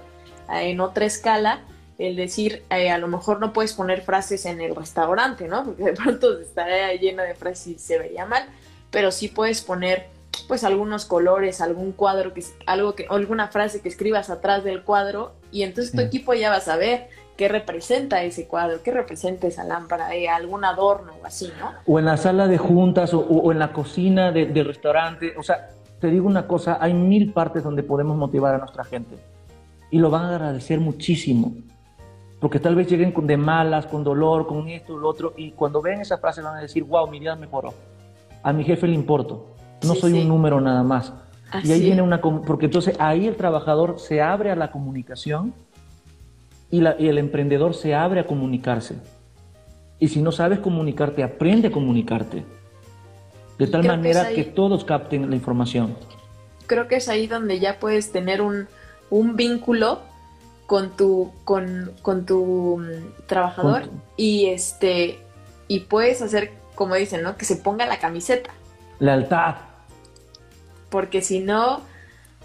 eh, 0.52 0.70
en 0.70 0.80
otra 0.80 1.04
escala 1.04 1.60
el 1.98 2.16
decir, 2.16 2.64
eh, 2.70 2.90
a 2.90 2.98
lo 2.98 3.06
mejor 3.06 3.40
no 3.40 3.52
puedes 3.52 3.72
poner 3.72 4.02
frases 4.02 4.46
en 4.46 4.60
el 4.60 4.74
restaurante, 4.74 5.46
¿no? 5.46 5.64
Porque 5.64 5.84
de 5.84 5.92
pronto 5.92 6.38
estaría 6.40 6.92
lleno 6.94 7.22
de 7.22 7.34
frases 7.34 7.66
y 7.68 7.78
se 7.78 7.98
vería 7.98 8.26
mal, 8.26 8.44
pero 8.90 9.10
sí 9.10 9.28
puedes 9.28 9.62
poner 9.62 10.08
pues 10.48 10.64
algunos 10.64 11.04
colores, 11.04 11.60
algún 11.60 11.92
cuadro, 11.92 12.34
que, 12.34 12.44
algo 12.66 12.94
que, 12.94 13.06
alguna 13.08 13.48
frase 13.48 13.80
que 13.80 13.88
escribas 13.88 14.30
atrás 14.30 14.64
del 14.64 14.82
cuadro 14.82 15.32
y 15.52 15.62
entonces 15.62 15.92
tu 15.92 16.00
equipo 16.00 16.34
ya 16.34 16.50
va 16.50 16.56
a 16.56 16.60
saber 16.60 17.08
qué 17.36 17.48
representa 17.48 18.22
ese 18.22 18.46
cuadro, 18.46 18.82
qué 18.82 18.90
representa 18.90 19.46
esa 19.46 19.64
lámpara, 19.64 20.14
eh, 20.14 20.28
algún 20.28 20.64
adorno 20.64 21.14
o 21.22 21.26
así, 21.26 21.52
¿no? 21.58 21.72
O 21.86 21.98
en 21.98 22.04
la 22.04 22.16
sala 22.16 22.46
de 22.46 22.58
juntas 22.58 23.12
o, 23.14 23.50
en 23.52 23.58
la 23.58 23.72
cocina 23.72 24.32
del 24.32 24.64
restaurante, 24.64 25.34
o 25.36 25.42
sea, 25.42 25.70
te 26.04 26.10
digo 26.10 26.26
una 26.26 26.46
cosa, 26.46 26.76
hay 26.82 26.92
mil 26.92 27.32
partes 27.32 27.64
donde 27.64 27.82
podemos 27.82 28.14
motivar 28.14 28.54
a 28.54 28.58
nuestra 28.58 28.84
gente 28.84 29.16
y 29.90 29.98
lo 29.98 30.10
van 30.10 30.26
a 30.26 30.28
agradecer 30.28 30.78
muchísimo 30.78 31.54
porque 32.40 32.60
tal 32.60 32.74
vez 32.74 32.90
lleguen 32.90 33.10
con 33.10 33.26
de 33.26 33.38
malas, 33.38 33.86
con 33.86 34.04
dolor, 34.04 34.46
con 34.46 34.68
esto, 34.68 34.98
lo 34.98 35.08
otro, 35.08 35.32
y 35.34 35.52
cuando 35.52 35.80
ven 35.80 36.02
esa 36.02 36.18
frase 36.18 36.42
van 36.42 36.56
a 36.56 36.60
decir, 36.60 36.84
wow, 36.84 37.08
mi 37.08 37.18
vida 37.18 37.34
mejoró. 37.36 37.72
A 38.42 38.52
mi 38.52 38.64
jefe 38.64 38.86
le 38.86 38.92
importo, 38.92 39.46
no 39.82 39.94
soy 39.94 40.12
un 40.12 40.28
número 40.28 40.60
nada 40.60 40.82
más. 40.82 41.14
y 41.62 41.72
ahí 41.72 41.80
viene 41.80 42.02
una, 42.02 42.20
porque 42.20 42.66
entonces 42.66 42.96
ahí 42.98 43.26
el 43.26 43.36
trabajador 43.36 43.98
se 43.98 44.20
abre 44.20 44.50
a 44.50 44.56
la 44.56 44.70
comunicación 44.70 45.54
y, 46.70 46.82
la, 46.82 46.96
y 46.98 47.08
el 47.08 47.16
emprendedor 47.16 47.72
se 47.72 47.94
abre 47.94 48.20
a 48.20 48.26
comunicarse. 48.26 48.96
Y 49.98 50.08
si 50.08 50.20
no 50.20 50.30
sabes 50.30 50.58
comunicarte, 50.58 51.22
aprende 51.22 51.68
a 51.68 51.72
comunicarte. 51.72 52.44
De 53.58 53.66
tal 53.66 53.84
manera 53.84 54.28
que, 54.30 54.44
todos 54.44 54.84
capten 54.84 55.30
la 55.30 55.36
información. 55.36 55.96
Creo 56.66 56.88
que 56.88 56.96
es 56.96 57.08
ahí 57.08 57.26
donde 57.26 57.60
ya 57.60 57.78
puedes 57.78 58.10
tener 58.10 58.40
un, 58.40 58.66
un 59.10 59.36
vínculo 59.36 60.00
con 60.66 60.96
tu, 60.96 61.32
con, 61.44 61.92
con 62.02 62.26
tu 62.26 62.78
mm, 62.78 63.26
trabajador 63.26 63.90
y 64.16 64.46
este 64.46 65.18
y 65.68 65.80
puedes 65.80 66.20
hacer, 66.22 66.52
como 66.74 66.94
dicen, 66.94 67.22
¿no? 67.22 67.36
Que 67.36 67.44
se 67.44 67.56
ponga 67.56 67.86
la 67.86 67.98
camiseta. 67.98 68.50
Lealtad. 68.98 69.56
Porque 70.90 71.22
si 71.22 71.40
no, 71.40 71.80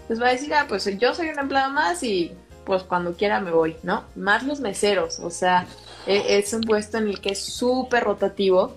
pues 0.06 0.20
va 0.20 0.28
a 0.28 0.32
decir, 0.32 0.52
ah, 0.54 0.66
pues 0.68 0.84
yo 0.98 1.14
soy 1.14 1.28
un 1.28 1.38
empleado 1.38 1.70
más 1.70 2.02
y 2.02 2.32
pues 2.64 2.82
cuando 2.82 3.14
quiera 3.14 3.40
me 3.40 3.50
voy, 3.50 3.76
¿no? 3.82 4.04
Más 4.16 4.44
los 4.44 4.60
meseros, 4.60 5.18
o 5.20 5.30
sea, 5.30 5.66
e, 6.06 6.38
es 6.38 6.52
un 6.52 6.62
puesto 6.62 6.98
en 6.98 7.08
el 7.08 7.20
que 7.20 7.30
es 7.30 7.42
súper 7.42 8.04
rotativo 8.04 8.76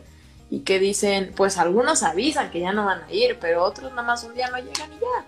y 0.54 0.60
que 0.60 0.78
dicen, 0.78 1.34
pues 1.36 1.58
algunos 1.58 2.04
avisan 2.04 2.52
que 2.52 2.60
ya 2.60 2.74
no 2.74 2.86
van 2.86 3.02
a 3.02 3.12
ir, 3.12 3.40
pero 3.42 3.64
otros 3.64 3.90
nada 3.90 4.04
más 4.04 4.24
un 4.24 4.36
día 4.36 4.52
no 4.52 4.58
llegan 4.58 4.94
y 4.94 5.00
ya. 5.00 5.26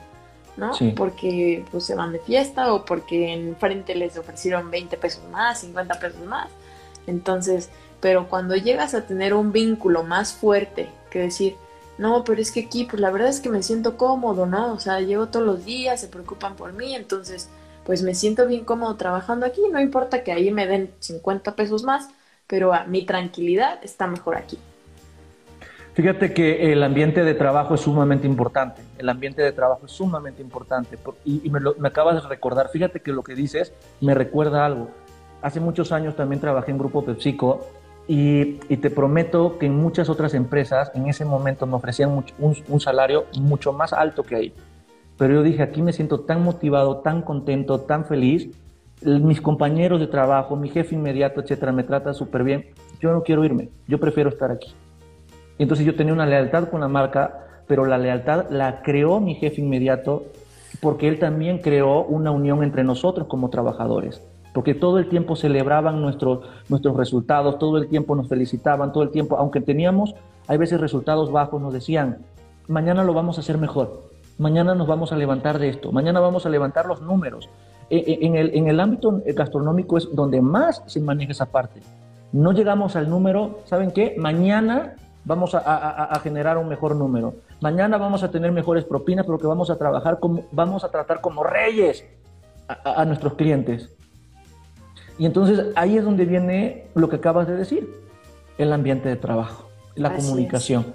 ¿no? 0.56 0.72
Porque 0.96 1.66
pues 1.72 1.84
se 1.84 1.96
van 1.96 2.12
de 2.12 2.20
fiesta 2.20 2.72
o 2.72 2.86
porque 2.86 3.34
enfrente 3.34 3.96
les 3.96 4.16
ofrecieron 4.20 4.70
20 4.70 4.98
pesos 4.98 5.24
más, 5.32 5.62
50 5.62 6.00
pesos 6.00 6.24
más. 6.28 6.50
Entonces, 7.08 7.72
pero 8.02 8.30
cuando 8.30 8.56
llegas 8.56 8.94
a 8.94 9.08
tener 9.08 9.34
un 9.34 9.52
vínculo 9.52 10.04
más 10.04 10.32
fuerte 10.32 10.90
que 11.10 11.18
decir, 11.18 11.56
no, 11.98 12.24
pero 12.24 12.40
es 12.40 12.52
que 12.52 12.66
aquí, 12.66 12.84
pues 12.84 13.02
la 13.02 13.10
verdad 13.10 13.30
es 13.30 13.40
que 13.40 13.50
me 13.50 13.64
siento 13.64 13.98
cómodo, 13.98 14.46
¿no? 14.46 14.74
O 14.74 14.80
sea, 14.80 15.00
llevo 15.00 15.30
todos 15.30 15.44
los 15.44 15.66
días, 15.66 16.02
se 16.02 16.08
preocupan 16.08 16.56
por 16.56 16.72
mí, 16.72 16.94
entonces, 16.94 17.50
pues 17.84 18.04
me 18.04 18.14
siento 18.14 18.46
bien 18.46 18.64
cómodo 18.64 18.96
trabajando 18.96 19.48
aquí, 19.48 19.62
no 19.72 19.82
importa 19.82 20.24
que 20.24 20.32
ahí 20.32 20.52
me 20.52 20.68
den 20.68 20.94
50 21.00 21.56
pesos 21.56 21.82
más, 21.82 22.10
pero 22.46 22.74
mi 22.86 23.08
tranquilidad 23.08 23.80
está 23.84 24.06
mejor 24.06 24.36
aquí. 24.36 24.60
Fíjate 25.96 26.34
que 26.34 26.74
el 26.74 26.84
ambiente 26.84 27.24
de 27.24 27.34
trabajo 27.36 27.76
es 27.76 27.82
sumamente 27.82 28.28
importante. 28.28 28.82
El 28.98 29.08
ambiente 29.08 29.42
de 29.42 29.54
trabajo 29.54 29.86
es 29.86 29.94
sumamente 29.94 30.42
importante. 30.42 30.98
Y, 31.24 31.50
me, 31.50 31.62
me, 31.80 31.88
acabas 31.88 32.22
de 32.22 32.28
recordar, 32.28 32.68
fíjate 32.68 33.00
que 33.00 33.14
lo 33.14 33.24
que 33.24 33.34
dices 33.34 33.74
me 34.02 34.14
recuerda 34.14 34.66
algo. 34.66 34.90
Hace 35.42 35.62
muchos 35.62 35.94
años 35.94 36.18
también 36.18 36.42
trabajé 36.42 36.72
en 36.72 36.80
Grupo 36.80 37.06
PepsiCo 37.06 37.62
y, 38.10 38.56
te 38.76 38.90
prometo 38.90 39.58
que 39.58 39.68
en 39.68 39.76
muchas 39.78 40.10
otras 40.10 40.34
empresas 40.34 40.92
en 40.96 41.08
ese 41.08 41.24
momento 41.24 41.66
me 41.66 41.76
ofrecían 41.76 42.12
un, 42.12 42.26
un 42.68 42.80
salario 42.82 43.26
mucho 43.40 43.72
más 43.72 43.94
alto 43.94 44.24
que 44.24 44.36
ahí. 44.36 44.54
Pero 45.18 45.36
yo 45.36 45.44
dije, 45.44 45.64
aquí 45.64 45.82
me 45.82 45.94
siento 45.94 46.20
tan 46.20 46.44
motivado, 46.44 46.98
tan 46.98 47.22
contento, 47.22 47.80
tan 47.80 48.04
feliz. 48.04 48.50
Mis 49.02 49.40
compañeros 49.40 50.02
de 50.02 50.08
trabajo, 50.08 50.58
mi 50.58 50.68
jefe 50.68 50.96
inmediato, 50.96 51.40
etcétera, 51.40 51.72
me 51.72 51.84
trata 51.84 52.14
súper 52.14 52.44
bien. 52.44 52.66
Yo 53.00 53.14
no 53.14 53.24
quiero 53.24 53.46
irme, 53.46 53.70
yo 53.88 53.98
prefiero 53.98 54.30
estar 54.30 54.52
aquí. 54.52 54.76
Entonces 55.58 55.86
yo 55.86 55.96
tenía 55.96 56.14
una 56.14 56.26
lealtad 56.26 56.70
con 56.70 56.82
la 56.82 56.88
marca, 56.88 57.46
pero 57.68 57.86
la 57.86 57.98
lealtad 57.98 58.50
la 58.50 58.82
creó 58.82 59.20
mi 59.20 59.36
jefe 59.36 59.62
inmediato 59.62 60.24
porque 60.82 61.08
él 61.08 61.20
también 61.20 61.60
creó 61.60 62.04
una 62.04 62.32
unión 62.32 62.64
entre 62.64 62.84
nosotros 62.84 63.28
como 63.28 63.50
trabajadores. 63.50 64.22
Porque 64.54 64.74
todo 64.74 65.00
el 65.00 65.10
tiempo 65.10 65.36
celebraban 65.36 66.02
nuestros, 66.02 66.46
nuestros 66.70 66.96
resultados, 66.96 67.60
todo 67.60 67.78
el 67.78 67.88
tiempo 67.88 68.16
nos 68.16 68.28
felicitaban, 68.28 68.94
todo 68.94 69.04
el 69.04 69.10
tiempo, 69.10 69.38
aunque 69.38 69.62
teníamos, 69.62 70.16
hay 70.48 70.58
veces 70.58 70.80
resultados 70.80 71.32
bajos, 71.32 71.62
nos 71.62 71.74
decían, 71.74 72.20
mañana 72.68 73.04
lo 73.04 73.14
vamos 73.14 73.38
a 73.38 73.42
hacer 73.42 73.58
mejor, 73.58 74.04
mañana 74.38 74.76
nos 74.76 74.88
vamos 74.88 75.12
a 75.12 75.18
levantar 75.18 75.60
de 75.60 75.70
esto, 75.70 75.92
mañana 75.92 76.20
vamos 76.20 76.46
a 76.46 76.50
levantar 76.50 76.86
los 76.86 77.02
números. 77.02 77.50
E, 77.90 77.98
e, 77.98 78.26
en 78.26 78.36
el, 78.36 78.56
en 78.56 78.68
el 78.68 78.80
ámbito 78.80 79.22
gastronómico 79.26 79.98
es 79.98 80.08
donde 80.14 80.42
más 80.42 80.84
se 80.86 81.00
maneja 81.02 81.34
esa 81.34 81.48
parte. 81.48 81.82
No 82.32 82.52
llegamos 82.52 82.96
al 82.96 83.10
número, 83.10 83.60
¿saben 83.66 83.92
qué? 83.92 84.16
Mañana 84.18 84.96
vamos 85.26 85.56
a, 85.56 86.20
generar 86.24 86.58
un 86.58 86.70
mejor 86.70 86.96
número. 86.96 87.36
Mañana 87.60 87.98
vamos 87.98 88.24
a 88.24 88.32
tener 88.32 88.52
mejores 88.52 88.86
propinas 88.86 89.26
porque 89.26 89.48
vamos 89.48 89.70
a 89.70 89.78
trabajar 89.78 90.20
como, 90.20 90.46
vamos 90.52 90.84
a 90.84 90.92
tratar 90.92 91.20
como 91.20 91.44
reyes 91.44 92.06
a, 92.68 93.04
nuestros 93.06 93.34
clientes. 93.34 93.90
Y 95.18 95.26
entonces 95.26 95.68
ahí 95.76 95.98
es 95.98 96.04
donde 96.04 96.26
viene 96.26 96.88
lo 96.94 97.10
que 97.10 97.18
acabas 97.18 97.48
de 97.48 97.56
decir. 97.56 97.90
el 98.58 98.72
ambiente 98.72 99.10
de 99.10 99.18
trabajo, 99.18 99.68
la 99.96 100.16
comunicación. 100.16 100.94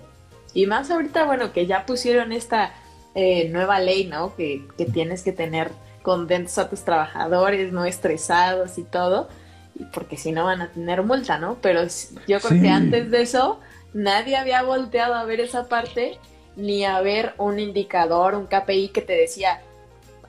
Y 0.55 0.67
más 0.67 0.91
ahorita, 0.91 1.27
bueno, 1.27 1.53
que 1.53 1.67
ya 1.67 1.85
pusieron 1.85 2.33
esta 2.33 2.73
eh, 3.15 3.51
nueva 3.51 3.81
ley, 3.81 4.07
¿no? 4.07 4.35
Que, 4.35 4.67
que 4.79 4.87
tienes 4.87 5.23
que 5.23 5.33
tener 5.33 5.71
contentos 6.03 6.57
a 6.59 6.71
tus 6.71 6.83
trabajadores, 6.85 7.73
no 7.73 7.85
estresados 7.85 8.79
y 8.79 8.85
todo, 8.85 9.29
porque 9.93 10.17
si 10.17 10.33
no 10.33 10.45
van 10.45 10.63
a 10.63 10.71
tener 10.71 11.03
multa, 11.03 11.39
¿no? 11.39 11.59
Pero 11.61 11.83
yo 12.27 12.41
creo 12.41 12.61
que 12.63 12.69
antes 12.69 13.11
de 13.11 13.23
eso 13.23 13.61
nadie 13.93 14.37
había 14.37 14.63
volteado 14.63 15.15
a 15.15 15.25
ver 15.25 15.41
esa 15.41 15.69
parte 15.69 16.19
ni 16.57 16.85
a 16.85 17.01
ver 17.01 17.35
un 17.39 17.59
indicador, 17.59 18.35
un 18.35 18.47
KPI 18.47 18.89
que 18.89 19.03
te 19.03 19.15
decía, 19.15 19.63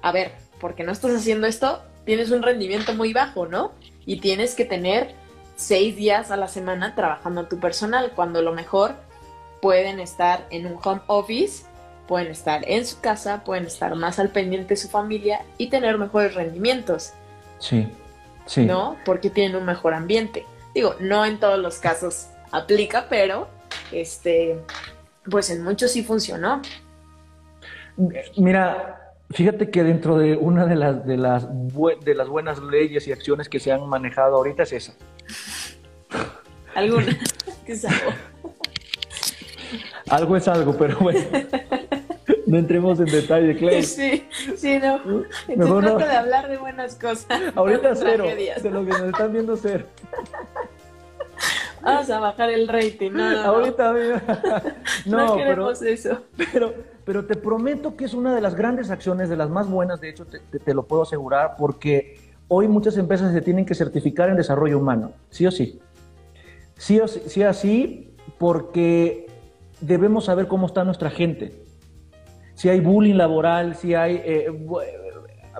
a 0.01 0.11
ver, 0.11 0.31
porque 0.59 0.83
no 0.83 0.91
estás 0.91 1.11
haciendo 1.11 1.47
esto, 1.47 1.81
tienes 2.05 2.31
un 2.31 2.41
rendimiento 2.41 2.93
muy 2.93 3.13
bajo, 3.13 3.47
¿no? 3.47 3.71
Y 4.05 4.19
tienes 4.19 4.55
que 4.55 4.65
tener 4.65 5.13
seis 5.55 5.95
días 5.95 6.31
a 6.31 6.37
la 6.37 6.47
semana 6.47 6.95
trabajando 6.95 7.41
a 7.41 7.49
tu 7.49 7.59
personal, 7.59 8.11
cuando 8.15 8.41
lo 8.41 8.53
mejor 8.53 8.95
pueden 9.61 9.99
estar 9.99 10.47
en 10.49 10.65
un 10.65 10.79
home 10.83 11.01
office, 11.07 11.65
pueden 12.07 12.27
estar 12.27 12.67
en 12.67 12.85
su 12.85 12.99
casa, 12.99 13.43
pueden 13.43 13.65
estar 13.65 13.95
más 13.95 14.19
al 14.19 14.29
pendiente 14.29 14.69
de 14.69 14.77
su 14.77 14.89
familia 14.89 15.45
y 15.57 15.67
tener 15.69 15.97
mejores 15.97 16.33
rendimientos. 16.33 17.13
Sí, 17.59 17.87
sí. 18.45 18.65
¿No? 18.65 18.97
Porque 19.05 19.29
tienen 19.29 19.55
un 19.55 19.65
mejor 19.65 19.93
ambiente. 19.93 20.45
Digo, 20.73 20.95
no 20.99 21.25
en 21.25 21.39
todos 21.39 21.59
los 21.59 21.77
casos 21.77 22.27
aplica, 22.51 23.07
pero 23.09 23.47
este, 23.91 24.59
pues 25.29 25.49
en 25.49 25.63
muchos 25.63 25.91
sí 25.91 26.03
funcionó. 26.03 26.61
Mira, 28.37 29.13
fíjate 29.31 29.69
que 29.69 29.83
dentro 29.83 30.17
de 30.17 30.35
una 30.35 30.65
de 30.65 30.75
las, 30.75 31.05
de 31.05 31.17
las, 31.17 31.47
de 32.03 32.15
las 32.15 32.27
buenas 32.27 32.59
leyes 32.59 33.07
y 33.07 33.11
acciones 33.11 33.49
que 33.49 33.59
se 33.59 33.71
han 33.71 33.87
manejado 33.87 34.37
ahorita 34.37 34.63
es 34.63 34.73
esa. 34.73 34.93
¿Alguna? 36.75 37.17
¿Qué 37.65 37.73
algo? 37.73 38.11
algo 40.09 40.37
es 40.37 40.47
algo, 40.47 40.77
pero 40.77 40.97
bueno. 40.99 41.21
No 42.51 42.57
entremos 42.57 42.99
en 42.99 43.05
detalle, 43.05 43.55
Clay. 43.55 43.83
Sí, 43.83 44.27
sí, 44.57 44.77
no. 44.79 44.99
Mejor 45.47 45.83
no. 45.83 45.97
de 45.97 46.03
hablar 46.03 46.49
de 46.49 46.57
buenas 46.57 46.95
cosas. 46.95 47.27
Ahorita 47.55 47.95
cero. 47.95 48.25
De 48.25 48.69
lo 48.69 48.85
que 48.85 48.91
nos 48.91 49.03
están 49.03 49.31
viendo 49.31 49.55
cero. 49.55 49.85
Vamos 51.83 52.09
a 52.09 52.19
bajar 52.19 52.49
el 52.49 52.67
rating. 52.67 53.11
No, 53.11 53.23
Ahorita, 53.23 53.93
no, 55.05 55.25
no 55.27 55.35
queremos 55.37 55.81
eso. 55.81 56.19
Pero, 56.51 56.73
pero 57.05 57.25
te 57.25 57.35
prometo 57.35 57.95
que 57.95 58.05
es 58.05 58.13
una 58.13 58.35
de 58.35 58.41
las 58.41 58.55
grandes 58.55 58.91
acciones, 58.91 59.29
de 59.29 59.37
las 59.37 59.49
más 59.49 59.69
buenas, 59.69 59.99
de 60.01 60.09
hecho, 60.09 60.25
te, 60.25 60.73
lo 60.73 60.83
puedo 60.83 61.03
asegurar, 61.03 61.55
porque 61.57 62.19
hoy 62.47 62.67
muchas 62.67 62.97
empresas 62.97 63.33
se 63.33 63.41
tienen 63.41 63.65
que 63.65 63.75
certificar 63.75 64.29
en 64.29 64.37
desarrollo 64.37 64.77
humano, 64.77 65.13
sí 65.29 65.45
o 65.45 65.51
sí. 65.51 65.79
Sí 66.75 66.99
o 66.99 67.07
sí, 67.07 67.21
sí 67.27 67.43
así, 67.43 68.15
porque 68.37 69.27
debemos 69.79 70.25
saber 70.25 70.47
cómo 70.47 70.67
está 70.67 70.83
nuestra 70.83 71.09
gente. 71.09 71.53
Si 72.53 72.69
hay 72.69 72.79
bullying 72.79 73.15
laboral, 73.15 73.75
si 73.75 73.95
hay 73.95 74.21
eh, 74.23 74.51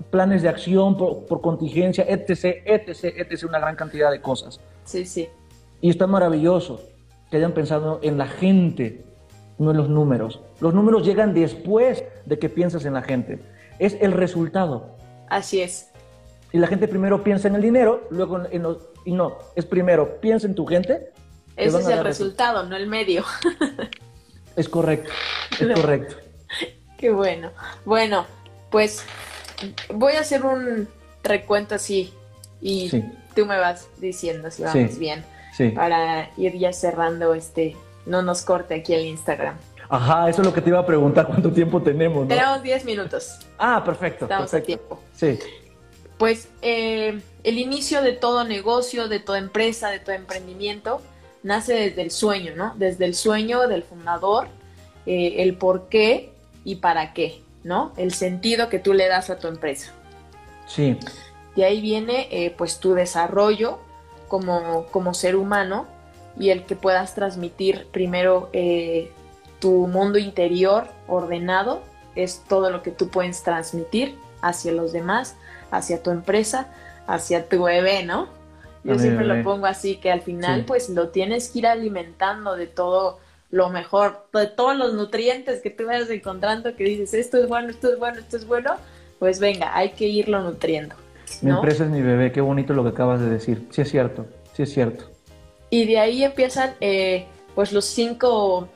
planes 0.10 0.42
de 0.42 0.50
acción 0.50 0.98
por, 0.98 1.26
por, 1.26 1.42
contingencia, 1.42 2.06
etc., 2.08 2.62
etc., 2.66 3.16
etc., 3.18 3.44
una 3.48 3.60
gran 3.60 3.76
cantidad 3.76 4.12
de 4.12 4.22
cosas. 4.22 4.60
Sí, 4.84 5.06
sí. 5.06 5.28
Y 5.82 5.90
está 5.90 6.06
maravilloso 6.06 6.80
que 7.30 7.38
hayan 7.38 7.54
pensado 7.54 8.00
en 8.04 8.18
la 8.18 8.28
gente, 8.28 9.04
no 9.58 9.72
en 9.72 9.78
los 9.78 9.90
números. 9.90 10.40
Los 10.60 10.76
números 10.76 11.04
llegan 11.04 11.34
después 11.34 12.04
de 12.26 12.38
que 12.38 12.50
piensas 12.50 12.86
en 12.86 12.94
la 12.94 13.02
gente. 13.02 13.40
Es 13.80 13.98
el 14.00 14.12
resultado. 14.12 14.96
Así 15.28 15.62
es. 15.62 15.90
Y 16.54 16.60
la 16.60 16.68
gente 16.68 16.88
primero 16.88 17.24
piensa 17.24 17.48
en 17.48 17.56
el 17.56 17.62
dinero, 17.62 18.08
luego 18.12 18.44
en 18.52 18.62
los... 18.62 18.78
Y 19.06 19.14
no, 19.14 19.38
es 19.56 19.66
primero 19.66 20.20
piensa 20.22 20.46
en 20.46 20.54
tu 20.54 20.68
gente. 20.68 21.12
Ese 21.56 21.80
es 21.80 21.88
el 21.88 22.04
resultado, 22.04 22.64
no 22.64 22.76
el 22.76 22.88
medio. 22.88 23.24
es 24.56 24.70
correcto, 24.70 25.10
es 25.60 25.68
correcto. 25.68 26.16
Qué 26.98 27.10
bueno. 27.12 27.50
Bueno, 27.86 28.26
pues 28.70 29.04
voy 29.92 30.14
a 30.14 30.20
hacer 30.20 30.46
un 30.46 30.88
recuento 31.24 31.76
así 31.76 32.14
y 32.62 32.92
tú 33.36 33.46
me 33.48 33.58
vas 33.58 33.88
diciendo 34.00 34.52
si 34.52 34.64
vamos 34.64 35.00
bien 35.00 35.24
para 35.76 36.30
ir 36.38 36.58
ya 36.58 36.74
cerrando 36.74 37.34
este, 37.34 37.76
no 38.06 38.22
nos 38.22 38.42
corte 38.44 38.76
aquí 38.76 38.94
el 38.94 39.06
Instagram. 39.06 39.56
Ajá, 39.90 40.30
eso 40.30 40.42
es 40.42 40.48
lo 40.48 40.54
que 40.54 40.62
te 40.62 40.70
iba 40.70 40.80
a 40.80 40.86
preguntar, 40.86 41.28
¿cuánto 41.28 41.52
tiempo 41.52 41.82
tenemos? 41.82 42.28
Tenemos 42.28 42.64
10 42.64 42.86
minutos. 42.86 43.40
Ah, 43.58 43.84
perfecto. 43.84 44.26
Estamos 44.26 44.54
a 44.54 44.62
tiempo. 44.62 45.00
Sí. 45.14 45.38
Pues 46.18 46.48
eh, 46.62 47.20
el 47.44 47.58
inicio 47.58 48.02
de 48.02 48.14
todo 48.14 48.46
negocio, 48.46 49.10
de 49.10 49.20
toda 49.20 49.38
empresa, 49.38 49.90
de 49.90 50.00
todo 50.00 50.16
emprendimiento, 50.16 51.02
nace 51.44 51.74
desde 51.74 52.04
el 52.04 52.12
sueño, 52.12 52.54
¿no? 52.56 52.74
Desde 52.78 53.06
el 53.06 53.16
sueño 53.16 53.68
del 53.68 53.84
fundador, 53.84 54.48
eh, 55.06 55.36
el 55.40 55.56
por 55.56 55.90
qué 55.90 56.32
y 56.64 56.76
para 56.76 57.14
qué, 57.14 57.42
¿no? 57.64 57.92
El 57.98 58.14
sentido 58.14 58.70
que 58.70 58.80
tú 58.80 58.94
le 58.94 59.08
das 59.08 59.30
a 59.30 59.40
tu 59.40 59.48
empresa. 59.48 59.92
Sí. 60.68 60.98
De 61.56 61.66
ahí 61.66 61.82
viene, 61.82 62.30
eh, 62.32 62.54
pues, 62.58 62.80
tu 62.80 62.94
desarrollo 62.94 63.80
como, 64.32 65.14
ser 65.14 65.36
humano 65.36 65.86
y 66.40 66.50
el 66.50 66.66
que 66.66 66.76
puedas 66.76 67.14
transmitir 67.14 67.88
primero 67.92 68.50
eh, 68.54 69.12
tu 69.60 69.88
mundo 69.88 70.18
interior 70.18 70.88
ordenado 71.08 71.82
es 72.16 72.44
todo 72.48 72.70
lo 72.70 72.82
que 72.82 72.92
tú 72.92 73.10
puedes 73.10 73.44
transmitir 73.44 74.18
hacia 74.42 74.72
los 74.72 74.94
demás, 74.94 75.36
hacia 75.70 76.02
tu 76.02 76.12
empresa, 76.12 76.68
hacia 77.08 77.48
tu 77.48 77.64
bebé, 77.64 78.04
¿no? 78.04 78.28
Yo 78.84 78.98
siempre 78.98 79.26
lo 79.26 79.44
pongo 79.44 79.68
así, 79.68 79.98
que 79.98 80.12
al 80.12 80.22
final 80.22 80.66
pues 80.66 80.90
lo 80.90 81.10
tienes 81.10 81.50
que 81.50 81.60
ir 81.60 81.68
alimentando 81.68 82.56
de 82.56 82.66
todo 82.66 83.20
lo 83.52 83.70
mejor, 83.70 84.26
de 84.34 84.48
todos 84.48 84.76
los 84.76 84.94
nutrientes 84.94 85.62
que 85.62 85.70
tú 85.70 85.86
vayas 85.86 86.10
encontrando, 86.10 86.76
que 86.76 86.86
dices, 86.86 87.14
esto 87.14 87.38
es 87.38 87.48
bueno, 87.48 87.70
esto 87.70 87.92
es 87.92 88.00
bueno, 88.00 88.20
esto 88.20 88.38
es 88.38 88.48
bueno, 88.48 88.78
pues 89.20 89.40
venga, 89.40 89.76
hay 89.76 89.92
que 89.92 90.08
irlo 90.08 90.42
nutriendo. 90.42 90.96
Mi 91.42 91.52
empresa 91.52 91.86
es 91.86 91.90
mi 91.90 92.02
bebé, 92.02 92.32
qué 92.32 92.42
bonito 92.42 92.74
lo 92.74 92.84
que 92.84 92.90
acabas 92.90 93.20
de 93.22 93.30
decir. 93.30 93.68
Sí 93.72 93.82
es 93.82 93.90
cierto, 93.90 94.26
sí 94.54 94.64
es 94.64 94.74
cierto. 94.74 95.06
Y 95.70 95.86
de 95.86 96.00
ahí 96.00 96.24
empiezan 96.24 96.76
eh, 96.82 97.26
pues 97.56 97.72
los 97.72 97.86
cinco, 97.86 98.68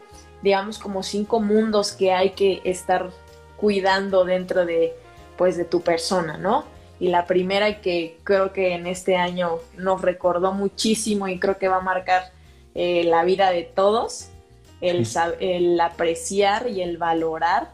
digamos 0.42 0.80
como 0.80 1.04
cinco 1.04 1.40
mundos 1.40 1.92
que 1.92 2.14
hay 2.14 2.32
que 2.32 2.62
estar 2.64 3.10
cuidando 3.58 4.26
dentro 4.26 4.66
de 4.66 4.94
pues 5.38 5.58
de 5.58 5.66
tu 5.66 5.82
persona, 5.82 6.38
¿no? 6.38 6.64
Y 7.00 7.10
la 7.10 7.26
primera 7.26 7.82
que 7.82 8.18
creo 8.24 8.54
que 8.54 8.74
en 8.74 8.88
este 8.88 9.18
año 9.18 9.58
nos 9.78 10.02
recordó 10.02 10.54
muchísimo 10.54 11.28
y 11.28 11.40
creo 11.40 11.58
que 11.58 11.68
va 11.68 11.78
a 11.78 11.82
marcar 11.82 12.32
eh, 12.74 13.04
la 13.04 13.26
vida 13.26 13.52
de 13.52 13.64
todos, 13.64 14.30
el, 14.80 15.06
el 15.40 15.80
apreciar 15.80 16.70
y 16.70 16.82
el 16.82 16.98
valorar 16.98 17.72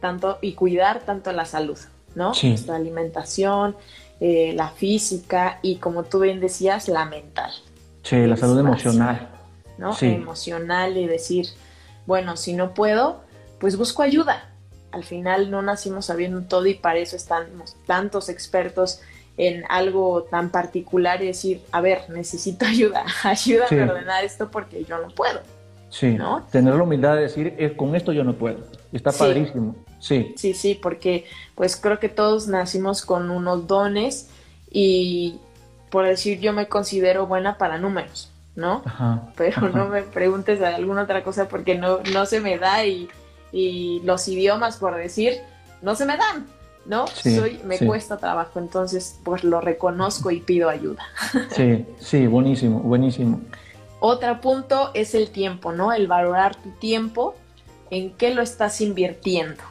tanto 0.00 0.38
y 0.40 0.52
cuidar 0.52 1.00
tanto 1.00 1.32
la 1.32 1.44
salud, 1.44 1.78
¿no? 2.14 2.34
Sí. 2.34 2.48
Nuestra 2.48 2.76
alimentación, 2.76 3.76
eh, 4.20 4.52
la 4.54 4.68
física 4.68 5.58
y 5.62 5.76
como 5.76 6.04
tú 6.04 6.20
bien 6.20 6.40
decías, 6.40 6.88
la 6.88 7.06
mental. 7.06 7.50
Sí, 8.02 8.26
la 8.26 8.36
salud 8.36 8.58
emocional. 8.58 9.28
¿no? 9.78 9.96
Emocional 10.00 10.96
y 10.96 11.06
decir, 11.06 11.46
bueno, 12.06 12.36
si 12.36 12.52
no 12.52 12.74
puedo, 12.74 13.22
pues 13.58 13.76
busco 13.76 14.02
ayuda. 14.02 14.50
Al 14.92 15.04
final 15.04 15.50
no 15.50 15.62
nacimos 15.62 16.06
sabiendo 16.06 16.42
todo 16.42 16.66
y 16.66 16.74
para 16.74 16.98
eso 16.98 17.16
estamos 17.16 17.76
tantos 17.86 18.28
expertos 18.28 19.00
en 19.36 19.64
algo 19.68 20.24
tan 20.24 20.50
particular 20.50 21.22
y 21.22 21.26
decir, 21.26 21.62
a 21.72 21.80
ver, 21.80 22.10
necesito 22.10 22.64
ayuda, 22.66 23.04
ayúdame 23.24 23.82
a 23.82 23.92
ordenar 23.92 24.24
esto 24.24 24.50
porque 24.50 24.84
yo 24.84 24.98
no 24.98 25.08
puedo. 25.08 25.40
Sí, 25.88 26.10
¿no? 26.10 26.46
tener 26.52 26.74
la 26.74 26.82
humildad 26.84 27.16
de 27.16 27.22
decir, 27.22 27.54
eh, 27.58 27.74
con 27.74 27.96
esto 27.96 28.12
yo 28.12 28.22
no 28.22 28.34
puedo. 28.34 28.58
Está 28.92 29.10
padrísimo. 29.10 29.74
Sí. 30.00 30.34
Sí, 30.36 30.54
sí, 30.54 30.74
porque 30.74 31.26
pues 31.54 31.76
creo 31.76 32.00
que 32.00 32.08
todos 32.08 32.48
nacimos 32.48 33.04
con 33.04 33.30
unos 33.30 33.66
dones 33.66 34.28
y 34.70 35.38
por 35.90 36.06
decir 36.06 36.40
yo 36.40 36.52
me 36.52 36.68
considero 36.68 37.26
buena 37.26 37.58
para 37.58 37.78
números, 37.78 38.30
¿no? 38.56 38.82
Pero 39.36 39.68
no 39.68 39.88
me 39.88 40.02
preguntes 40.02 40.62
alguna 40.62 41.02
otra 41.02 41.22
cosa 41.22 41.48
porque 41.48 41.76
no, 41.76 42.00
no 42.12 42.26
se 42.26 42.40
me 42.40 42.58
da 42.58 42.84
y, 42.86 43.08
los 44.04 44.28
idiomas, 44.28 44.76
por 44.76 44.94
decir, 44.94 45.40
no 45.82 45.96
se 45.96 46.06
me 46.06 46.16
dan, 46.16 46.46
¿no? 46.86 47.08
Soy, 47.08 47.60
me 47.64 47.78
cuesta 47.78 48.16
trabajo, 48.16 48.60
entonces 48.60 49.18
pues 49.24 49.42
lo 49.42 49.60
reconozco 49.60 50.30
y 50.30 50.40
pido 50.40 50.68
ayuda. 50.68 51.04
Sí, 51.50 51.84
sí, 51.98 52.26
buenísimo, 52.26 52.78
buenísimo. 52.80 53.40
Otro 53.98 54.40
punto 54.40 54.92
es 54.94 55.14
el 55.14 55.30
tiempo, 55.30 55.72
¿no? 55.72 55.92
El 55.92 56.06
valorar 56.06 56.56
tu 56.56 56.70
tiempo, 56.70 57.34
en 57.90 58.12
qué 58.12 58.34
lo 58.34 58.40
estás 58.40 58.80
invirtiendo. 58.80 59.62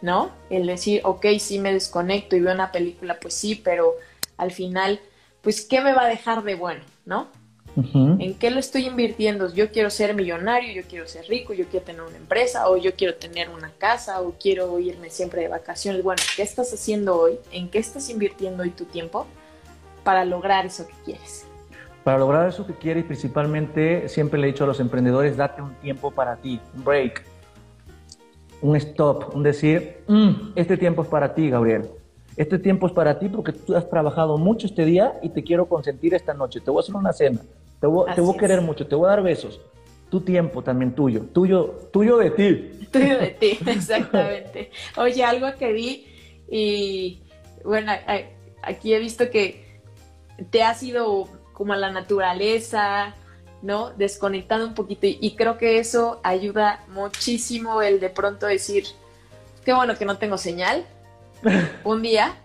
¿No? 0.00 0.30
El 0.50 0.66
decir, 0.66 1.00
ok, 1.04 1.26
sí 1.38 1.58
me 1.58 1.72
desconecto 1.72 2.36
y 2.36 2.40
veo 2.40 2.54
una 2.54 2.72
película, 2.72 3.18
pues 3.20 3.34
sí, 3.34 3.54
pero 3.54 3.94
al 4.36 4.52
final, 4.52 5.00
pues, 5.42 5.62
¿qué 5.62 5.80
me 5.80 5.92
va 5.92 6.04
a 6.04 6.08
dejar 6.08 6.44
de 6.44 6.54
bueno, 6.54 6.82
¿no? 7.04 7.28
¿En 7.94 8.34
qué 8.34 8.50
lo 8.50 8.58
estoy 8.58 8.86
invirtiendo? 8.86 9.52
Yo 9.54 9.70
quiero 9.70 9.88
ser 9.90 10.12
millonario, 10.14 10.72
yo 10.72 10.88
quiero 10.88 11.06
ser 11.06 11.26
rico, 11.26 11.52
yo 11.52 11.66
quiero 11.66 11.86
tener 11.86 12.02
una 12.02 12.16
empresa, 12.16 12.68
o 12.68 12.76
yo 12.76 12.94
quiero 12.94 13.14
tener 13.14 13.50
una 13.50 13.70
casa, 13.78 14.20
o 14.20 14.32
quiero 14.32 14.80
irme 14.80 15.10
siempre 15.10 15.42
de 15.42 15.48
vacaciones. 15.48 16.02
Bueno, 16.02 16.20
¿qué 16.34 16.42
estás 16.42 16.72
haciendo 16.72 17.16
hoy? 17.16 17.38
¿En 17.52 17.68
qué 17.68 17.78
estás 17.78 18.10
invirtiendo 18.10 18.64
hoy 18.64 18.70
tu 18.70 18.84
tiempo 18.84 19.26
para 20.02 20.24
lograr 20.24 20.66
eso 20.66 20.88
que 20.88 20.94
quieres? 21.04 21.46
Para 22.02 22.18
lograr 22.18 22.48
eso 22.48 22.66
que 22.66 22.74
quieres, 22.74 23.04
principalmente, 23.04 24.08
siempre 24.08 24.40
le 24.40 24.48
he 24.48 24.52
dicho 24.52 24.64
a 24.64 24.66
los 24.66 24.80
emprendedores, 24.80 25.36
date 25.36 25.62
un 25.62 25.74
tiempo 25.76 26.10
para 26.10 26.36
ti, 26.36 26.60
un 26.74 26.82
break, 26.82 27.22
un 28.60 28.76
stop, 28.76 29.34
un 29.34 29.42
decir, 29.42 29.98
mm, 30.06 30.52
este 30.56 30.76
tiempo 30.76 31.02
es 31.02 31.08
para 31.08 31.34
ti, 31.34 31.50
Gabriel. 31.50 31.88
Este 32.36 32.58
tiempo 32.58 32.86
es 32.86 32.92
para 32.92 33.18
ti 33.18 33.28
porque 33.28 33.52
tú 33.52 33.74
has 33.74 33.88
trabajado 33.90 34.38
mucho 34.38 34.66
este 34.66 34.84
día 34.84 35.18
y 35.22 35.30
te 35.30 35.42
quiero 35.42 35.66
consentir 35.66 36.14
esta 36.14 36.34
noche. 36.34 36.60
Te 36.60 36.70
voy 36.70 36.80
a 36.80 36.82
hacer 36.82 36.94
una 36.94 37.12
cena, 37.12 37.40
te 37.80 37.86
voy, 37.86 38.12
te 38.14 38.20
voy 38.20 38.34
a 38.36 38.38
querer 38.38 38.60
mucho, 38.60 38.86
te 38.86 38.94
voy 38.94 39.06
a 39.06 39.10
dar 39.10 39.22
besos. 39.22 39.60
Tu 40.08 40.20
tiempo 40.20 40.62
también 40.62 40.94
tuyo, 40.94 41.24
tuyo, 41.32 41.88
tuyo 41.92 42.16
de 42.16 42.30
ti. 42.30 42.74
Tuyo 42.92 43.18
de 43.18 43.26
ti, 43.26 43.58
exactamente. 43.66 44.70
Oye, 44.96 45.22
algo 45.22 45.46
que 45.58 45.72
vi 45.74 46.06
y 46.50 47.20
bueno, 47.62 47.92
aquí 48.62 48.94
he 48.94 48.98
visto 48.98 49.28
que 49.28 49.82
te 50.50 50.62
has 50.62 50.82
ido 50.82 51.28
como 51.52 51.74
a 51.74 51.76
la 51.76 51.90
naturaleza, 51.90 53.14
¿no? 53.62 53.90
Desconectando 53.90 54.66
un 54.66 54.74
poquito 54.74 55.06
y, 55.06 55.34
creo 55.36 55.58
que 55.58 55.78
eso 55.78 56.20
ayuda 56.22 56.84
muchísimo 56.88 57.82
el 57.82 58.00
de 58.00 58.10
pronto 58.10 58.46
decir, 58.46 58.84
qué 59.64 59.72
bueno 59.72 59.96
que 59.96 60.04
no 60.04 60.18
tengo 60.18 60.38
señal 60.38 60.84
un 61.84 62.02
día 62.02 62.36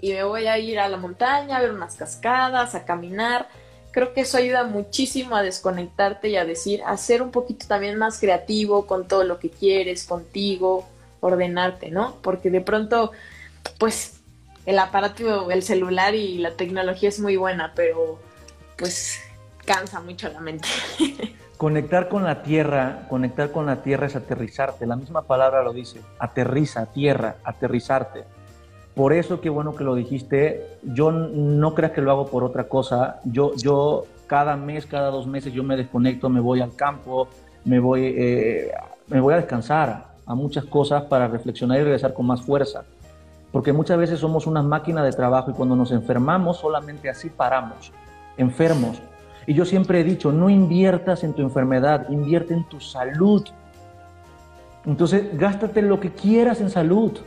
y 0.00 0.12
me 0.12 0.24
voy 0.24 0.46
a 0.46 0.58
ir 0.58 0.78
a 0.78 0.88
la 0.88 0.96
montaña 0.96 1.56
a 1.56 1.60
ver 1.60 1.72
unas 1.72 1.96
cascadas, 1.96 2.74
a 2.74 2.84
caminar. 2.84 3.48
Creo 3.90 4.14
que 4.14 4.22
eso 4.22 4.38
ayuda 4.38 4.64
muchísimo 4.64 5.36
a 5.36 5.42
desconectarte 5.42 6.28
y 6.28 6.36
a 6.36 6.44
decir, 6.44 6.80
a 6.86 6.96
ser 6.96 7.22
un 7.22 7.30
poquito 7.30 7.66
también 7.66 7.98
más 7.98 8.18
creativo 8.18 8.86
con 8.86 9.08
todo 9.08 9.24
lo 9.24 9.38
que 9.38 9.50
quieres, 9.50 10.04
contigo, 10.04 10.88
ordenarte, 11.20 11.90
¿no? 11.90 12.16
Porque 12.22 12.50
de 12.50 12.60
pronto, 12.60 13.12
pues 13.78 14.20
el 14.64 14.78
aparato, 14.78 15.50
el 15.50 15.62
celular 15.62 16.14
y 16.14 16.38
la 16.38 16.52
tecnología 16.52 17.08
es 17.08 17.20
muy 17.20 17.36
buena, 17.36 17.72
pero 17.74 18.18
pues 18.78 19.18
cansa 19.70 20.00
mucho 20.00 20.28
la 20.28 20.40
mente. 20.40 20.68
Conectar 21.56 22.08
con 22.08 22.24
la 22.24 22.42
tierra, 22.42 23.06
conectar 23.10 23.52
con 23.52 23.66
la 23.66 23.82
tierra 23.82 24.06
es 24.06 24.16
aterrizarte. 24.16 24.86
La 24.86 24.96
misma 24.96 25.22
palabra 25.22 25.62
lo 25.62 25.74
dice, 25.74 26.00
aterriza, 26.18 26.86
tierra, 26.86 27.36
aterrizarte. 27.44 28.24
Por 28.94 29.12
eso 29.12 29.42
qué 29.42 29.50
bueno 29.50 29.76
que 29.76 29.84
lo 29.84 29.94
dijiste. 29.94 30.78
Yo 30.82 31.12
no 31.12 31.74
creas 31.74 31.92
que 31.92 32.00
lo 32.00 32.10
hago 32.10 32.28
por 32.28 32.44
otra 32.44 32.64
cosa. 32.64 33.20
Yo, 33.24 33.54
yo 33.56 34.06
cada 34.26 34.56
mes, 34.56 34.86
cada 34.86 35.10
dos 35.10 35.26
meses 35.26 35.52
yo 35.52 35.62
me 35.62 35.76
desconecto, 35.76 36.30
me 36.30 36.40
voy 36.40 36.62
al 36.62 36.74
campo, 36.74 37.28
me 37.66 37.78
voy, 37.78 38.14
eh, 38.16 38.72
me 39.08 39.20
voy 39.20 39.34
a 39.34 39.36
descansar 39.36 40.06
a 40.24 40.34
muchas 40.34 40.64
cosas 40.64 41.02
para 41.04 41.28
reflexionar 41.28 41.78
y 41.78 41.82
regresar 41.82 42.14
con 42.14 42.24
más 42.24 42.40
fuerza. 42.40 42.84
Porque 43.52 43.74
muchas 43.74 43.98
veces 43.98 44.18
somos 44.18 44.46
una 44.46 44.62
máquina 44.62 45.04
de 45.04 45.12
trabajo 45.12 45.50
y 45.50 45.54
cuando 45.54 45.76
nos 45.76 45.92
enfermamos 45.92 46.56
solamente 46.56 47.10
así 47.10 47.28
paramos, 47.28 47.92
enfermos. 48.38 48.98
Y 49.46 49.54
yo 49.54 49.64
siempre 49.64 50.00
he 50.00 50.04
dicho, 50.04 50.32
no 50.32 50.50
inviertas 50.50 51.24
en 51.24 51.32
tu 51.32 51.42
enfermedad, 51.42 52.08
invierte 52.10 52.54
en 52.54 52.64
tu 52.64 52.80
salud. 52.80 53.46
Entonces, 54.86 55.36
gástate 55.38 55.82
lo 55.82 56.00
que 56.00 56.12
quieras 56.12 56.60
en 56.60 56.70
salud, 56.70 57.18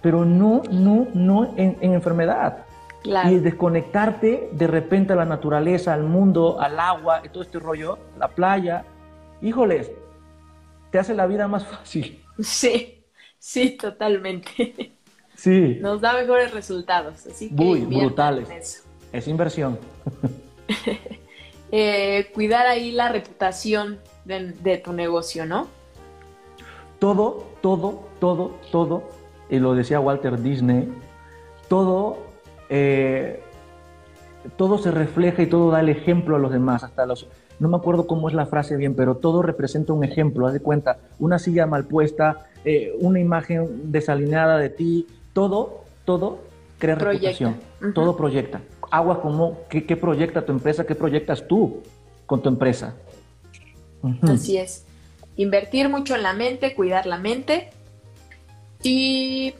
pero 0.00 0.24
no, 0.24 0.62
no, 0.70 1.08
no 1.14 1.54
en, 1.56 1.76
enfermedad. 1.80 2.64
Y 3.02 3.36
desconectarte 3.36 4.50
de 4.52 4.66
repente 4.66 5.14
a 5.14 5.16
la 5.16 5.24
naturaleza, 5.24 5.94
al 5.94 6.04
mundo, 6.04 6.60
al 6.60 6.78
agua, 6.78 7.22
todo 7.32 7.42
este 7.42 7.58
rollo, 7.58 7.98
la 8.18 8.28
playa, 8.28 8.84
híjoles, 9.40 9.90
te 10.90 10.98
hace 10.98 11.14
la 11.14 11.26
vida 11.26 11.48
más 11.48 11.66
fácil. 11.66 12.22
Sí, 12.40 13.02
sí, 13.38 13.76
totalmente. 13.76 14.92
Sí. 15.34 15.78
Nos 15.80 16.02
da 16.02 16.12
mejores 16.12 16.52
resultados, 16.52 17.26
así 17.26 17.48
que 17.48 17.54
Muy 17.54 17.80
brutales. 17.80 18.84
Es 19.10 19.26
inversión. 19.26 19.78
Eh, 21.72 22.30
cuidar 22.34 22.66
ahí 22.66 22.90
la 22.90 23.08
reputación 23.10 23.98
de, 24.24 24.78
tu 24.78 24.92
negocio, 24.92 25.46
¿no? 25.46 25.68
Todo, 26.98 27.44
todo, 27.60 28.02
todo, 28.18 28.56
todo, 28.70 29.04
y 29.48 29.58
lo 29.58 29.74
decía 29.74 30.00
Walter 30.00 30.40
Disney, 30.42 30.88
todo, 31.68 32.18
eh, 32.68 33.42
todo 34.56 34.78
se 34.78 34.90
refleja 34.90 35.42
y 35.42 35.46
todo 35.46 35.70
da 35.70 35.80
el 35.80 35.88
ejemplo 35.88 36.36
a 36.36 36.38
los 36.38 36.52
demás, 36.52 36.82
hasta 36.82 37.06
los, 37.06 37.28
no 37.58 37.68
me 37.68 37.76
acuerdo 37.76 38.06
cómo 38.06 38.28
es 38.28 38.34
la 38.34 38.46
frase 38.46 38.76
bien, 38.76 38.94
pero 38.94 39.16
todo 39.16 39.42
representa 39.42 39.92
un 39.92 40.04
ejemplo, 40.04 40.46
haz 40.46 40.52
de 40.52 40.60
cuenta, 40.60 40.98
una 41.18 41.38
silla 41.38 41.66
mal 41.66 41.86
puesta, 41.86 42.46
eh, 42.64 42.92
una 43.00 43.20
imagen 43.20 43.92
desalineada 43.92 44.58
de 44.58 44.70
ti, 44.70 45.06
todo, 45.32 45.84
todo 46.04 46.40
crea 46.78 46.96
reputación, 46.96 47.56
todo 47.94 48.16
proyecta 48.16 48.60
agua 48.90 49.20
como 49.20 49.58
¿qué, 49.68 49.96
proyecta 49.96 50.44
tu 50.44 50.52
empresa, 50.52 50.84
qué 50.84 50.94
proyectas 50.94 51.46
tú 51.46 51.82
con 52.26 52.42
tu 52.42 52.48
empresa. 52.48 52.94
Así 54.22 54.56
es. 54.56 54.84
Invertir 55.36 55.88
mucho 55.88 56.14
en 56.14 56.22
la 56.22 56.32
mente, 56.32 56.74
cuidar 56.74 57.06
la 57.06 57.18
mente 57.18 57.70
y 58.82 59.54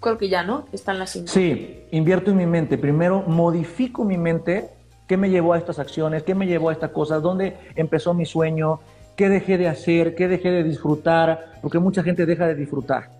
creo 0.00 0.18
que 0.18 0.28
ya, 0.28 0.42
¿no? 0.42 0.66
Están 0.72 0.98
las 0.98 1.10
cinco. 1.10 1.28
Sí, 1.28 1.84
invierto 1.90 2.30
en 2.30 2.36
mi 2.36 2.46
mente. 2.46 2.78
Primero 2.78 3.22
modifico 3.22 4.04
mi 4.04 4.18
mente. 4.18 4.70
¿Qué 5.08 5.16
me 5.16 5.28
llevó 5.28 5.52
a 5.52 5.58
estas 5.58 5.78
acciones? 5.78 6.22
¿Qué 6.22 6.34
me 6.34 6.46
llevó 6.46 6.70
a 6.70 6.72
esta 6.72 6.88
cosa? 6.88 7.20
¿Dónde 7.20 7.56
empezó 7.74 8.14
mi 8.14 8.24
sueño? 8.24 8.80
¿Qué 9.16 9.28
dejé 9.28 9.58
de 9.58 9.68
hacer? 9.68 10.14
¿Qué 10.14 10.28
dejé 10.28 10.50
de 10.50 10.62
disfrutar? 10.62 11.58
Porque 11.60 11.78
mucha 11.78 12.02
gente 12.02 12.26
deja 12.26 12.46
de 12.46 12.54
disfrutar. 12.54 13.10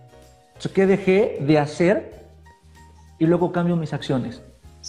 ¿Qué 0.72 0.86
dejé 0.86 1.38
de 1.40 1.58
hacer 1.58 2.23
y 3.18 3.26
luego 3.26 3.52
cambio 3.52 3.76
mis 3.76 3.92
acciones. 3.92 4.42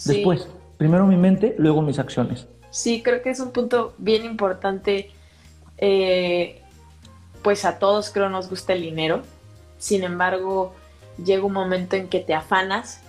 Después, 0.04 0.48
primero 0.76 1.06
mi 1.06 1.16
mente, 1.16 1.54
luego 1.58 1.82
mis 1.82 1.98
acciones. 1.98 2.46
Sí, 2.70 3.02
creo 3.02 3.22
que 3.22 3.30
es 3.30 3.40
un 3.40 3.52
punto 3.52 3.94
bien 3.98 4.24
importante. 4.24 5.10
Eh, 5.78 6.60
pues 7.42 7.64
a 7.64 7.78
todos 7.78 8.10
creo 8.10 8.28
nos 8.28 8.50
gusta 8.50 8.72
el 8.72 8.82
dinero. 8.82 9.22
Sin 9.78 10.02
embargo, 10.02 10.74
llega 11.24 11.44
un 11.44 11.52
momento 11.52 11.96
en 11.96 12.08
que 12.08 12.20
te 12.20 12.34
afanas 12.34 13.02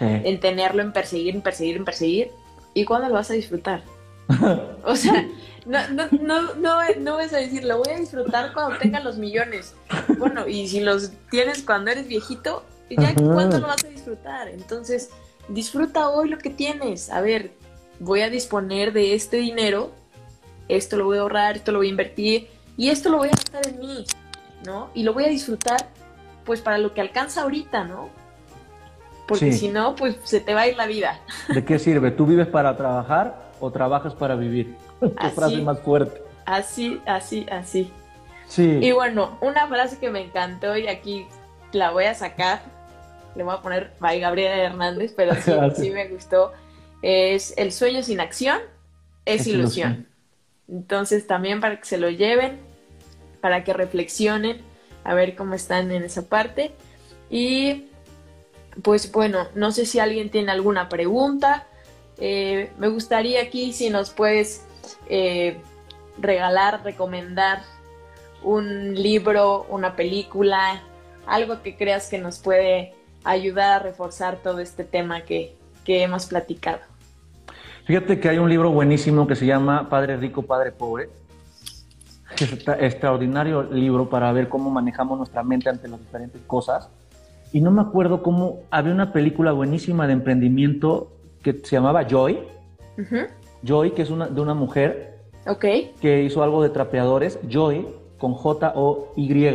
en 0.00 0.40
tenerlo, 0.40 0.82
en 0.82 0.92
perseguir, 0.92 1.34
en 1.34 1.42
perseguir, 1.42 1.76
en 1.76 1.84
perseguir. 1.84 2.30
¿Y 2.74 2.84
cuándo 2.84 3.08
lo 3.08 3.14
vas 3.14 3.30
a 3.30 3.34
disfrutar? 3.34 3.82
o 4.84 4.96
sea, 4.96 5.26
no, 5.64 5.88
no, 5.88 6.08
no, 6.20 6.54
no, 6.54 6.80
no 6.98 7.16
vas 7.16 7.32
a 7.32 7.38
decir, 7.38 7.64
lo 7.64 7.78
voy 7.78 7.94
a 7.94 7.98
disfrutar 7.98 8.52
cuando 8.52 8.78
tenga 8.78 9.00
los 9.00 9.16
millones. 9.16 9.74
Bueno, 10.18 10.46
y 10.46 10.68
si 10.68 10.80
los 10.80 11.12
tienes 11.30 11.62
cuando 11.62 11.90
eres 11.90 12.08
viejito, 12.08 12.62
ya 12.90 13.14
cuánto 13.14 13.58
lo 13.58 13.66
vas 13.66 13.84
a 13.84 13.88
disfrutar. 13.88 14.48
Entonces, 14.48 15.10
disfruta 15.48 16.08
hoy 16.08 16.28
lo 16.28 16.38
que 16.38 16.50
tienes. 16.50 17.10
A 17.10 17.20
ver, 17.20 17.52
voy 17.98 18.20
a 18.20 18.30
disponer 18.30 18.92
de 18.92 19.14
este 19.14 19.38
dinero, 19.38 19.90
esto 20.68 20.96
lo 20.96 21.06
voy 21.06 21.18
a 21.18 21.22
ahorrar, 21.22 21.56
esto 21.56 21.72
lo 21.72 21.78
voy 21.78 21.88
a 21.88 21.90
invertir 21.90 22.48
y 22.76 22.90
esto 22.90 23.08
lo 23.08 23.18
voy 23.18 23.28
a 23.28 23.32
gastar 23.32 23.66
en 23.68 23.78
mí, 23.78 24.04
¿no? 24.64 24.90
Y 24.94 25.02
lo 25.02 25.14
voy 25.14 25.24
a 25.24 25.28
disfrutar 25.28 25.88
pues 26.44 26.60
para 26.60 26.78
lo 26.78 26.94
que 26.94 27.00
alcanza 27.00 27.42
ahorita, 27.42 27.84
¿no? 27.84 28.08
Porque 29.26 29.52
si 29.52 29.68
no, 29.68 29.96
pues 29.96 30.16
se 30.22 30.40
te 30.40 30.54
va 30.54 30.62
a 30.62 30.68
ir 30.68 30.76
la 30.76 30.86
vida. 30.86 31.20
¿De 31.48 31.64
qué 31.64 31.78
sirve? 31.78 32.12
¿Tú 32.12 32.26
vives 32.26 32.46
para 32.46 32.76
trabajar 32.76 33.50
o 33.58 33.72
trabajas 33.72 34.14
para 34.14 34.36
vivir? 34.36 34.76
Qué 35.00 35.30
frase 35.30 35.60
más 35.62 35.80
fuerte. 35.80 36.22
Así, 36.44 37.00
así, 37.06 37.44
así. 37.50 37.90
Sí. 38.46 38.78
Y 38.80 38.92
bueno, 38.92 39.36
una 39.40 39.66
frase 39.66 39.98
que 39.98 40.10
me 40.10 40.20
encantó 40.20 40.76
y 40.76 40.86
aquí 40.86 41.26
la 41.72 41.90
voy 41.90 42.04
a 42.04 42.14
sacar 42.14 42.75
le 43.36 43.42
voy 43.42 43.54
a 43.54 43.62
poner 43.62 43.92
by 44.00 44.18
Gabriela 44.20 44.56
Hernández, 44.56 45.12
pero 45.16 45.34
sí, 45.40 45.52
sí 45.76 45.90
me 45.90 46.08
gustó, 46.08 46.52
es 47.02 47.54
El 47.56 47.72
sueño 47.72 48.02
sin 48.02 48.20
acción 48.20 48.60
es, 49.26 49.46
ilusión. 49.46 50.06
Entonces 50.68 51.26
también 51.26 51.60
para 51.60 51.78
que 51.78 51.84
se 51.84 51.98
lo 51.98 52.08
lleven, 52.10 52.58
para 53.40 53.64
que 53.64 53.72
reflexionen, 53.72 54.62
a 55.04 55.14
ver 55.14 55.36
cómo 55.36 55.54
están 55.54 55.90
en 55.90 56.02
esa 56.02 56.28
parte. 56.28 56.72
Y 57.28 57.86
pues 58.82 59.10
bueno, 59.12 59.48
no 59.54 59.72
sé 59.72 59.84
si 59.86 59.98
alguien 59.98 60.30
tiene 60.30 60.52
alguna 60.52 60.88
pregunta. 60.88 61.66
Eh, 62.18 62.70
me 62.78 62.88
gustaría 62.88 63.42
aquí 63.42 63.72
si 63.72 63.90
nos 63.90 64.10
puedes 64.10 64.64
eh, 65.08 65.58
regalar, 66.18 66.82
recomendar 66.82 67.62
un 68.42 68.94
libro, 68.94 69.66
una 69.68 69.96
película, 69.96 70.82
algo 71.26 71.62
que 71.62 71.76
creas 71.76 72.08
que 72.08 72.18
nos 72.18 72.38
puede 72.38 72.94
ayudar 73.26 73.72
a 73.72 73.78
reforzar 73.80 74.36
todo 74.36 74.60
este 74.60 74.84
tema 74.84 75.22
que, 75.22 75.54
hemos 75.88 76.26
platicado. 76.26 76.80
Fíjate 77.84 78.18
que 78.18 78.28
hay 78.28 78.38
un 78.38 78.50
libro 78.50 78.72
buenísimo 78.72 79.26
que 79.28 79.36
se 79.36 79.46
llama 79.46 79.88
Padre 79.88 80.16
Rico, 80.16 80.42
Padre 80.42 80.72
Pobre. 80.72 81.10
Es 82.40 82.52
un 82.52 82.58
extraordinario 82.80 83.62
libro 83.62 84.08
para 84.10 84.32
ver 84.32 84.48
cómo 84.48 84.68
manejamos 84.70 85.16
nuestra 85.16 85.44
mente 85.44 85.68
ante 85.68 85.86
las 85.86 86.00
diferentes 86.00 86.42
cosas. 86.46 86.88
Y 87.52 87.60
no 87.60 87.70
me 87.70 87.82
acuerdo 87.82 88.22
cómo 88.24 88.62
había 88.70 88.92
una 88.92 89.12
película 89.12 89.52
buenísima 89.52 90.08
de 90.08 90.14
emprendimiento 90.14 91.12
que 91.42 91.52
se 91.52 91.76
llamaba 91.76 92.04
Joy. 92.08 92.40
Joy, 93.62 93.92
que 93.92 94.02
es 94.02 94.10
una, 94.10 94.26
de 94.26 94.40
una 94.40 94.54
mujer 94.54 95.20
okay. 95.46 95.92
que 96.00 96.24
hizo 96.24 96.42
algo 96.42 96.64
de 96.64 96.70
trapeadores. 96.70 97.38
Joy, 97.48 97.86
con 98.18 98.34
J-O-Y. 98.34 99.54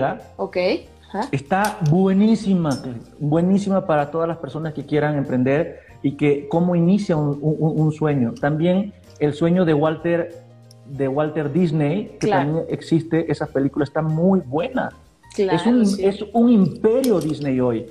Está 1.32 1.78
buenísima, 1.90 2.82
buenísima 3.20 3.86
para 3.86 4.12
todas 4.12 4.28
las 4.28 4.38
personas 4.38 4.74
que 4.74 4.86
quieran 4.86 5.18
emprender. 5.18 5.82
y 6.04 6.14
que 6.14 6.48
cómo 6.50 6.76
inicia 6.76 7.16
un, 7.16 7.92
sueño. 7.92 8.34
También 8.40 8.94
el 9.20 9.36
sueño 9.36 9.66
de 9.66 9.76
Walter, 9.76 10.44
de 10.86 11.08
Walter 11.08 11.52
Disney, 11.54 12.18
que 12.20 12.28
también 12.28 12.66
existe, 12.70 13.32
esa 13.32 13.46
película 13.46 13.86
está 13.86 14.02
muy 14.02 14.40
buena. 14.40 14.90
es, 15.38 15.66
un, 15.68 15.82
es 16.00 16.26
un 16.34 16.50
imperio 16.50 17.20
Disney 17.20 17.60
hoy. 17.60 17.86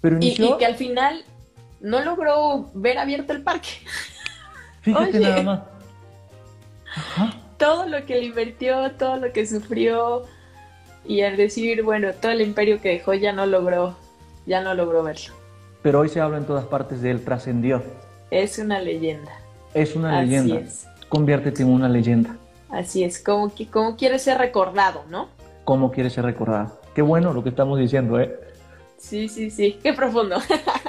Pero 0.00 0.18
y, 0.20 0.34
que 0.34 0.66
al 0.66 0.74
final 0.74 1.24
no 1.80 2.02
logró 2.04 2.70
ver 2.74 2.98
abierto 2.98 3.32
el 3.32 3.42
parque. 3.42 3.68
Fíjate 4.82 5.20
nada 5.20 5.42
más. 5.42 5.60
Todo 7.58 7.86
lo 7.86 8.04
que 8.04 8.16
le 8.16 8.24
invirtió, 8.24 8.90
todo 8.98 9.18
lo 9.18 9.32
que 9.32 9.46
sufrió, 9.46 10.24
y 11.04 11.22
al 11.22 11.36
decir, 11.36 11.82
bueno, 11.82 12.12
todo 12.12 12.32
el 12.32 12.40
imperio 12.40 12.80
que 12.80 12.90
dejó 12.90 13.14
ya 13.14 13.32
no 13.32 13.46
logró, 13.46 13.96
ya 14.46 14.60
no 14.62 14.74
logró 14.74 15.02
verlo. 15.02 15.34
Pero 15.82 16.00
hoy 16.00 16.08
se 16.08 16.20
habla 16.20 16.38
en 16.38 16.44
todas 16.44 16.64
partes 16.66 17.02
de 17.02 17.10
él, 17.10 17.24
trascendió. 17.24 17.82
Es 18.30 18.58
una 18.58 18.80
leyenda. 18.80 19.32
Es 19.74 19.96
una 19.96 20.18
Así 20.18 20.26
leyenda. 20.30 20.60
Es. 20.60 20.86
Conviértete 21.08 21.62
en 21.62 21.70
una 21.70 21.88
leyenda. 21.88 22.36
Así 22.70 23.04
es, 23.04 23.22
como, 23.22 23.52
como 23.70 23.96
quiere 23.96 24.18
ser 24.18 24.38
recordado, 24.38 25.04
¿no? 25.10 25.28
Como 25.64 25.90
quiere 25.90 26.08
ser 26.08 26.24
recordado. 26.24 26.80
Qué 26.94 27.02
bueno 27.02 27.32
lo 27.32 27.42
que 27.42 27.50
estamos 27.50 27.78
diciendo, 27.78 28.18
¿eh? 28.18 28.38
Sí, 28.96 29.28
sí, 29.28 29.50
sí. 29.50 29.78
Qué 29.82 29.92
profundo. 29.92 30.38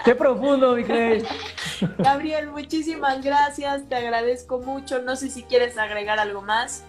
Qué 0.06 0.14
profundo, 0.14 0.76
mi 0.76 0.84
Gabriel, 1.98 2.52
muchísimas 2.52 3.24
gracias. 3.24 3.90
Te 3.90 3.96
agradezco 3.96 4.60
mucho. 4.60 5.02
No 5.02 5.16
sé 5.16 5.30
si 5.30 5.42
quieres 5.44 5.78
agregar 5.80 6.20
algo 6.20 6.44
más. 6.44 6.86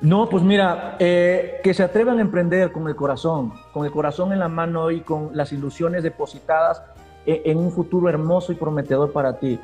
No, 0.00 0.28
pues 0.28 0.42
mira, 0.44 0.96
eh, 0.98 1.60
que 1.62 1.74
se 1.74 1.82
atrevan 1.82 2.18
a 2.18 2.20
emprender 2.20 2.70
con 2.72 2.86
el 2.88 2.94
corazón, 2.94 3.52
con 3.72 3.84
el 3.84 3.90
corazón 3.90 4.32
en 4.32 4.38
la 4.38 4.48
mano 4.48 4.90
y 4.90 5.00
con 5.00 5.30
las 5.32 5.52
ilusiones 5.52 6.02
depositadas 6.02 6.82
eh, 7.26 7.42
en 7.46 7.58
un 7.58 7.72
futuro 7.72 8.08
hermoso 8.08 8.52
y 8.52 8.54
prometedor 8.54 9.12
para 9.12 9.38
ti. 9.38 9.58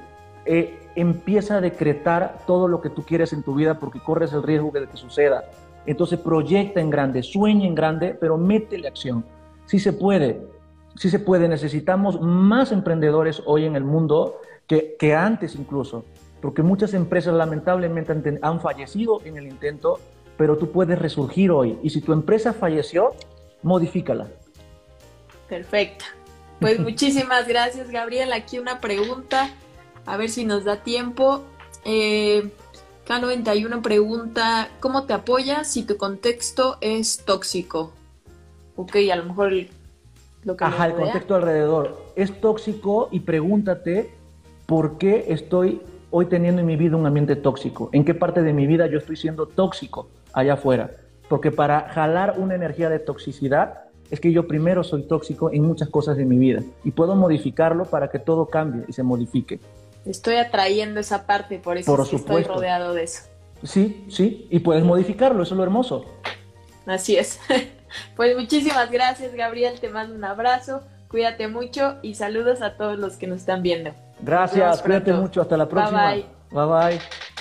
Eh, 0.45 0.91
empieza 0.97 1.57
a 1.57 1.61
decretar 1.61 2.39
todo 2.47 2.69
lo 2.69 2.81
que 2.81 2.91
tú 2.91 3.03
quieres 3.03 3.33
en 3.33 3.43
tu 3.43 3.55
vida 3.55 3.79
porque 3.79 4.01
corres 4.01 4.33
el 4.33 4.43
riesgo 4.43 4.71
de 4.71 4.87
que 4.87 4.97
suceda. 4.97 5.45
Entonces 5.87 6.19
proyecta 6.19 6.81
en 6.81 6.91
grande, 6.91 7.23
sueña 7.23 7.67
en 7.67 7.75
grande, 7.75 8.17
pero 8.19 8.37
métele 8.37 8.89
acción. 8.89 9.25
Sí 9.67 9.79
se 9.79 9.93
puede, 9.93 10.47
sí 10.97 11.11
se 11.11 11.19
puede. 11.19 11.49
Necesitamos 11.49 12.21
más 12.21 12.73
emprendedores 12.73 13.43
hoy 13.47 13.67
en 13.67 13.77
el 13.77 13.85
mundo 13.85 14.41
que, 14.67 15.15
antes 15.15 15.55
incluso, 15.57 16.05
porque 16.41 16.63
muchas 16.63 16.95
empresas 16.95 17.35
lamentablemente 17.35 18.39
han 18.43 18.61
fallecido 18.61 19.21
en 19.25 19.37
el 19.37 19.47
intento 19.47 19.99
pero 20.37 20.57
tú 20.57 20.71
puedes 20.71 20.99
resurgir 20.99 21.51
hoy. 21.51 21.79
Y 21.83 21.91
si 21.91 22.01
tu 22.01 22.13
empresa 22.13 22.53
falleció, 22.53 23.13
modifícala. 23.63 24.29
Perfecto. 25.49 26.05
Pues 26.61 26.79
muchísimas 26.81 27.47
gracias, 27.47 27.91
Gabriel. 27.91 28.33
Aquí 28.33 28.59
una 28.59 28.81
pregunta, 28.81 29.51
a 30.07 30.17
ver 30.17 30.31
si 30.31 30.45
nos 30.45 30.65
da 30.65 30.83
tiempo. 30.83 31.43
Eh, 31.85 32.51
K91 33.07 33.83
pregunta, 33.83 34.71
¿cómo 34.81 35.05
te 35.05 35.13
apoyas 35.13 35.71
si 35.71 35.83
tu 35.83 35.97
contexto 35.97 36.79
es 36.81 37.25
tóxico? 37.25 37.93
Ok, 38.77 38.97
a 39.13 39.17
lo 39.17 39.25
mejor 39.25 39.53
lo 40.43 40.57
que... 40.57 40.65
Ajá, 40.65 40.87
el 40.87 40.95
contexto 40.95 41.35
alrededor 41.35 42.03
es 42.17 42.41
tóxico 42.41 43.09
y 43.13 43.21
pregúntate 43.21 44.11
por 44.67 44.97
qué 44.97 45.27
estoy 45.29 45.83
hoy 46.11 46.27
teniendo 46.27 46.61
en 46.61 46.67
mi 46.67 46.77
vida 46.77 46.97
un 46.97 47.07
ambiente 47.07 47.37
tóxico. 47.37 47.91
¿En 47.93 48.05
qué 48.05 48.15
parte 48.15 48.43
de 48.43 48.53
mi 48.53 48.67
vida 48.67 48.87
yo 48.87 48.99
estoy 48.99 49.17
siendo 49.17 49.47
tóxico? 49.47 50.09
Allá 50.35 50.55
afuera. 50.55 50.91
Porque 51.29 51.51
para 51.51 51.89
jalar 51.89 52.35
una 52.39 52.55
energía 52.55 52.91
de 52.91 52.99
toxicidad 52.99 53.85
es 54.11 54.21
que 54.21 54.33
yo 54.33 54.47
primero 54.47 54.85
soy 54.85 55.05
tóxico 55.05 55.51
en 55.53 55.63
muchas 55.63 55.89
cosas 55.89 56.17
de 56.17 56.25
mi 56.25 56.37
vida 56.37 56.63
y 56.85 56.91
puedo 56.91 57.15
modificarlo 57.17 57.85
para 57.85 58.11
que 58.11 58.19
todo 58.19 58.47
cambie 58.47 58.85
y 58.87 58.93
se 58.93 59.03
modifique. 59.03 59.61
Estoy 60.05 60.37
atrayendo 60.37 61.01
esa 61.01 61.27
parte, 61.27 61.59
por 61.59 61.79
eso 61.79 62.03
estoy 62.03 62.43
rodeado 62.43 62.93
de 62.93 63.05
eso. 63.05 63.23
Sí, 63.63 64.05
sí, 64.11 64.47
y 64.51 64.59
puedes 64.59 64.85
modificarlo, 64.85 65.43
eso 65.43 65.55
es 65.55 65.57
lo 65.57 65.63
hermoso. 65.63 66.05
Así 66.87 67.17
es. 67.17 67.41
Pues 68.17 68.37
muchísimas 68.37 68.91
gracias, 68.91 69.35
Gabriel, 69.35 69.79
te 69.79 69.89
mando 69.89 70.17
un 70.17 70.25
abrazo, 70.25 70.83
cuídate 71.07 71.47
mucho 71.47 71.95
y 72.03 72.17
saludos 72.17 72.61
a 72.61 72.77
todos 72.77 72.99
los 72.99 73.17
que 73.17 73.29
nos 73.29 73.39
están 73.39 73.63
viendo. 73.63 73.95
Gracias, 74.21 74.83
cuídate 74.83 75.13
mucho, 75.13 75.41
hasta 75.41 75.57
la 75.57 75.69
próxima. 75.69 76.11
Bye 76.11 76.27
bye. 76.51 76.67
Bye 76.67 76.97
bye. 76.97 77.34